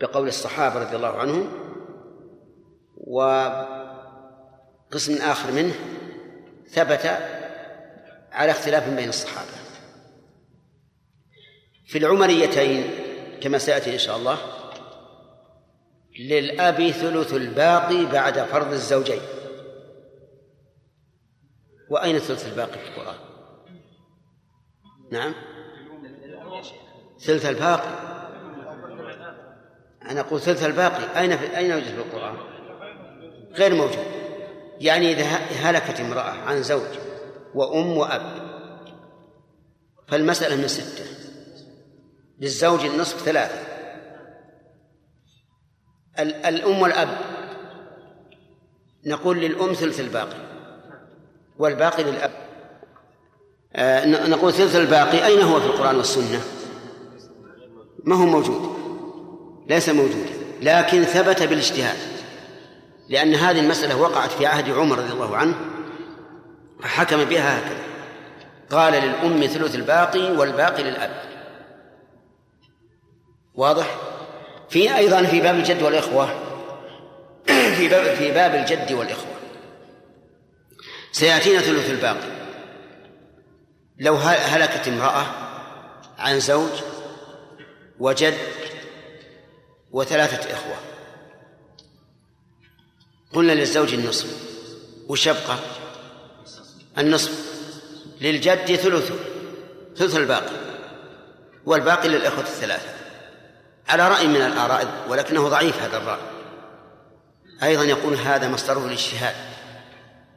[0.00, 1.52] بقول الصحابة رضي الله عنهم
[2.96, 3.62] وقسم
[5.22, 5.74] آخر منه
[6.70, 7.37] ثبت
[8.38, 9.50] على اختلاف بين الصحابة.
[11.86, 12.90] في العمريتين
[13.40, 14.38] كما سيأتي إن شاء الله
[16.20, 19.20] للأب ثلث الباقي بعد فرض الزوجين.
[21.90, 23.16] وأين ثلث الباقي في القرآن؟
[25.12, 25.34] نعم.
[27.20, 28.18] ثلث الباقي.
[30.10, 31.20] أنا أقول ثلث الباقي.
[31.20, 32.36] أين في أين يوجد في القرآن؟
[33.52, 34.06] غير موجود.
[34.80, 35.24] يعني إذا
[35.70, 37.07] هلكت امرأة عن زوج
[37.54, 38.48] وأم وأب.
[40.08, 41.04] فالمسألة من ستة
[42.40, 43.58] للزوج النصف ثلاثة.
[46.48, 47.18] الأم والأب.
[49.06, 50.48] نقول للأم ثلث الباقي.
[51.58, 52.30] والباقي للأب.
[53.76, 55.26] آه نقول ثلث الباقي.
[55.26, 56.40] أين هو في القرآن والسنة؟
[58.04, 58.78] ما هو موجود.
[59.66, 60.30] ليس موجودا
[60.62, 61.98] لكن ثبت بالاجتهاد.
[63.08, 65.54] لأن هذه المسألة وقعت في عهد عمر رضي الله عنه.
[66.82, 67.82] فحكم بها هكذا.
[68.70, 71.22] قال للأم ثلث الباقي والباقي للأب.
[73.54, 73.96] واضح؟
[74.70, 76.26] في أيضا في باب الجد والإخوة.
[77.78, 79.34] في باب في باب الجد والإخوة.
[81.12, 82.38] سيأتينا ثلث الباقي.
[83.98, 85.26] لو هلكت امرأة
[86.18, 86.70] عن زوج
[87.98, 88.34] وجد
[89.90, 90.76] وثلاثة إخوة.
[93.32, 94.48] قلنا للزوج النصف.
[95.08, 95.56] وش يبقى؟
[96.98, 97.32] النصف
[98.20, 99.14] للجد ثلثه
[99.96, 100.56] ثلث الباقي
[101.66, 102.88] والباقي للإخوة الثلاثة.
[103.88, 106.20] على رأي من الآراء ولكنه ضعيف هذا الرأي.
[107.62, 109.34] أيضا يقول هذا مصدره الاجتهاد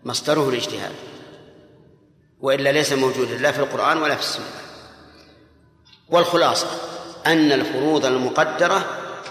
[0.03, 0.91] مصدره الاجتهاد
[2.39, 4.45] وإلا ليس موجودا لا في القرآن ولا في السنة.
[6.09, 6.67] والخلاصة
[7.25, 8.85] أن الفروض المقدرة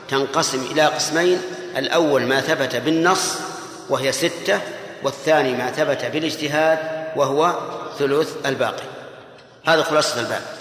[0.09, 1.39] تنقسم إلى قسمين
[1.77, 3.35] الأول ما ثبت بالنص
[3.89, 4.61] وهي ستة
[5.03, 7.59] والثاني ما ثبت بالاجتهاد وهو
[7.99, 8.85] ثلث الباقي.
[9.67, 10.61] هذا خلاصة الباب.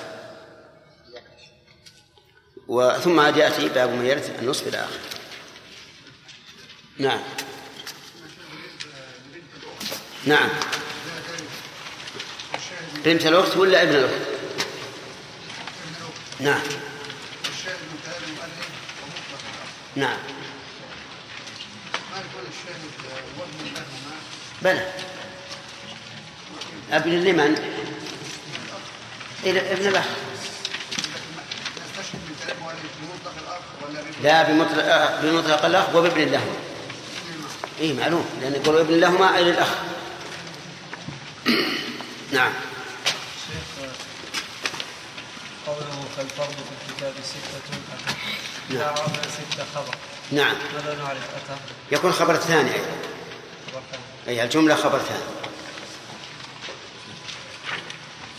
[2.68, 5.00] وثم عاد يأتي باب من يرث النصف إلى آخره
[7.00, 7.20] نعم.
[10.26, 10.50] نعم.
[13.06, 14.14] بنت الأخت ولا ابن الأخت؟
[16.40, 16.62] نعم.
[19.96, 20.18] نعم.
[23.76, 24.16] لهما
[24.62, 25.09] بلى.
[26.92, 27.80] أبن لمن؟
[29.46, 30.06] ابن الأخ
[33.50, 36.56] الاخ ولا بابن لا بمطلق آه، بمطلق الأخ وبابن لهما
[37.80, 39.68] إيه معلوم لأن يقول ابن لهما أي للأخ
[42.34, 42.52] نعم
[45.68, 48.16] قوله فالفرض في الكتاب ستة أتى
[48.70, 48.96] نعم.
[48.96, 49.96] ستة خبر
[50.32, 50.56] نعم.
[50.76, 51.60] ماذا نعرف؟ أتى؟
[51.92, 52.86] يكون خبر ثاني أيضا.
[53.72, 54.04] خبر ثاني.
[54.40, 55.40] أي الجملة خبر ثاني نعم
[57.70, 58.39] ها الإعراب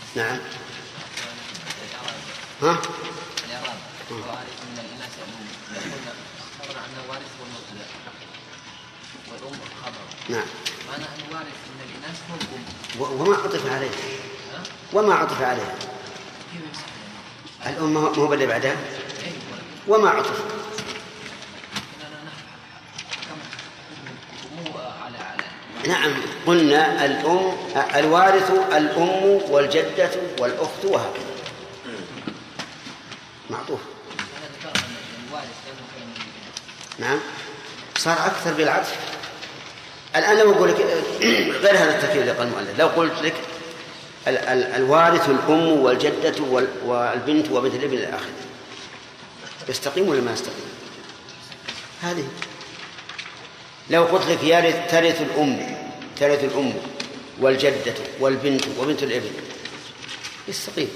[9.27, 10.45] والأم خبر نعم.
[10.89, 12.35] معنى الوارث من الإناث هو
[12.99, 13.89] الأم وما عطف عليه.
[14.53, 15.75] ها؟ وما عطف عليه؟
[17.65, 18.75] الأم هو اللي بعدها؟
[19.87, 20.39] وما عطف
[22.01, 22.45] أننا نحن
[23.29, 23.37] كم
[24.55, 25.43] مو على على
[25.87, 26.11] نعم
[26.47, 27.57] قلنا الأم
[27.95, 30.09] الوارث الأم والجدة
[30.39, 31.31] والأخت وهكذا.
[33.49, 33.79] معطوف.
[36.99, 37.19] نعم.
[37.97, 38.95] صار أكثر بالعطف.
[40.15, 40.75] الآن لو أقول لك
[41.63, 42.79] غير هذا التركيب اللي قال المؤلف.
[42.79, 43.33] لو قلت لك
[44.27, 48.31] ال- ال- الوارث الأم والجدة وال- والبنت وبنت الابن إلى آخره.
[49.69, 50.71] يستقيم ولا ما يستقيم؟
[52.01, 52.23] هذه.
[53.91, 55.77] لو قلت لك يرث ترث الأم
[56.19, 56.73] ترث الأم
[57.39, 59.31] والجدة والبنت وبنت الإبن.
[60.47, 60.89] يستقيم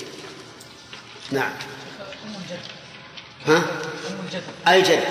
[1.31, 1.51] نعم.
[2.25, 2.59] أم الجد
[3.47, 3.57] ها؟
[4.07, 5.03] أم الجد أي جد؟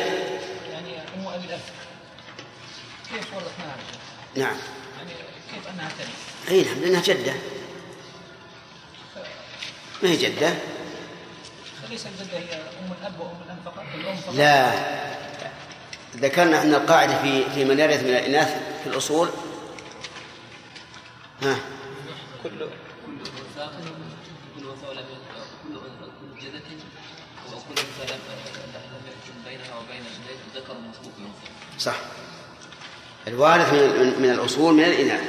[0.73, 1.61] يعني أم أبي الأب
[3.13, 3.43] كيف شيخ؟
[4.37, 4.57] نعم.
[4.97, 5.13] يعني
[5.55, 6.09] كيف أنها تلد
[6.49, 7.35] أي نعم لأنها جدة.
[10.03, 10.55] ما هي جدة؟
[11.89, 14.35] فليس الجدة هي أم الأب وأم الأم فقط الأم فقط.
[14.35, 15.24] لا.
[16.17, 18.49] ذكرنا ان القاعدة في في من يرث من الإناث
[18.85, 19.29] في الأصول
[21.43, 21.57] ها.
[22.43, 22.71] كل أنثى
[24.57, 24.87] كل أنثى
[25.69, 25.75] كل
[26.21, 26.61] كل جدة
[27.53, 28.21] وكل أنثى لم
[29.45, 30.03] بينها وبين
[30.91, 31.13] مسبوق
[31.79, 31.95] صح.
[33.29, 35.21] الوارث من, من, من الأصول من الإناث.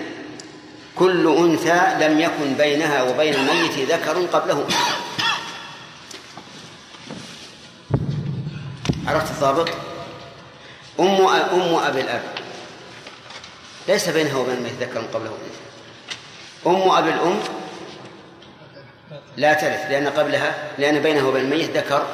[0.96, 4.68] كل أنثى لم يكن بينها وبين الميت ذكر قبله.
[9.08, 9.70] عرفت الضابط؟
[11.00, 12.22] أم أم أبي الأب.
[13.88, 15.32] ليس بينها وبين ذكر قبله.
[15.32, 15.66] انثى
[16.68, 17.40] أم أبي الأم
[19.38, 22.08] لا ترث لأن قبلها لأن بينها وبين الميت ذكر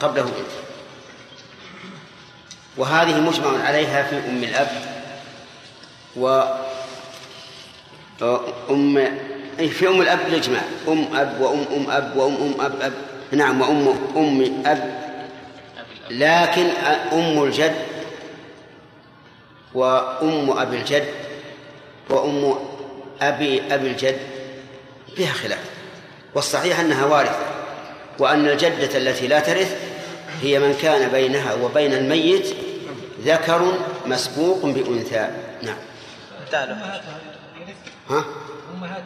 [0.00, 0.22] قبله.
[0.22, 0.62] انثى
[2.76, 4.68] وهذه مجمع عليها في أم الأب
[6.16, 6.42] و
[8.70, 8.98] أم
[9.60, 12.92] أي في أم الأب الإجماع أم أب وأم أم أب وأم أم أب أب.
[13.32, 15.02] نعم وأم أم أب.
[16.10, 16.66] لكن
[17.12, 17.74] أم الجد
[19.74, 21.08] وأم أبي الجد
[22.10, 22.54] وأم
[23.20, 24.18] أبي أبي الجد
[25.16, 25.70] فيها خلاف.
[26.34, 27.46] والصحيح أنها وارثة
[28.18, 29.76] وأن الجدة التي لا ترث
[30.42, 32.56] هي من كان بينها وبين الميت
[33.20, 35.30] ذكر مسبوق بأنثى.
[35.62, 35.76] نعم.
[36.52, 37.76] يرث
[38.10, 38.24] ها؟
[38.74, 39.04] أمهات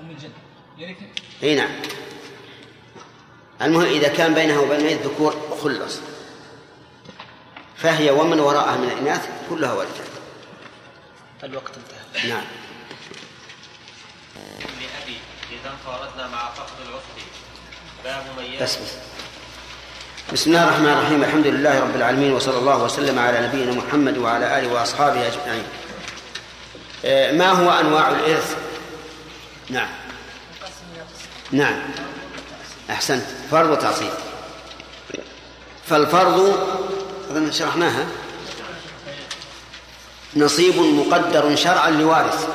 [0.00, 0.30] أم الجد.
[0.78, 0.96] يرث؟
[1.42, 1.70] إي نعم.
[3.62, 6.00] المهم إذا كان بينها وبين الميت ذكور خلص.
[7.82, 10.04] فهي ومن وراءها من الإناث كلها وارثة
[11.44, 12.28] الوقت انتهى.
[12.28, 12.44] نعم.
[14.80, 15.16] لأبي
[15.50, 17.28] إذا انفردنا مع فقد العصر
[18.04, 18.92] باب من بس بس.
[20.32, 21.24] بسم الله الرحمن الرحيم.
[21.24, 25.64] الحمد لله رب العالمين وصلى الله وسلم على نبينا محمد وعلى آله وأصحابه أجمعين.
[27.04, 28.56] آه، ما هو أنواع الإرث؟
[29.70, 29.88] نعم.
[31.52, 31.80] نعم.
[32.90, 33.24] أحسنت.
[33.50, 34.12] فرض وتعصيب.
[35.86, 36.58] فالفرض
[37.30, 38.06] أظن شرحناها.
[40.36, 42.48] نصيب مقدر شرعا لوارث.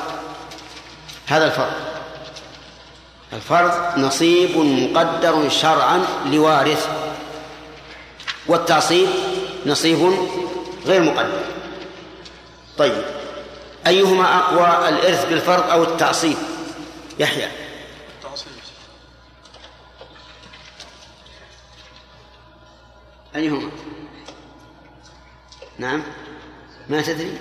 [1.27, 1.73] هذا الفرض.
[3.33, 6.87] الفرض نصيب مقدر شرعا لوارث.
[8.47, 9.09] والتعصيب
[9.65, 10.27] نصيب
[10.85, 11.43] غير مقدر.
[12.77, 13.03] طيب.
[13.87, 16.37] أيهما أقوى الإرث بالفرض أو التعصيب؟
[17.19, 17.49] يحيى.
[18.17, 18.51] التعصيب
[23.35, 23.71] أيهما؟
[25.77, 26.03] نعم.
[26.89, 27.39] ما تدري؟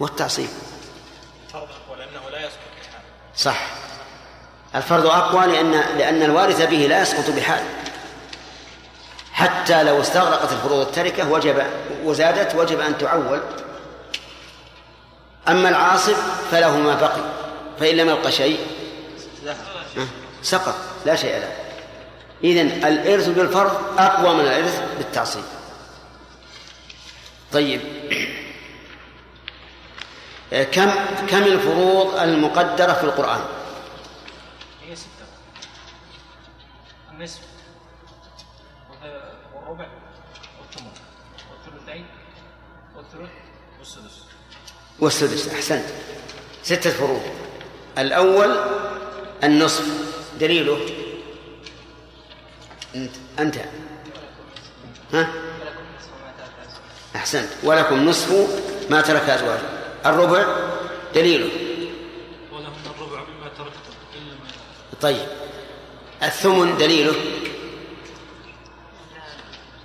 [0.00, 0.48] والتعصيب.
[2.30, 3.00] لا يسقط بحال
[3.36, 3.60] صح.
[4.74, 7.64] الفرض أقوى لأن لأن الوارث به لا يسقط بحال.
[9.32, 11.62] حتى لو استغرقت الفروض التركة وجب
[12.04, 13.40] وزادت وجب أن تعول.
[15.48, 16.16] أما العاصب
[16.50, 17.24] فله ما بقي
[17.80, 18.66] فإن لم يبق شيء.
[20.42, 20.74] سقط
[21.06, 21.69] لا شيء له.
[22.44, 25.44] إذن الإرث بالفرض أقوى من الإرث بالتعصيب.
[27.52, 27.80] طيب.
[30.72, 30.90] كم
[31.28, 33.40] كم الفروض المقدرة في القرآن؟
[34.88, 35.08] هي ستة.
[37.12, 37.40] النصف.
[39.54, 39.86] والربع.
[40.60, 40.90] والثمن.
[41.50, 42.06] والثلثين.
[42.96, 43.30] والثلث.
[43.78, 44.22] والسدس.
[45.00, 45.48] والسدس.
[45.54, 45.84] أحسنت.
[46.62, 47.22] ستة فروض.
[47.98, 48.56] الأول
[49.44, 49.86] النصف.
[50.40, 50.99] دليله؟
[52.94, 53.14] أنت.
[53.38, 53.56] أنت.
[55.12, 55.32] ها؟
[57.16, 57.48] أحسنت.
[57.62, 58.30] ولكم نصف
[58.90, 59.62] ما ترك أزواجه.
[60.06, 60.44] الربع
[61.14, 61.50] دليله.
[62.52, 63.90] الربع مما تركتم
[65.00, 65.26] طيب.
[66.22, 67.14] الثمن دليله.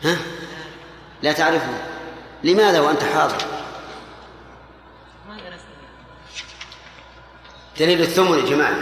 [0.04, 0.18] ها؟
[1.24, 1.78] لا تعرفه
[2.44, 3.38] لماذا وأنت حاضر؟
[7.80, 8.76] دليل الثمن يا جماعة.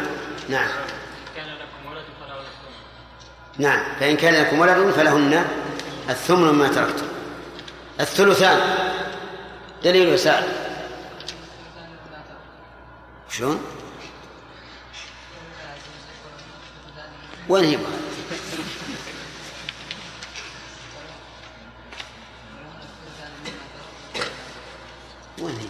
[0.50, 0.70] نعم
[1.36, 2.74] كان لكم ولد فلا ولد لكم
[3.58, 5.46] نعم فإن كان لكم ولد فلهن
[6.10, 7.08] الثمن مما تركتم.
[8.00, 8.60] الثلثان.
[9.84, 10.44] دليل سعد
[13.30, 13.62] شلون؟
[17.50, 17.78] وين هي؟
[25.42, 25.68] وين هي؟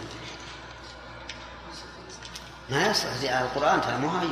[2.70, 4.28] ما يصلح القرآن ترى مو هاي.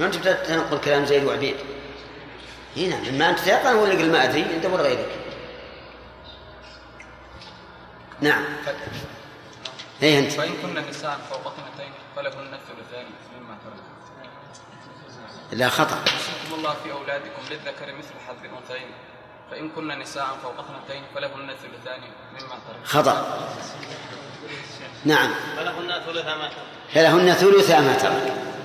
[0.00, 1.56] ما تنقل كلام زيد وعبيد.
[2.76, 5.08] هنا لما أنت تيقن ولا قل ما ادري أنت ولا غيرك.
[8.20, 8.44] نعم.
[10.02, 13.06] اي أنت؟ فإن كن نساء فوق اثنتين فلهن الثلثان
[13.36, 13.82] مما ترك
[15.52, 15.96] لا خطأ.
[15.96, 18.90] يوصيكم الله في أولادكم للذكر مثل حظ الأنثيين.
[19.50, 22.00] فإن كن نساء فوق اثنتين فلهن الثلثان
[22.32, 23.38] مما ترك خطأ.
[25.04, 25.34] نعم.
[25.56, 28.55] فلهن ثلث ما ترك فلهن ثلثا ما ترك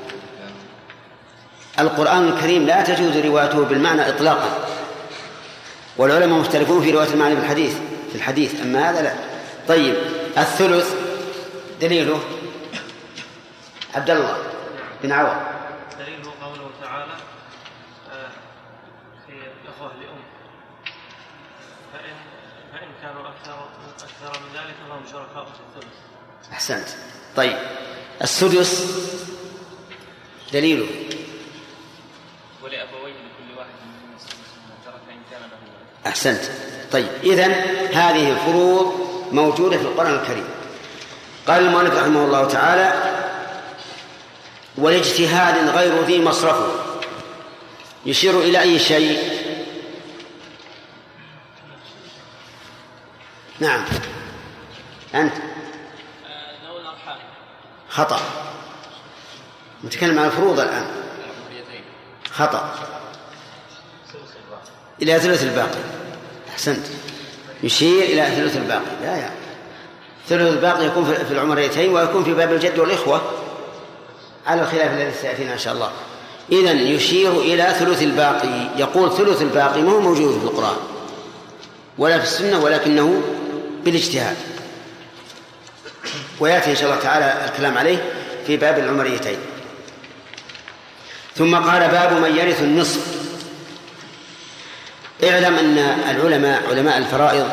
[1.82, 4.68] القرآن الكريم لا تجوز روايته بالمعنى إطلاقا.
[5.98, 7.78] والعلماء مختلفون في رواية المعنى بالحديث
[8.10, 8.62] في الحديث.
[8.62, 9.14] أما هذا لا.
[9.68, 9.96] طيب
[10.38, 10.96] الثلث
[11.82, 12.20] دليله
[13.96, 14.38] عبد الله
[15.04, 15.38] بن عوض.
[16.00, 17.14] دليله قوله تعالى
[18.12, 18.30] آه،
[19.28, 20.22] في الإخوة لأم
[21.94, 22.16] فإن
[22.74, 23.66] فإن كانوا أكثر
[24.04, 25.94] أكثر من ذلك فهم شركاء في الثلث.
[26.54, 26.88] أحسنت.
[27.36, 27.58] طيب
[28.22, 28.72] السدس
[30.54, 30.88] دليله
[32.64, 36.42] ولأبوين لكل واحد منهما السدس مما ترك إن كان له ولد أحسنت.
[36.92, 37.52] طيب إذن
[37.94, 38.94] هذه الفروض
[39.32, 40.48] موجودة في القرآن الكريم.
[41.48, 42.94] قال المؤلف رحمه الله تعالى
[44.78, 46.72] والاجتهاد غير ذي مصرفه
[48.06, 49.42] يشير إلى أي شيء؟
[53.60, 53.86] نعم.
[55.16, 55.34] أنت؟
[57.90, 58.20] خطأ.
[59.84, 60.86] نتكلم عن الفروض الآن.
[62.32, 62.76] خطأ.
[65.02, 65.80] إلى ثلث الباقي.
[66.50, 66.86] أحسنت.
[67.64, 68.92] يشير إلى ثلث الباقي.
[69.02, 69.32] لا يا.
[70.30, 73.22] ثلث الباقي يكون في العمريتين ويكون في باب الجد والإخوة.
[74.48, 75.92] على الخلاف الذي سيأتينا إن شاء الله.
[76.52, 78.70] إذا يشير إلى ثلث الباقي.
[78.78, 80.78] يقول ثلث الباقي ما هو موجود في القرآن؟
[81.98, 83.22] ولا في السنة ولكنه
[83.86, 84.38] بالاجتهاد.
[86.40, 88.04] ويأتي إن شاء الله تعالى الكلام عليه
[88.48, 89.38] في باب العمريتين.
[91.36, 93.21] ثم قال باب من يرث النصف.
[95.24, 97.50] اعلم أن العلماء علماء الفرائض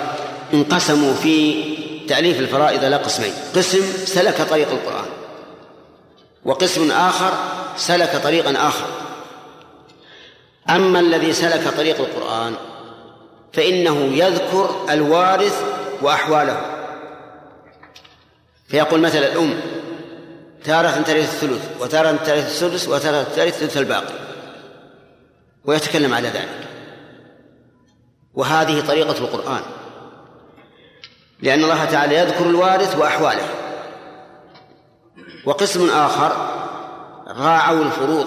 [0.55, 1.65] انقسموا في
[2.09, 3.33] تأليف الفرائض إلى قسمين.
[3.57, 5.07] قسم سلك طريق القرآن
[6.45, 7.33] وقسم آخر
[7.77, 8.87] سلك طريقا آخر.
[10.71, 12.55] أما الذي سلك طريق القرآن
[13.53, 15.63] فإنه يذكر الوارث
[16.03, 16.61] وأحواله.
[18.69, 19.61] فيقول مثلا الأم
[20.65, 24.15] تارة ترث الثلث وتارة ترث السدس وتارة ترث ثلث الباقي.
[25.65, 26.68] ويتكلم على ذلك.
[28.35, 29.63] وهذه طريقة القرآن.
[31.43, 33.49] لأن الله تعالى يذكر الوارث وأحواله.
[35.45, 36.33] وقسم آخر
[37.27, 38.27] راعوا الفروض.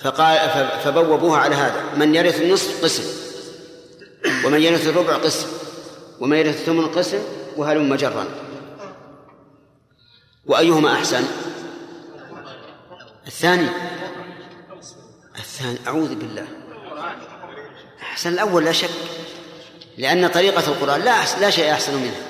[0.00, 0.50] فقال
[0.84, 1.94] فبوبوها على هذا.
[1.96, 3.04] من يرث النصف قسم.
[4.46, 5.48] ومن يرث الربع قسم.
[6.20, 7.18] ومن يرث الثمن قسم
[7.56, 8.26] وهلم جرا
[10.46, 11.24] وأيهما أحسن؟
[13.26, 13.68] الثاني.
[15.38, 16.46] الثاني أعوذ بالله.
[18.16, 18.32] أحسن.
[18.32, 18.90] الأول لا شك
[19.98, 22.22] لأن طريقة القرآن لا لا شيء أحسن منها.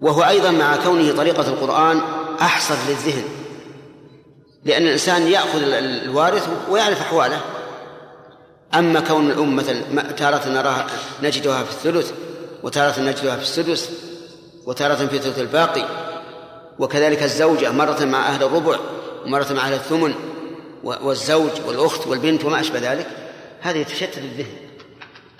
[0.00, 2.00] وهو أيضا مع كونه طريقة القرآن
[2.40, 3.24] أحصر للذهن.
[4.64, 7.40] لأن الإنسان يأخذ الوارث ويعرف أحواله.
[8.74, 10.86] أما كون الأم مثلا تارة نراها
[11.22, 12.12] نجدها في الثلث
[12.62, 13.90] وتارة نجدها في السدس
[14.66, 15.88] وتارة في ثلث الباقي
[16.78, 18.78] وكذلك الزوجة مرة مع أهل الربع
[19.26, 20.14] ومرة مع أهل الثمن
[20.84, 23.06] والزوج والأخت والبنت وما أشبه ذلك
[23.60, 24.63] هذه تشتت الذهن.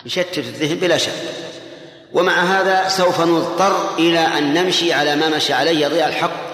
[0.06, 1.12] يشتت الذهن بلا شك.
[2.12, 6.44] ومع هذا سوف نضطر إلى أن نمشي على ما مشى عليه ضياء الحق.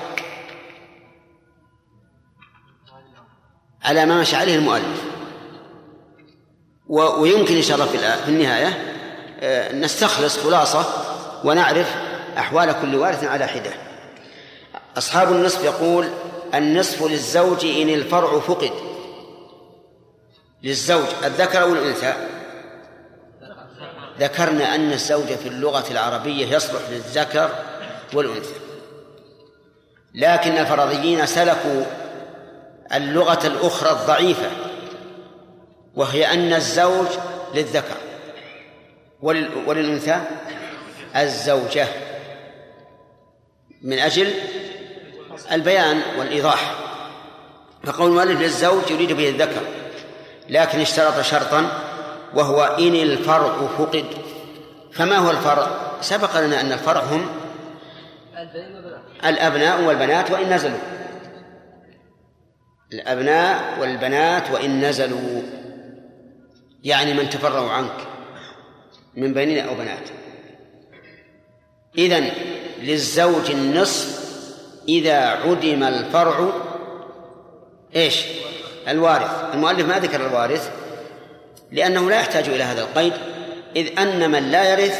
[3.82, 5.02] على ما مشى عليه المؤلف.
[6.88, 8.96] ويمكن إن شاء الله في النهاية
[9.40, 10.86] آه، نستخلص خلاصة
[11.44, 11.94] ونعرف
[12.38, 13.70] أحوال كل وارث على حدة.
[14.98, 16.08] أصحاب النصف يقول
[16.54, 18.70] النصف للزوج إن الفرع فقد.
[20.62, 22.39] للزوج الذكر أو الأنثى؟
[24.20, 27.50] ذكرنا أن الزوج في اللغة العربية يصلح للذكر
[28.14, 28.54] والأنثى.
[30.14, 31.84] لكن الفرضيين سلكوا
[32.94, 34.50] اللغة الأخرى الضعيفة
[35.94, 37.06] وهي أن الزوج
[37.54, 37.96] للذكر.
[39.66, 40.20] وللأنثى؟
[41.16, 41.86] الزوجة.
[43.82, 44.34] من أجل
[45.52, 46.74] البيان والإيضاح.
[47.84, 49.62] فقول المؤلف للزوج يريد به الذكر
[50.48, 51.89] لكن اشترط شرطا
[52.34, 54.04] وهو إن الفرع فقد.
[54.92, 55.68] فما هو الفرع؟
[56.00, 57.26] سبق لنا أن الفرع هم
[59.24, 60.78] الأبناء والبنات وإن نزلوا.
[62.92, 65.42] الأبناء والبنات وإن نزلوا.
[66.84, 67.96] يعني من تفرعوا عنك
[69.14, 70.08] من بنين أو بنات.
[71.98, 72.30] إذن
[72.82, 74.20] للزوج النصف
[74.88, 76.52] إذا عدم الفرع
[77.96, 78.24] إيش؟
[78.88, 79.54] الوارث.
[79.54, 80.79] المؤلف ما ذكر الوارث.
[81.72, 83.12] لأنه لا يحتاج إلى هذا القيد
[83.76, 84.98] إذ أن من لا يرث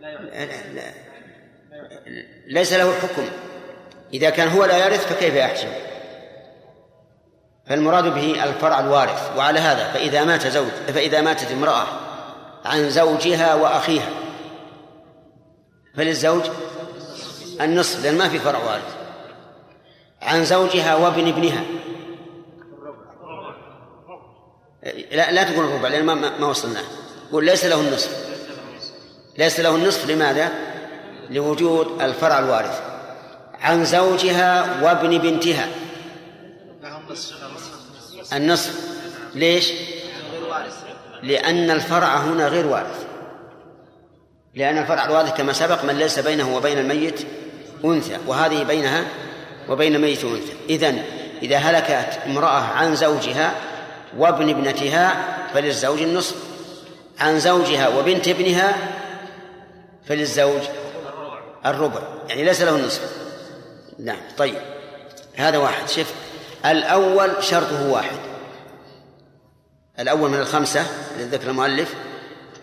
[0.00, 0.92] لا
[2.46, 3.22] ليس له حكم
[4.12, 5.68] إذا كان هو لا يرث فكيف يحجب؟
[7.66, 9.36] فالمراد به الفرع الوارث.
[9.36, 11.86] وعلى هذا فإذا مات زوج فإذا ماتت امرأة
[12.64, 14.08] عن زوجها وأخيها
[15.96, 16.42] فللزوج
[17.60, 18.94] النصف لأن ما في فرع وارث.
[20.22, 21.64] عن زوجها وابن ابنها.
[25.12, 26.80] لا لا تقول الربع لأن ما, ما وصلنا.
[27.32, 28.10] قول ليس له النصف.
[29.38, 30.50] ليس له النصف لماذا؟
[31.30, 32.80] لوجود الفرع الوارث.
[33.60, 35.68] عن زوجها وابن بنتها.
[38.32, 38.80] النصف.
[39.34, 39.72] ليش؟
[41.22, 43.04] لأن الفرع هنا غير وارث.
[44.54, 47.26] لأن الفرع الوارث كما سبق من ليس بينه وبين الميت
[47.84, 49.04] أنثى وهذه بينها
[49.68, 50.52] وبين ميت أنثى.
[50.70, 51.02] إذن
[51.42, 53.54] إذا هلكت امرأة عن زوجها
[54.18, 55.16] وابن ابنتها
[55.54, 56.36] فللزوج النصف.
[57.20, 58.76] عن زوجها وبنت ابنها
[60.06, 60.60] فللزوج
[61.66, 62.00] الربع.
[62.28, 63.12] يعني ليس له النصف
[63.98, 64.58] نعم طيب.
[65.36, 65.88] هذا واحد.
[65.88, 66.14] شف
[66.66, 68.18] الأول شرطه واحد.
[69.98, 70.86] الأول من الخمسة
[71.16, 71.94] الذي ذكر المؤلف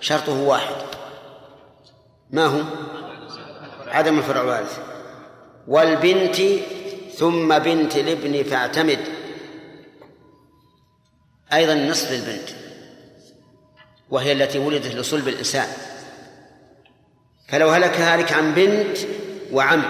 [0.02, 0.76] شرطه واحد.
[2.32, 2.62] ما هو؟
[3.88, 4.80] عدم الفرع الوارث.
[5.68, 6.42] والبنت
[7.16, 9.00] ثم بنت الابن فاعتمد.
[11.54, 12.50] أيضا نصف البنت
[14.10, 15.68] وهي التي ولدت لصلب الإنسان.
[17.48, 18.98] فلو هلك هالك عن بنت
[19.52, 19.84] وعم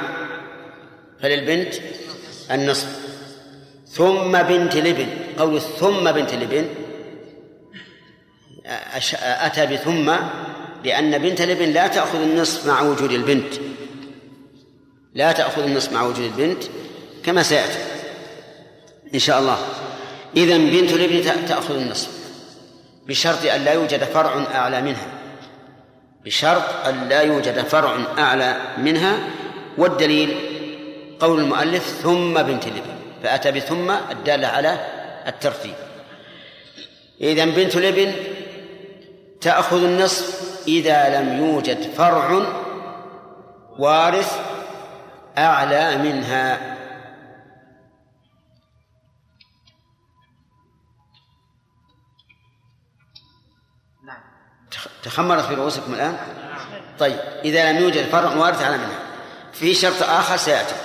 [1.22, 1.76] فللبنت
[2.51, 2.88] النصف.
[3.88, 5.07] ثم بنت الابن
[5.38, 6.68] قول ثم بنت الابن
[9.24, 10.16] أتى بثم
[10.83, 13.54] لأن بنت الابن لا تأخذ النصف مع وجود البنت.
[15.13, 16.63] لا تأخذ النصف مع وجود البنت
[17.24, 17.79] كما سيأتي
[19.13, 19.58] إن شاء الله.
[20.37, 22.09] إذا بنت الابن تأخذ النصف
[23.08, 25.08] بشرط أن لا يوجد فرع أعلى منها
[26.25, 29.20] بشرط أن لا يوجد فرع أعلى منها
[29.78, 30.36] والدليل
[31.20, 34.78] قول المؤلف ثم بنت الابن فأتى بثم الدالة على
[35.28, 35.74] الترتيب.
[37.21, 38.13] إذا بنت الابن
[39.41, 42.41] تأخذ النصف إذا لم يوجد فرع
[43.79, 44.39] وارث
[45.37, 46.70] أعلى منها.
[55.03, 56.17] تخمرت في رؤوسكم الآن؟
[56.99, 58.99] طيب إذا لم يوجد فرع وارث أعلى منها
[59.53, 60.75] في شرط آخر سيأتي.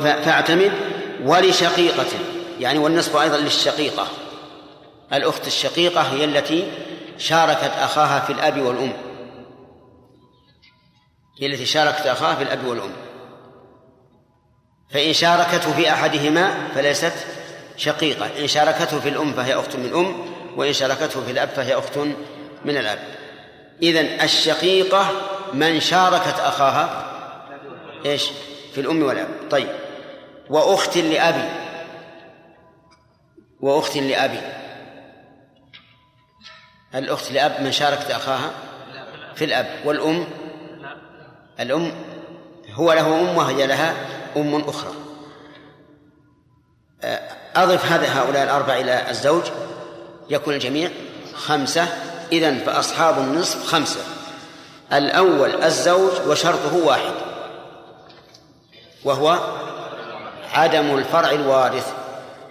[0.00, 0.72] فاعتمد
[1.24, 2.06] ولشقيقة
[2.60, 4.06] يعني والنصف أيضا للشقيقة.
[5.12, 6.72] الأخت الشقيقة هي التي
[7.18, 8.92] شاركت أخاها في الأب والأم.
[11.40, 12.92] هي التي شاركت أخاها في الأب والأم.
[14.90, 17.12] فإن شاركته في أحدهما فليست
[17.76, 21.98] شقيقة إن شاركته في الأم فهي أخت من أم وإن شاركته في الأب فهي أخت
[22.64, 22.98] من الأب.
[23.82, 25.10] إذن الشقيقة
[25.52, 27.12] من شاركت أخاها
[28.06, 28.30] إيش؟
[28.74, 29.28] في الأم والأب.
[29.50, 29.68] طيب.
[30.50, 31.48] وأخت لأبي.
[33.60, 34.40] وأخت لأبي.
[36.94, 38.50] الأخت لأب من شاركت أخاها؟
[39.34, 39.66] في الأب.
[39.84, 40.26] والأم؟
[41.60, 41.92] الأم
[42.72, 43.94] هو له أم وهي لها
[44.36, 44.92] أم أخرى.
[47.56, 49.44] أضف هذا هؤلاء الأربعة إلى الزوج.
[50.30, 50.90] يكون الجميع
[51.34, 51.88] خمسة.
[52.32, 54.00] إذن فأصحاب النصف خمسة.
[54.92, 57.12] الأول الزوج وشرطه واحد
[59.04, 59.38] وهو
[60.52, 61.92] عدم الفرع الوارث.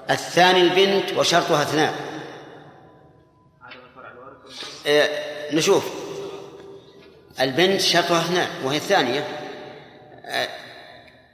[0.10, 1.96] الثاني البنت وشرطها اثنان.
[4.88, 5.10] آه،
[5.54, 5.84] نشوف.
[7.40, 9.28] البنت شرطها اثنان وهي الثانية.
[10.26, 10.48] آه،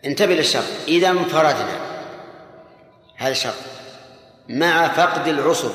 [0.06, 0.64] انتبه للشرط.
[0.88, 1.80] إذا انفردنا.
[3.16, 3.54] هذا الشرط.
[4.50, 5.72] مع فقد العصب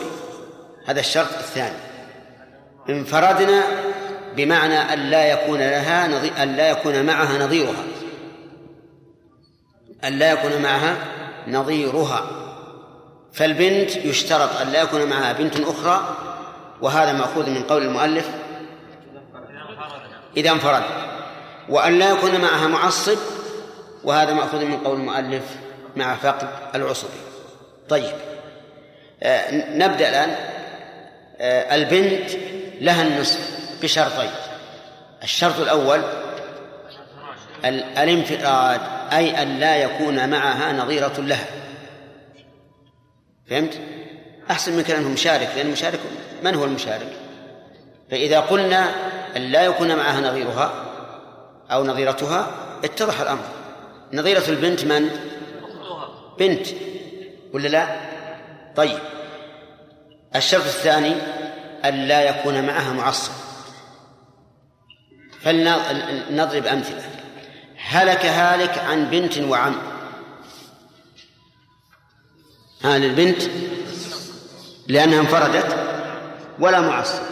[0.87, 1.79] هذا الشرط الثاني.
[2.89, 3.63] انفردنا
[4.37, 7.85] بمعنى أن لا يكون لها نظير أن لا يكون معها نظيرها.
[10.05, 10.97] أن لا يكون معها
[11.49, 12.27] نظيرها.
[13.33, 16.17] فالبنت يشترط أن لا يكون معها بنت أخرى
[16.81, 18.31] وهذا مأخوذ من قول المؤلف.
[20.37, 20.83] إذا انفرد.
[21.69, 23.19] وأن لا يكون معها معصب
[24.05, 25.43] وهذا مأخوذ من قول المؤلف
[25.97, 27.09] مع فقد العصب
[27.89, 28.13] طيب.
[29.23, 30.62] آه نبدأ الآن.
[31.43, 32.31] البنت
[32.81, 33.39] لها النصف
[33.83, 34.31] بشرطين
[35.23, 36.03] الشرط الأول
[37.65, 38.81] الانفراد
[39.13, 41.47] أي أن لا يكون معها نظيرة لها
[43.51, 43.81] فهمت؟
[44.51, 46.01] أحسن من كلامه مشارك لأن المشارك
[46.45, 47.09] من هو المشارك؟
[48.11, 48.91] فإذا قلنا
[49.37, 50.73] أن لا يكون معها نظيرها
[51.71, 52.51] أو نظيرتها
[52.85, 53.45] اتضح الأمر
[54.13, 55.11] نظيرة البنت من؟
[56.39, 56.67] بنت
[57.53, 57.97] ولا لا؟
[58.77, 58.99] طيب
[60.37, 61.15] الشرط الثاني
[61.85, 63.33] أن لا يكون معها معصب.
[65.41, 67.03] فلنضرب أمثلة.
[67.77, 69.75] هلك هالك عن بنت وعم.
[72.85, 73.43] ها للبنت
[74.89, 75.77] لأنها انفردت
[76.59, 77.23] ولا معصب.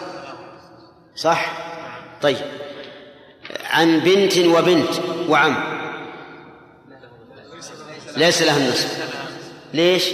[1.16, 1.52] صح؟
[2.22, 2.36] طيب.
[3.70, 4.90] عن بنت وبنت
[5.28, 5.80] وعم.
[8.16, 9.04] ليس لها النصف
[9.74, 10.04] ليش؟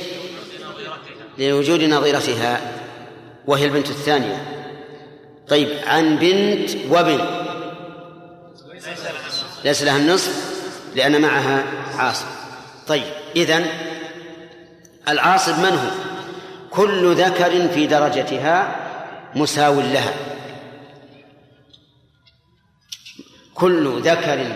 [1.38, 2.75] لوجود نظيرتها.
[3.46, 4.56] وهي البنت الثانية.
[5.48, 7.46] طيب عن بنت وبنت
[9.64, 10.56] ليس لها النصف
[10.94, 11.64] لأن معها
[11.98, 12.26] عاصب
[12.86, 13.04] طيب
[13.36, 13.66] إذن
[15.08, 15.90] العاصب من هو؟
[16.70, 18.76] كل ذكر في درجتها
[19.34, 20.14] مساو لها.
[23.54, 24.52] كل ذكر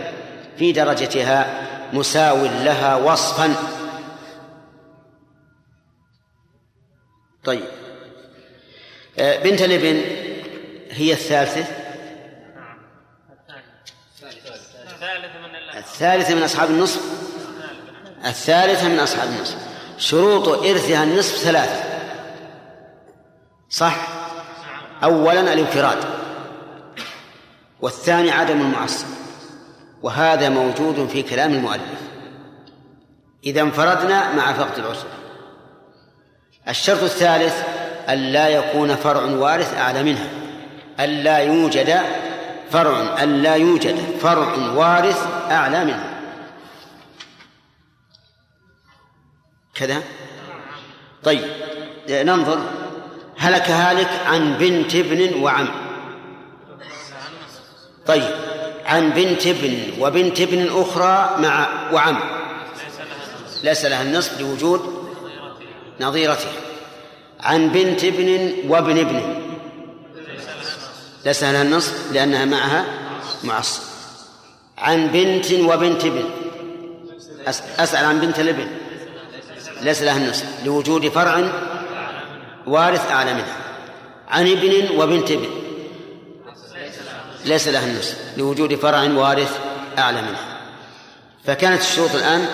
[0.59, 3.55] في درجتها مساو لها وصفا.
[7.45, 7.80] طيب.
[9.19, 10.03] بنت الابن
[10.91, 11.65] هي الثالثة.
[15.77, 17.01] الثالثة من أصحاب النصف.
[18.27, 19.57] الثالثة من أصحاب النصف.
[19.99, 21.85] شروط إرثها النصف ثلاثة.
[23.71, 24.09] صح؟
[25.05, 25.99] أولا الانفراد.
[27.81, 29.07] والثاني عدم المعصب.
[30.03, 32.01] وهذا موجود في كلام المؤلف.
[33.45, 35.07] إذا انفردنا مع فقد العصر
[36.69, 37.55] الشرط الثالث
[38.09, 40.29] أن لا يكون فرع وارث أعلى منها.
[41.01, 42.01] أن لا يوجد
[42.71, 46.05] فرع أن لا يوجد فرع وارث أعلى منه
[49.75, 50.03] كذا؟
[51.25, 51.45] طيب
[52.09, 52.61] ننظر.
[53.39, 55.69] هلك هالك عن بنت ابن وعم.
[58.07, 58.31] طيب
[58.87, 62.21] عن بنت ابن وبنت ابن أخرى مع وعم.
[63.63, 65.11] ليس لها النصف لوجود
[66.01, 66.49] نظيرته
[67.43, 69.35] عن بنت ابن وابن ابن.
[71.25, 72.85] ليس لها النصف لأنها معها
[73.45, 73.83] معصب
[74.79, 76.25] عن بنت وبنت ابن.
[77.79, 78.67] أسأل عن بنت الابن.
[79.81, 81.51] ليس لها النصف لوجود فرع
[82.67, 83.57] وارث أعلى منها.
[84.29, 85.49] عن ابن وبنت ابن.
[87.45, 89.59] ليس لها النصف لوجود فرع وارث
[89.99, 90.61] أعلى منها.
[91.47, 92.47] فكانت الشروط الآن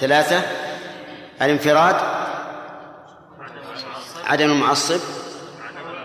[0.00, 0.42] ثلاثة.
[1.42, 2.13] الانفراد
[4.24, 5.00] عدم المعصب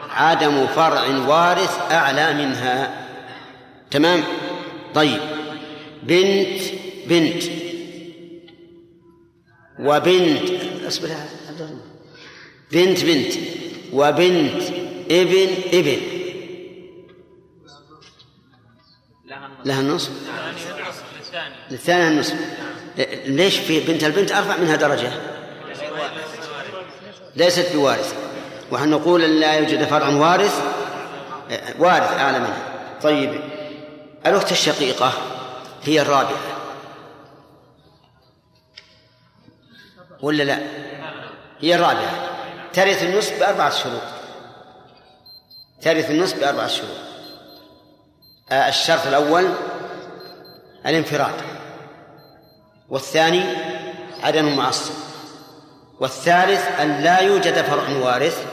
[0.10, 3.08] عدم فرع وارث أعلى منها.
[3.92, 4.24] تمام؟
[4.96, 5.20] طيب.
[6.04, 6.62] بنت
[7.08, 7.44] بنت.
[9.80, 10.50] وبنت.
[10.88, 11.10] أصبر
[12.72, 13.34] بنت بنت.
[13.94, 14.64] وبنت
[15.12, 15.98] ابن ابن.
[19.66, 20.12] لها النصف؟
[21.72, 22.36] للثانية النصف.
[23.26, 25.39] ليش في بنت البنت أرفع منها درجة؟
[27.40, 28.14] ليست بوارث.
[28.72, 30.62] ونحن نقول أن لا يوجد فرع وارث؟
[31.80, 32.64] وارث أعلى منها
[33.02, 33.42] طيب
[34.26, 35.14] الأخت الشقيقة
[35.84, 36.40] هي الرابعة.
[40.22, 40.60] ولا لا؟
[41.60, 42.30] هي الرابعة.
[42.74, 44.02] ترث النصف بأربعة شروط.
[45.82, 46.98] ترث النصف بأربعة شروط.
[48.52, 49.50] آه، الشرط الأول
[50.86, 51.36] الانفراد.
[52.90, 53.44] والثاني
[54.24, 55.09] عدم المعصب
[56.00, 58.46] والثالث أن لا يوجد فرع وارث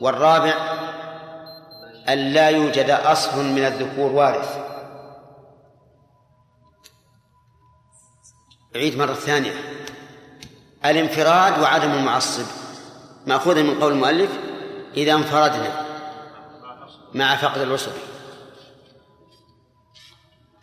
[0.00, 0.54] والرابع
[2.08, 4.58] أن لا يوجد أصل من الذكور وارث.
[8.76, 9.52] أعيد مرة ثانية.
[10.84, 12.46] الانفراد وعدم المعصب.
[13.26, 14.30] مأخوذ من قول المؤلف
[14.96, 15.86] إذا انفردنا
[17.14, 17.92] مع فقد العصب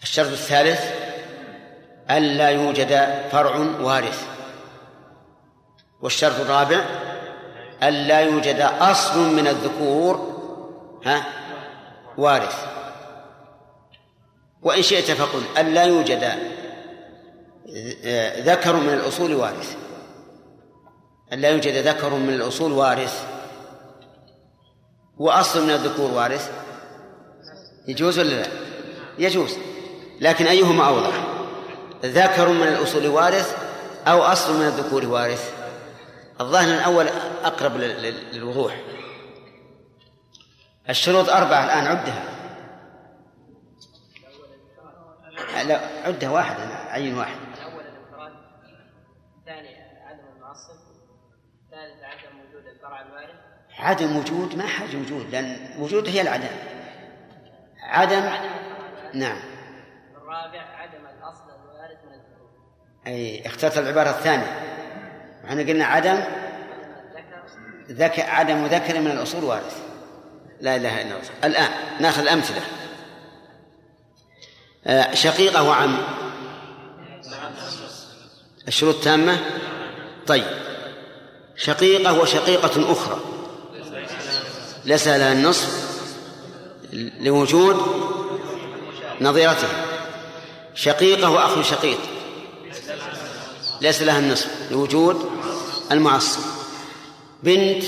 [0.03, 0.81] الشرط الثالث
[2.11, 2.89] ألا يوجد
[3.31, 4.34] فرع وارث.
[6.05, 6.85] والشرط الرابع
[7.83, 10.35] ألا يوجد أصل من الذكور
[11.05, 11.25] ها
[12.17, 12.65] وارث.
[14.61, 16.23] وإن شئت فقل ألا يوجد
[18.45, 19.75] ذكر من الأصول وارث.
[21.33, 23.25] ألا يوجد ذكر من الأصول وارث.
[25.17, 26.51] وأصل من الذكور وارث.
[27.87, 28.47] يجوز ولا لا؟
[29.19, 29.57] يجوز.
[30.21, 31.23] لكن أيهما أوضح؟
[32.05, 33.57] ذكر من الأصول وارث
[34.07, 35.54] أو أصل من الذكور وارث؟
[36.41, 37.07] الظاهر الأول
[37.43, 37.77] أقرب
[38.33, 38.81] للوضوح.
[40.89, 42.23] الشروط أربعة الآن عدها.
[45.63, 46.55] لا عدها واحد
[46.89, 47.37] عين واحد.
[47.57, 48.33] الأول الانفراد
[49.39, 49.75] الثاني
[50.05, 50.75] عدم المعصب
[51.65, 53.35] الثالث عدم وجود الفرع الوارث
[53.79, 56.55] عدم وجود ما حاجة وجود لأن وجود هي العدم.
[57.79, 58.29] عدم
[59.13, 59.39] نعم.
[60.15, 62.49] الرابع عدم الأصل الوارث من الذكور
[63.07, 64.75] أي اخترت العبارة الثانية.
[65.47, 66.23] إحنا قلنا عدم
[67.89, 69.77] ذكر عدم ذكر من الأصول وارث
[70.61, 71.19] لا إله إلا الله.
[71.43, 71.69] الآن
[71.99, 72.61] نأخذ الأمثلة.
[74.87, 75.97] آه، شقيقة وعم.
[78.67, 79.39] الشروط تامة؟
[80.27, 80.45] طيب.
[81.55, 83.19] شقيقة وشقيقة أخرى.
[84.85, 85.85] ليس لها النصف
[87.19, 87.77] لوجود
[89.21, 89.67] نظيرته
[90.75, 91.99] شقيقة وأخو شقيق.
[93.81, 95.29] ليس لها النصف لوجود
[95.91, 96.39] المعصب.
[97.43, 97.83] بنت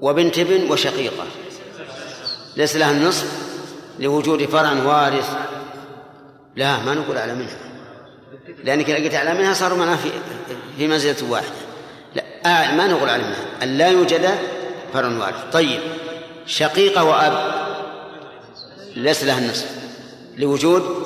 [0.00, 1.24] وبنت ابن وشقيقة.
[2.56, 3.26] ليس لها النصف
[3.98, 5.36] لوجود فرع وارث.
[6.56, 7.58] لا ما نقول أعلى منها.
[8.64, 10.10] لأنك إذا قلت أعلى منها صاروا معنا في
[10.78, 11.54] في منزلة واحدة.
[12.14, 13.44] لا آه ما نقول أعلى منها.
[13.62, 14.30] أن لا يوجد
[14.92, 15.52] فرع وارث.
[15.52, 15.80] طيب
[16.46, 17.54] شقيقة وأب
[18.96, 19.66] ليس لها النصف
[20.36, 21.04] لوجود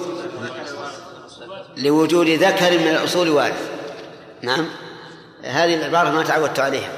[1.76, 3.70] لوجود ذكر من الأصول وارث.
[4.42, 4.66] نعم؟
[5.44, 6.90] هذه العبارة ما تعودت عليها.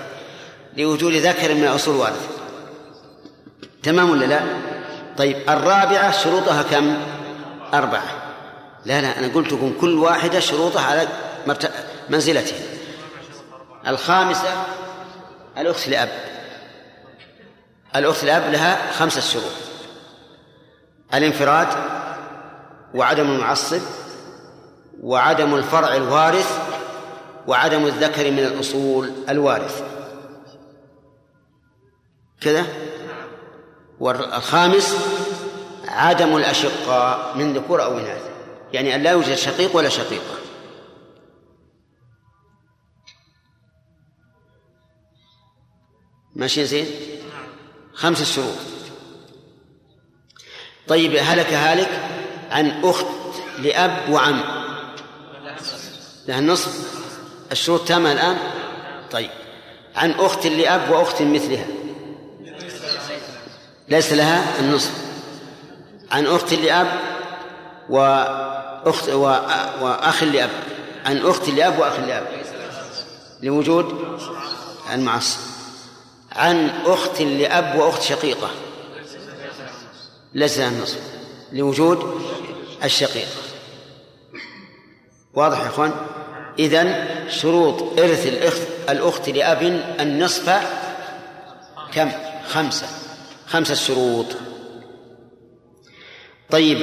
[0.77, 2.29] لوجود ذكر من الأصول وارث
[3.83, 4.41] تمام ولا لا؟
[5.17, 6.97] طيب الرابعة شروطها كم؟
[7.75, 8.07] أربعة.
[8.85, 11.09] لا لا أنا قلت لكم كل واحدة شروطها على
[11.47, 11.73] مرت...
[12.09, 12.59] منزلتها.
[13.87, 14.65] الخامسة
[15.59, 16.09] الأخت لأب.
[17.97, 19.53] الأخت لأب لها خمسة شروط.
[21.15, 21.69] الانفراد
[22.95, 23.81] وعدم المعصب
[25.03, 26.70] وعدم الفرع الوارث
[27.47, 29.83] وعدم الذكر من الأصول الوارث.
[32.41, 32.67] كذا؟
[34.01, 34.97] والخامس
[35.89, 38.31] عدم الأشقاء من ذكور أو إناث.
[38.73, 40.41] يعني أن لا يوجد شقيق ولا شقيقة.
[46.35, 46.87] ماشي زين؟
[47.95, 48.55] خمس شروط
[50.89, 51.89] طيب هلك هالك
[52.51, 53.07] عن أخت
[53.59, 54.41] لأب وعم.
[56.29, 57.00] لها النصف؟
[57.53, 58.37] الشروط تامة الآن؟
[59.11, 59.31] طيب.
[59.97, 61.67] عن أخت لأب وأخت مثلها.
[63.89, 64.93] ليس لها النصف.
[66.11, 67.01] عن أخت لأب
[67.91, 69.09] وأخت
[69.81, 70.51] وأخ لأب.
[71.07, 72.27] عن أخت لأب وأخ لأب.
[73.43, 74.19] لوجود
[74.93, 75.41] المعصب
[76.33, 78.51] عن أخت لأب وأخت شقيقة.
[80.35, 81.01] ليس لها النصف.
[81.53, 82.21] لوجود
[82.85, 83.31] الشقيقة
[85.35, 85.93] واضح يا إخوان؟
[86.59, 89.63] اذا شروط إرث الاخت الأخت لأب
[90.01, 90.51] النصف
[91.93, 92.11] كم؟
[92.49, 92.87] خمسة.
[93.47, 94.27] خمسة شروط.
[96.51, 96.79] طيب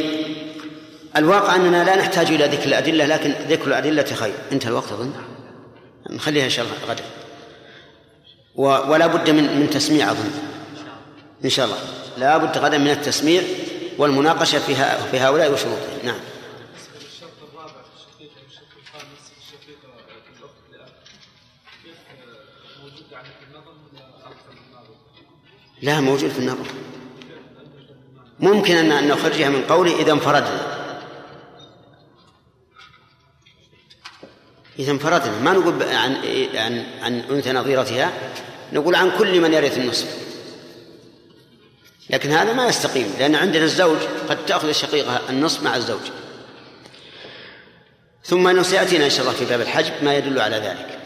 [1.18, 4.34] الواقع أننا لا نحتاج إلى ذكر الأدلة لكن ذكر الأدلة خير.
[4.52, 5.14] انتهى الوقت أظن؟
[6.10, 7.03] نخليها إن شاء الله غدا.
[8.89, 10.31] ولا بد من من تسميع أظن.
[11.45, 11.77] إن شاء الله.
[12.18, 13.41] لا بد غدا من التسميع
[13.98, 14.76] والمناقشة في
[15.11, 15.99] في هؤلاء وشروطهم.
[16.03, 16.19] نعم.
[25.82, 26.68] لا موجود في النظر.
[28.40, 30.78] ممكن أن نخرجها من قوله إذا انفردنا.
[34.80, 35.40] إذا انفردنا.
[35.40, 36.16] ما نقول عن
[36.56, 38.12] عن عن أنثى نظيرتها
[38.74, 40.28] نقول عن كل من يرث النصف.
[42.10, 43.98] لكن هذا ما يستقيم لأن عندنا الزوج
[44.30, 46.02] قد تأخذ الشقيقة النصف مع الزوج.
[48.24, 50.99] ثم أنه سيأتينا إن شاء الله في باب الحجب ما يدل على ذلك.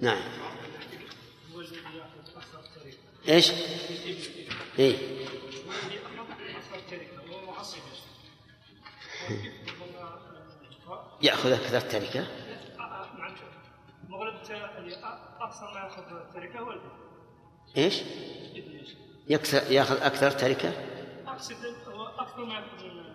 [0.00, 0.22] نعم.
[3.28, 3.52] إيش؟
[11.22, 12.26] يأخذ أكثر التركة.
[15.40, 15.86] أكثر ما
[16.28, 16.74] التركه هو؟
[19.28, 20.72] يكثر يأخذ أكثر تركه
[21.26, 21.54] اقصد
[21.88, 23.08] هو أكثر ما ياخذ من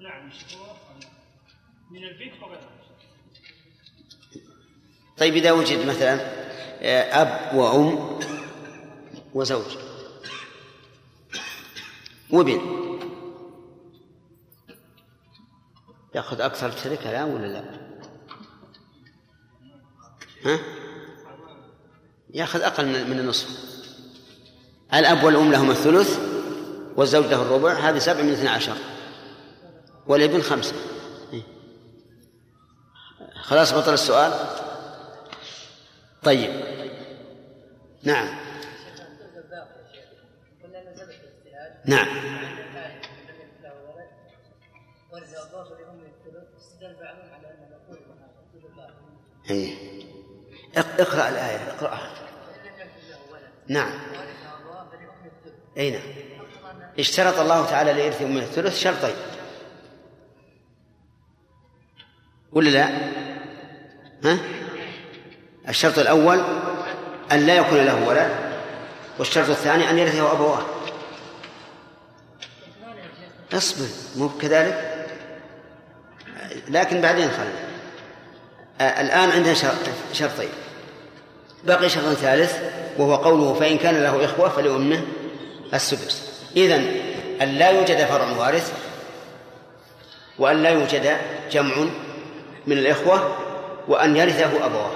[0.00, 0.30] نعم
[1.90, 2.70] من البيت وغيره
[5.18, 6.14] طيب إذا وجد مثلا
[6.82, 8.20] آه، أب وأم
[9.34, 9.76] وزوج.
[12.30, 12.60] وابن
[16.14, 17.64] يأخذ أكثر تركة الآن ولا لا؟
[20.44, 20.58] ها؟
[22.34, 23.48] يأخذ أقل من النصف.
[24.94, 26.18] الأب والأم لهم الثلث
[26.96, 28.76] والزوج له الربع هذه سبع من اثنى عشر.
[30.06, 30.74] والابن خمسة.
[31.32, 31.42] إيه.
[33.42, 34.32] خلاص بطل السؤال؟
[36.22, 36.50] طيب.
[38.02, 38.49] نعم.
[41.84, 42.06] نعم
[49.50, 49.74] إيه.
[50.76, 52.10] اق- اقرأ الآية اقرأها
[53.68, 53.92] نعم
[55.78, 56.02] أي نعم
[56.98, 59.14] اشترط الله تعالى لإرث أمه الثلث شرطين
[62.52, 62.88] ولا لا؟
[64.24, 64.38] ها؟
[65.68, 66.40] الشرط الأول
[67.32, 68.30] أن لا يكون له ولد
[69.18, 70.62] والشرط الثاني أن يرثه أبواه
[73.52, 73.86] اصبر
[74.16, 75.06] مو كذلك؟
[76.68, 77.48] لكن بعدين خل
[78.80, 79.74] آه، الآن عندنا شرط
[80.12, 80.48] شرطين.
[81.64, 82.58] بقي شرط ثالث
[82.98, 85.02] وهو قوله فإن كان له إخوة فلأمه
[85.74, 86.30] السدس.
[86.56, 87.00] إذن
[87.42, 88.72] أن لا يوجد فرع وارث
[90.38, 91.16] وأن لا يوجد
[91.50, 91.74] جمع
[92.66, 93.36] من الإخوة
[93.88, 94.90] وأن يرثه أبواه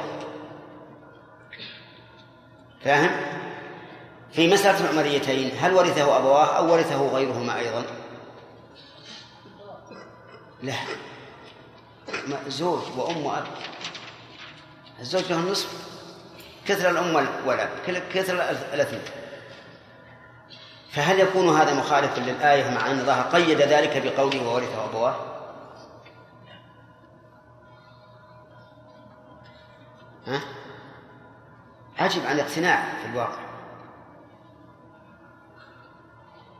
[2.84, 3.10] فاهم؟
[4.32, 7.84] في مسألة العمريتين هل ورثه أبواه أو ورثه غيرهما أيضا؟
[10.64, 10.74] لا.
[12.26, 13.46] ما- زوج وأم وأب.
[15.00, 15.72] الزوج له النصف
[16.66, 17.14] كثر الأم
[17.46, 17.70] والأب.
[18.14, 18.34] كثر
[18.74, 19.02] الأثنين.
[20.92, 25.16] فهل يكون هذا مخالفا للآية مع أن الله قيد ذلك بقوله وورثه أبواه؟
[30.26, 30.40] ها؟
[31.98, 33.44] عجب عن الاقتناع في الواقع.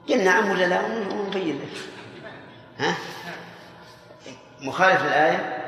[0.08, 1.78] قل نعم ولا لا؟ ونبين لك.
[2.78, 2.94] ها؟
[4.64, 5.60] مخالف للآية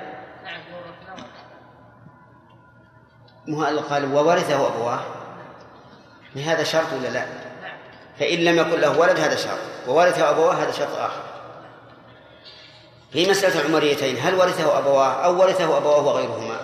[3.47, 5.01] مو هذا قال وورثه أبواه؟
[6.37, 7.27] هذا شرط ولا لا؟
[8.19, 9.59] فإن لم يكن له ولد هذا شرط
[9.89, 11.23] وورثه أبواه هذا شرط آخر.
[13.13, 16.61] في مسألة العمريتين هل ورثه أبواه أو ورثه أبواه وغيرهما؟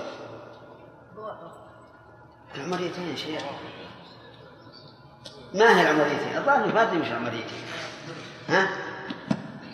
[2.55, 3.41] العمريتين شيء
[5.55, 7.63] ما هي العمريتين؟ الظاهر ما أدري وش العمريتين
[8.49, 8.69] ها؟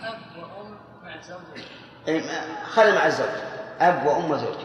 [0.03, 2.23] أب وأم مع زوجين يعني
[2.65, 3.29] خلي مع الزوج
[3.81, 4.57] أب وأم وزوج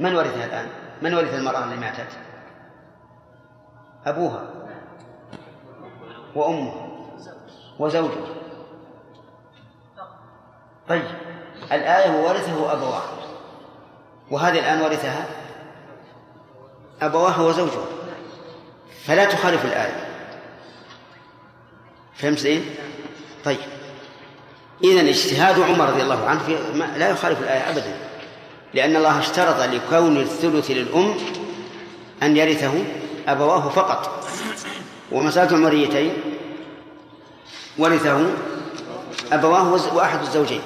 [0.00, 0.68] من ورثها الآن؟
[1.02, 2.08] من ورث المرأة اللي ماتت؟
[4.06, 4.44] أبوها
[6.34, 6.88] وأمها
[7.78, 8.34] وزوجها
[10.88, 11.04] طيب
[11.72, 13.02] الآية وورثه أبواه
[14.30, 15.26] وهذه الآن ورثها
[17.02, 17.84] أبواه وزوجها
[19.04, 20.06] فلا تخالف الآية
[22.14, 22.74] فهمت زين؟
[23.44, 23.75] طيب
[24.84, 26.56] إذا اجتهاد عمر رضي الله عنه في
[26.98, 27.96] لا يخالف الآية أبدا
[28.74, 31.14] لأن الله اشترط لكون الثلث للأم
[32.22, 32.72] أن يرثه
[33.28, 34.24] أبواه فقط.
[35.12, 36.12] ومسألة العمريتين
[37.78, 38.20] ورثه
[39.32, 40.60] أبواه وأحد الزوجين.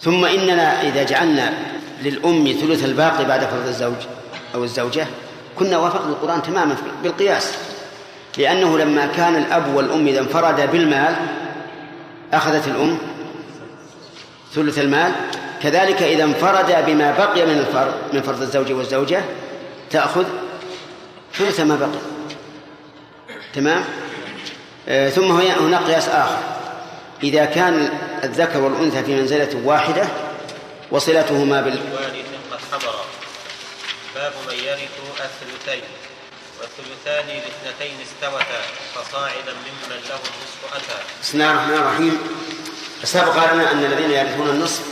[0.00, 1.52] ثم إننا إذا جعلنا
[2.02, 4.06] للأم ثلث الباقي بعد فرض الزوج
[4.54, 5.06] أو الزوجة
[5.58, 7.58] كنا وافقنا القرآن تماما بالقياس.
[8.38, 11.16] لأنه لما كان الأب والأم إذا انفردا بالمال
[12.32, 12.98] أخذت الأم
[14.54, 15.12] ثلث المال.
[15.62, 19.24] كذلك إذا انفرد بما بقي من الفرض من فرض الزوج والزوجة
[19.90, 20.24] تأخذ
[21.34, 22.00] ثلث ما بقي.
[23.54, 23.84] تمام؟
[24.88, 26.38] آه ثم هناك قياس آخر.
[27.22, 27.90] إذا كان
[28.24, 30.08] الذكر والأنثى في منزلة واحدة
[30.90, 31.78] وصلتهما بال
[34.14, 34.90] باب من يرث
[35.20, 35.82] الثلثين.
[37.06, 38.62] والثلثان لاثنتين استوتا
[38.94, 41.02] فصاعدا ممن له النصف أتى.
[41.22, 42.20] بسم الله الرحمن الرحيم.
[43.04, 44.82] سبق لنا أن الذين يرثون النصف.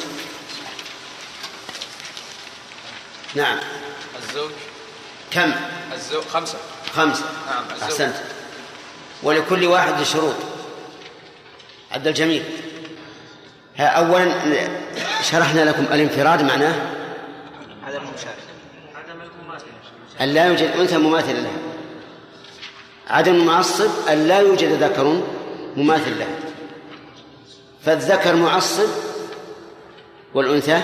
[3.35, 3.59] نعم.
[4.23, 4.51] الزوج.
[5.31, 5.53] كم؟
[5.93, 6.59] الزوج خمسة.
[6.97, 7.25] خمسة.
[7.47, 7.83] نعم الزوج.
[7.83, 8.15] أحسنت.
[9.23, 10.35] ولكل واحد شروط
[11.93, 12.45] عبد الجميل.
[13.77, 14.25] ها أولا
[15.23, 16.75] شرحنا لكم الانفراد معناه
[17.87, 18.01] هذا
[18.97, 19.69] عدم المماثلة
[20.21, 21.68] أن لا يوجد أنثى مماثلة لها.
[23.09, 25.23] عدم المعصب أن لا يوجد ذكر
[25.77, 26.27] مماثل له.
[27.85, 28.89] فالذكر معصب
[30.35, 30.83] والأنثى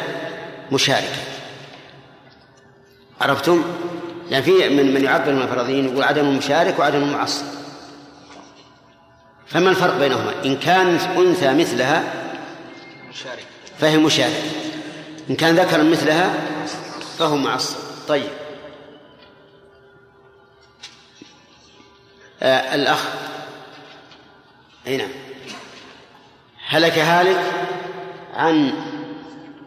[0.73, 1.23] مشاركة.
[3.21, 3.63] عرفتم؟
[4.31, 7.45] يعني في من من يعبر من الفرضيين يقول عدم المشارك وعدم المعصب
[9.47, 12.05] فما الفرق بينهما؟ إن كانت أنثى مثلها
[13.79, 14.43] فهي مشارك
[15.31, 16.35] إن كان ذكرا مثلها
[17.19, 17.77] فهو معصب.
[18.09, 18.44] طيب.
[22.45, 23.09] آه الأخ.
[24.87, 25.09] أي نعم.
[26.69, 27.41] هلك هالك
[28.35, 28.73] عن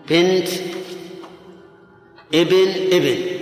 [0.10, 0.48] بنت
[2.34, 3.38] ابن ابن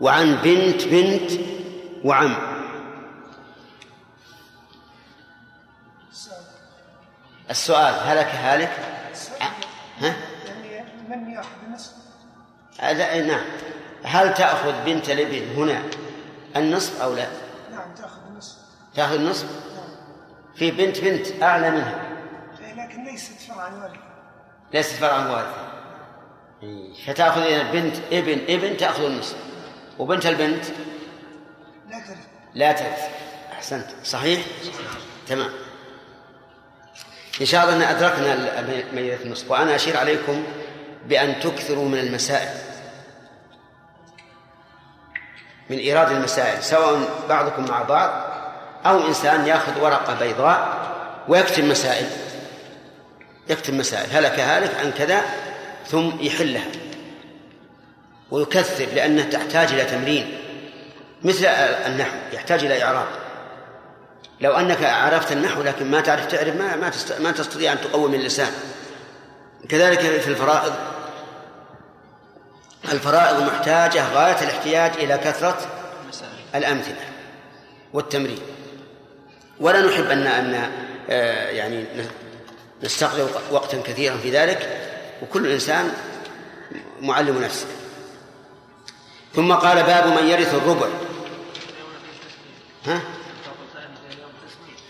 [0.00, 1.30] وعن بنت بنت
[2.04, 2.36] وعم.
[7.50, 8.72] السؤال هلك هالك؟
[10.00, 10.16] ها؟
[11.10, 11.38] من؟
[12.78, 13.44] هذا نعم.
[14.02, 15.82] هل تأخذ بنت الابن هنا
[16.56, 17.28] النصف أو لا؟
[17.70, 18.56] نعم تأخذ النصف.
[18.94, 19.46] تأخذ النصف؟
[20.56, 22.02] في بنت بنت أعلى منها.
[22.60, 23.98] إيه، لكن ليست فرعا وارثا
[24.72, 25.66] ليست فرعا وارثا
[27.06, 29.36] فتأخذ إذا بنت ابن ابن تأخذ النصف.
[29.98, 30.64] وبنت البنت؟
[31.90, 32.18] لا ترث
[32.54, 33.08] لا ترث
[33.52, 33.86] أحسنت.
[34.04, 34.44] صحيح؟
[35.28, 35.50] تمام.
[37.40, 38.62] إن شاء الله أن أدركنا
[38.92, 39.50] ميزة النصف.
[39.50, 40.42] وأنا أشير عليكم
[41.08, 42.65] بأن تكثروا من المسائل.
[45.70, 46.98] من إيراد المسائل سواء
[47.28, 48.10] بعضكم مع بعض
[48.86, 50.86] أو إنسان يأخذ ورقة بيضاء
[51.28, 52.06] ويكتب مسائل.
[53.48, 55.20] يكتب مسائل هلك هالك عن كذا
[55.86, 56.66] ثم يحلها
[58.30, 60.38] ويكثر لأنها تحتاج إلى تمرين.
[61.22, 61.46] مثل
[61.86, 63.06] النحو يحتاج إلى إعراب.
[64.40, 67.20] لو أنك عرفت النحو لكن ما تعرف تعرف ما ما, تست...
[67.20, 68.52] ما تستطيع أن تقوم اللسان.
[69.68, 70.72] كذلك في الفرائض.
[72.92, 75.58] الفرائض محتاجة غاية الاحتياج إلى كثرة
[76.54, 77.00] الأمثلة
[77.92, 78.40] والتمرين.
[79.60, 80.72] ولا نحب أن أن
[81.10, 81.84] آه، يعني
[82.82, 84.80] نستغرق وقتا كثيرا في ذلك
[85.22, 85.92] وكل إنسان
[87.00, 87.66] معلم نفسه.
[89.34, 90.86] ثم قال باب من يرث الربع.
[92.86, 93.00] ها؟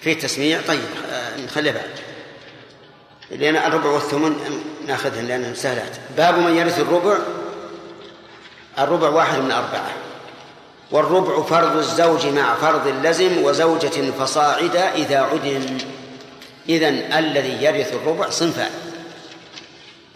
[0.00, 1.90] في تسميع؟ طيب آه، نخليها بعد.
[3.30, 4.36] لأن الربع والثمن
[4.86, 5.96] ناخذهن لأنهم سهلات.
[6.16, 7.18] باب من يرث الربع
[8.78, 9.92] الربع واحد من أربعة.
[10.90, 15.78] والربع فرض الزوج مع فرض اللزم وزوجة فصاعدا إذا عدم
[16.68, 18.70] إذن الذي يرث الربع صنفان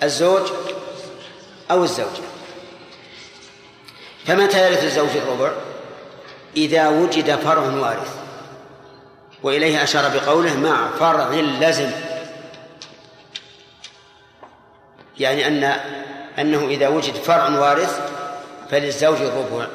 [0.03, 0.43] الزوج
[1.71, 2.23] أو الزوجة.
[4.27, 5.53] فمتى يرث الزوج الربع؟
[6.57, 8.15] إذا وجد فرع وارث.
[9.43, 11.91] وإليه أشار بقوله مع فرع لزم
[15.19, 15.81] يعني أن
[16.39, 18.10] أنه إذا وجد فرع وارث
[18.71, 19.67] فللزوج الربع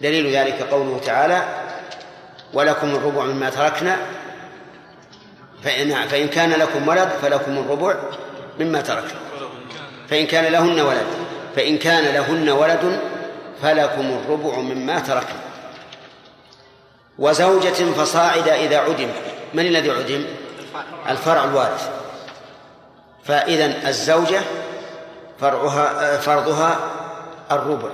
[0.00, 1.42] دليل ذلك قوله تعالى
[2.54, 3.96] ولكم الربع مما تركنا
[5.64, 7.94] فإن, فإن كان لكم ولد فلكم الربع
[8.60, 9.20] مما تركنا.
[10.08, 11.06] فإن كان لهن ولد
[11.56, 13.00] فإن كان لهن ولد
[13.62, 15.40] فلكم الربع مما تركنا.
[17.18, 19.08] وزوجة فصاعد إذا عدم.
[19.54, 20.24] من الذي عدم؟
[21.08, 21.90] الفرع الوارث.
[23.24, 24.40] فإذا الزوجة
[25.40, 26.78] فرعها فرضها
[27.52, 27.90] الربع.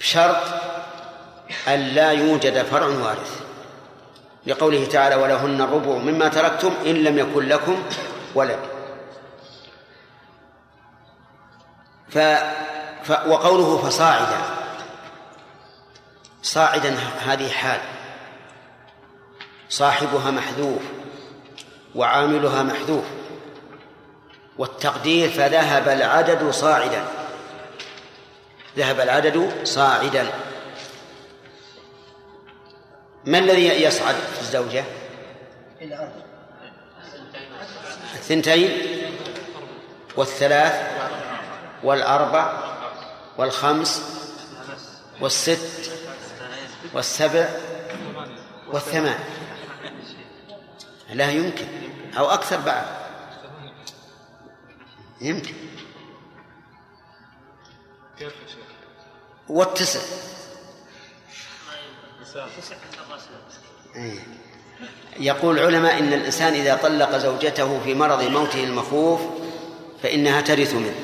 [0.00, 0.36] بشرط
[1.68, 3.40] أن لا يوجد فرع وارث.
[4.46, 7.82] لقوله تعالى ولهن الربع مما تركتم إن لم يكن لكم
[8.34, 8.58] ولد.
[12.08, 12.18] ف...
[13.02, 13.26] ف...
[13.26, 14.40] وقوله فصاعدا.
[16.42, 16.96] صاعدا
[17.26, 17.80] هذه حال.
[19.68, 20.82] صاحبها محذوف
[21.94, 23.04] وعاملها محذوف.
[24.58, 27.04] والتقدير فذهب العدد صاعدا.
[28.76, 30.30] ذهب العدد صاعدا.
[33.24, 34.84] ما الذي يصعد في الزوجة؟
[38.14, 38.70] الثنتين
[40.16, 40.74] والثلاث
[41.82, 42.52] والأربع
[43.38, 44.02] والخمس
[45.20, 45.92] والست
[46.94, 47.48] والسبع
[48.72, 49.18] والثمان.
[51.12, 51.66] لا يمكن
[52.18, 52.97] أو أكثر بعد.
[55.20, 55.54] يمكن
[58.18, 58.58] كيف يا شيخ؟
[59.48, 60.00] والتسع
[63.96, 64.12] أي.
[65.20, 69.20] يقول العلماء إن الإنسان إذا طلق زوجته في مرض موته المخوف
[70.02, 70.94] فإنها ترث منه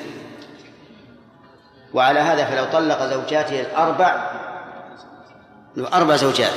[1.95, 4.31] وعلى هذا فلو طلق زوجاته الأربع
[5.79, 6.53] أربع زوجات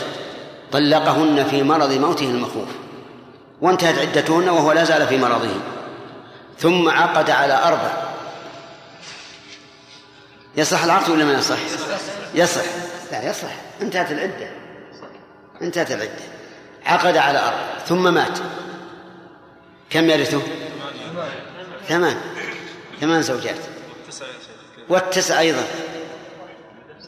[0.71, 2.67] طلقهن في مرض موته المخوف
[3.61, 5.49] وانتهت عدتهن وهو لا زال في مرضه
[6.59, 8.07] ثم عقد على أربع
[10.57, 11.57] يصح العقد ولا ما يصح؟
[12.33, 12.61] يصح.
[13.11, 13.51] لا يصح.
[13.81, 14.49] انتهت العدة.
[15.61, 16.23] انتهت العدة.
[16.85, 18.39] عقد على أربع ثم مات.
[19.89, 20.41] كم يرثه؟
[21.87, 22.17] ثمان.
[23.01, 23.59] ثمان زوجات.
[24.89, 25.63] والتسع أيضا.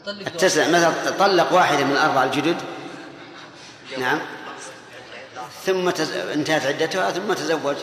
[0.06, 0.68] التسع.
[0.68, 2.56] مثلا طلق واحدة من الأربع الجدد.
[3.98, 4.18] نعم.
[5.66, 5.88] ثم.
[6.32, 7.76] انتهت عدتها ثم تزوج.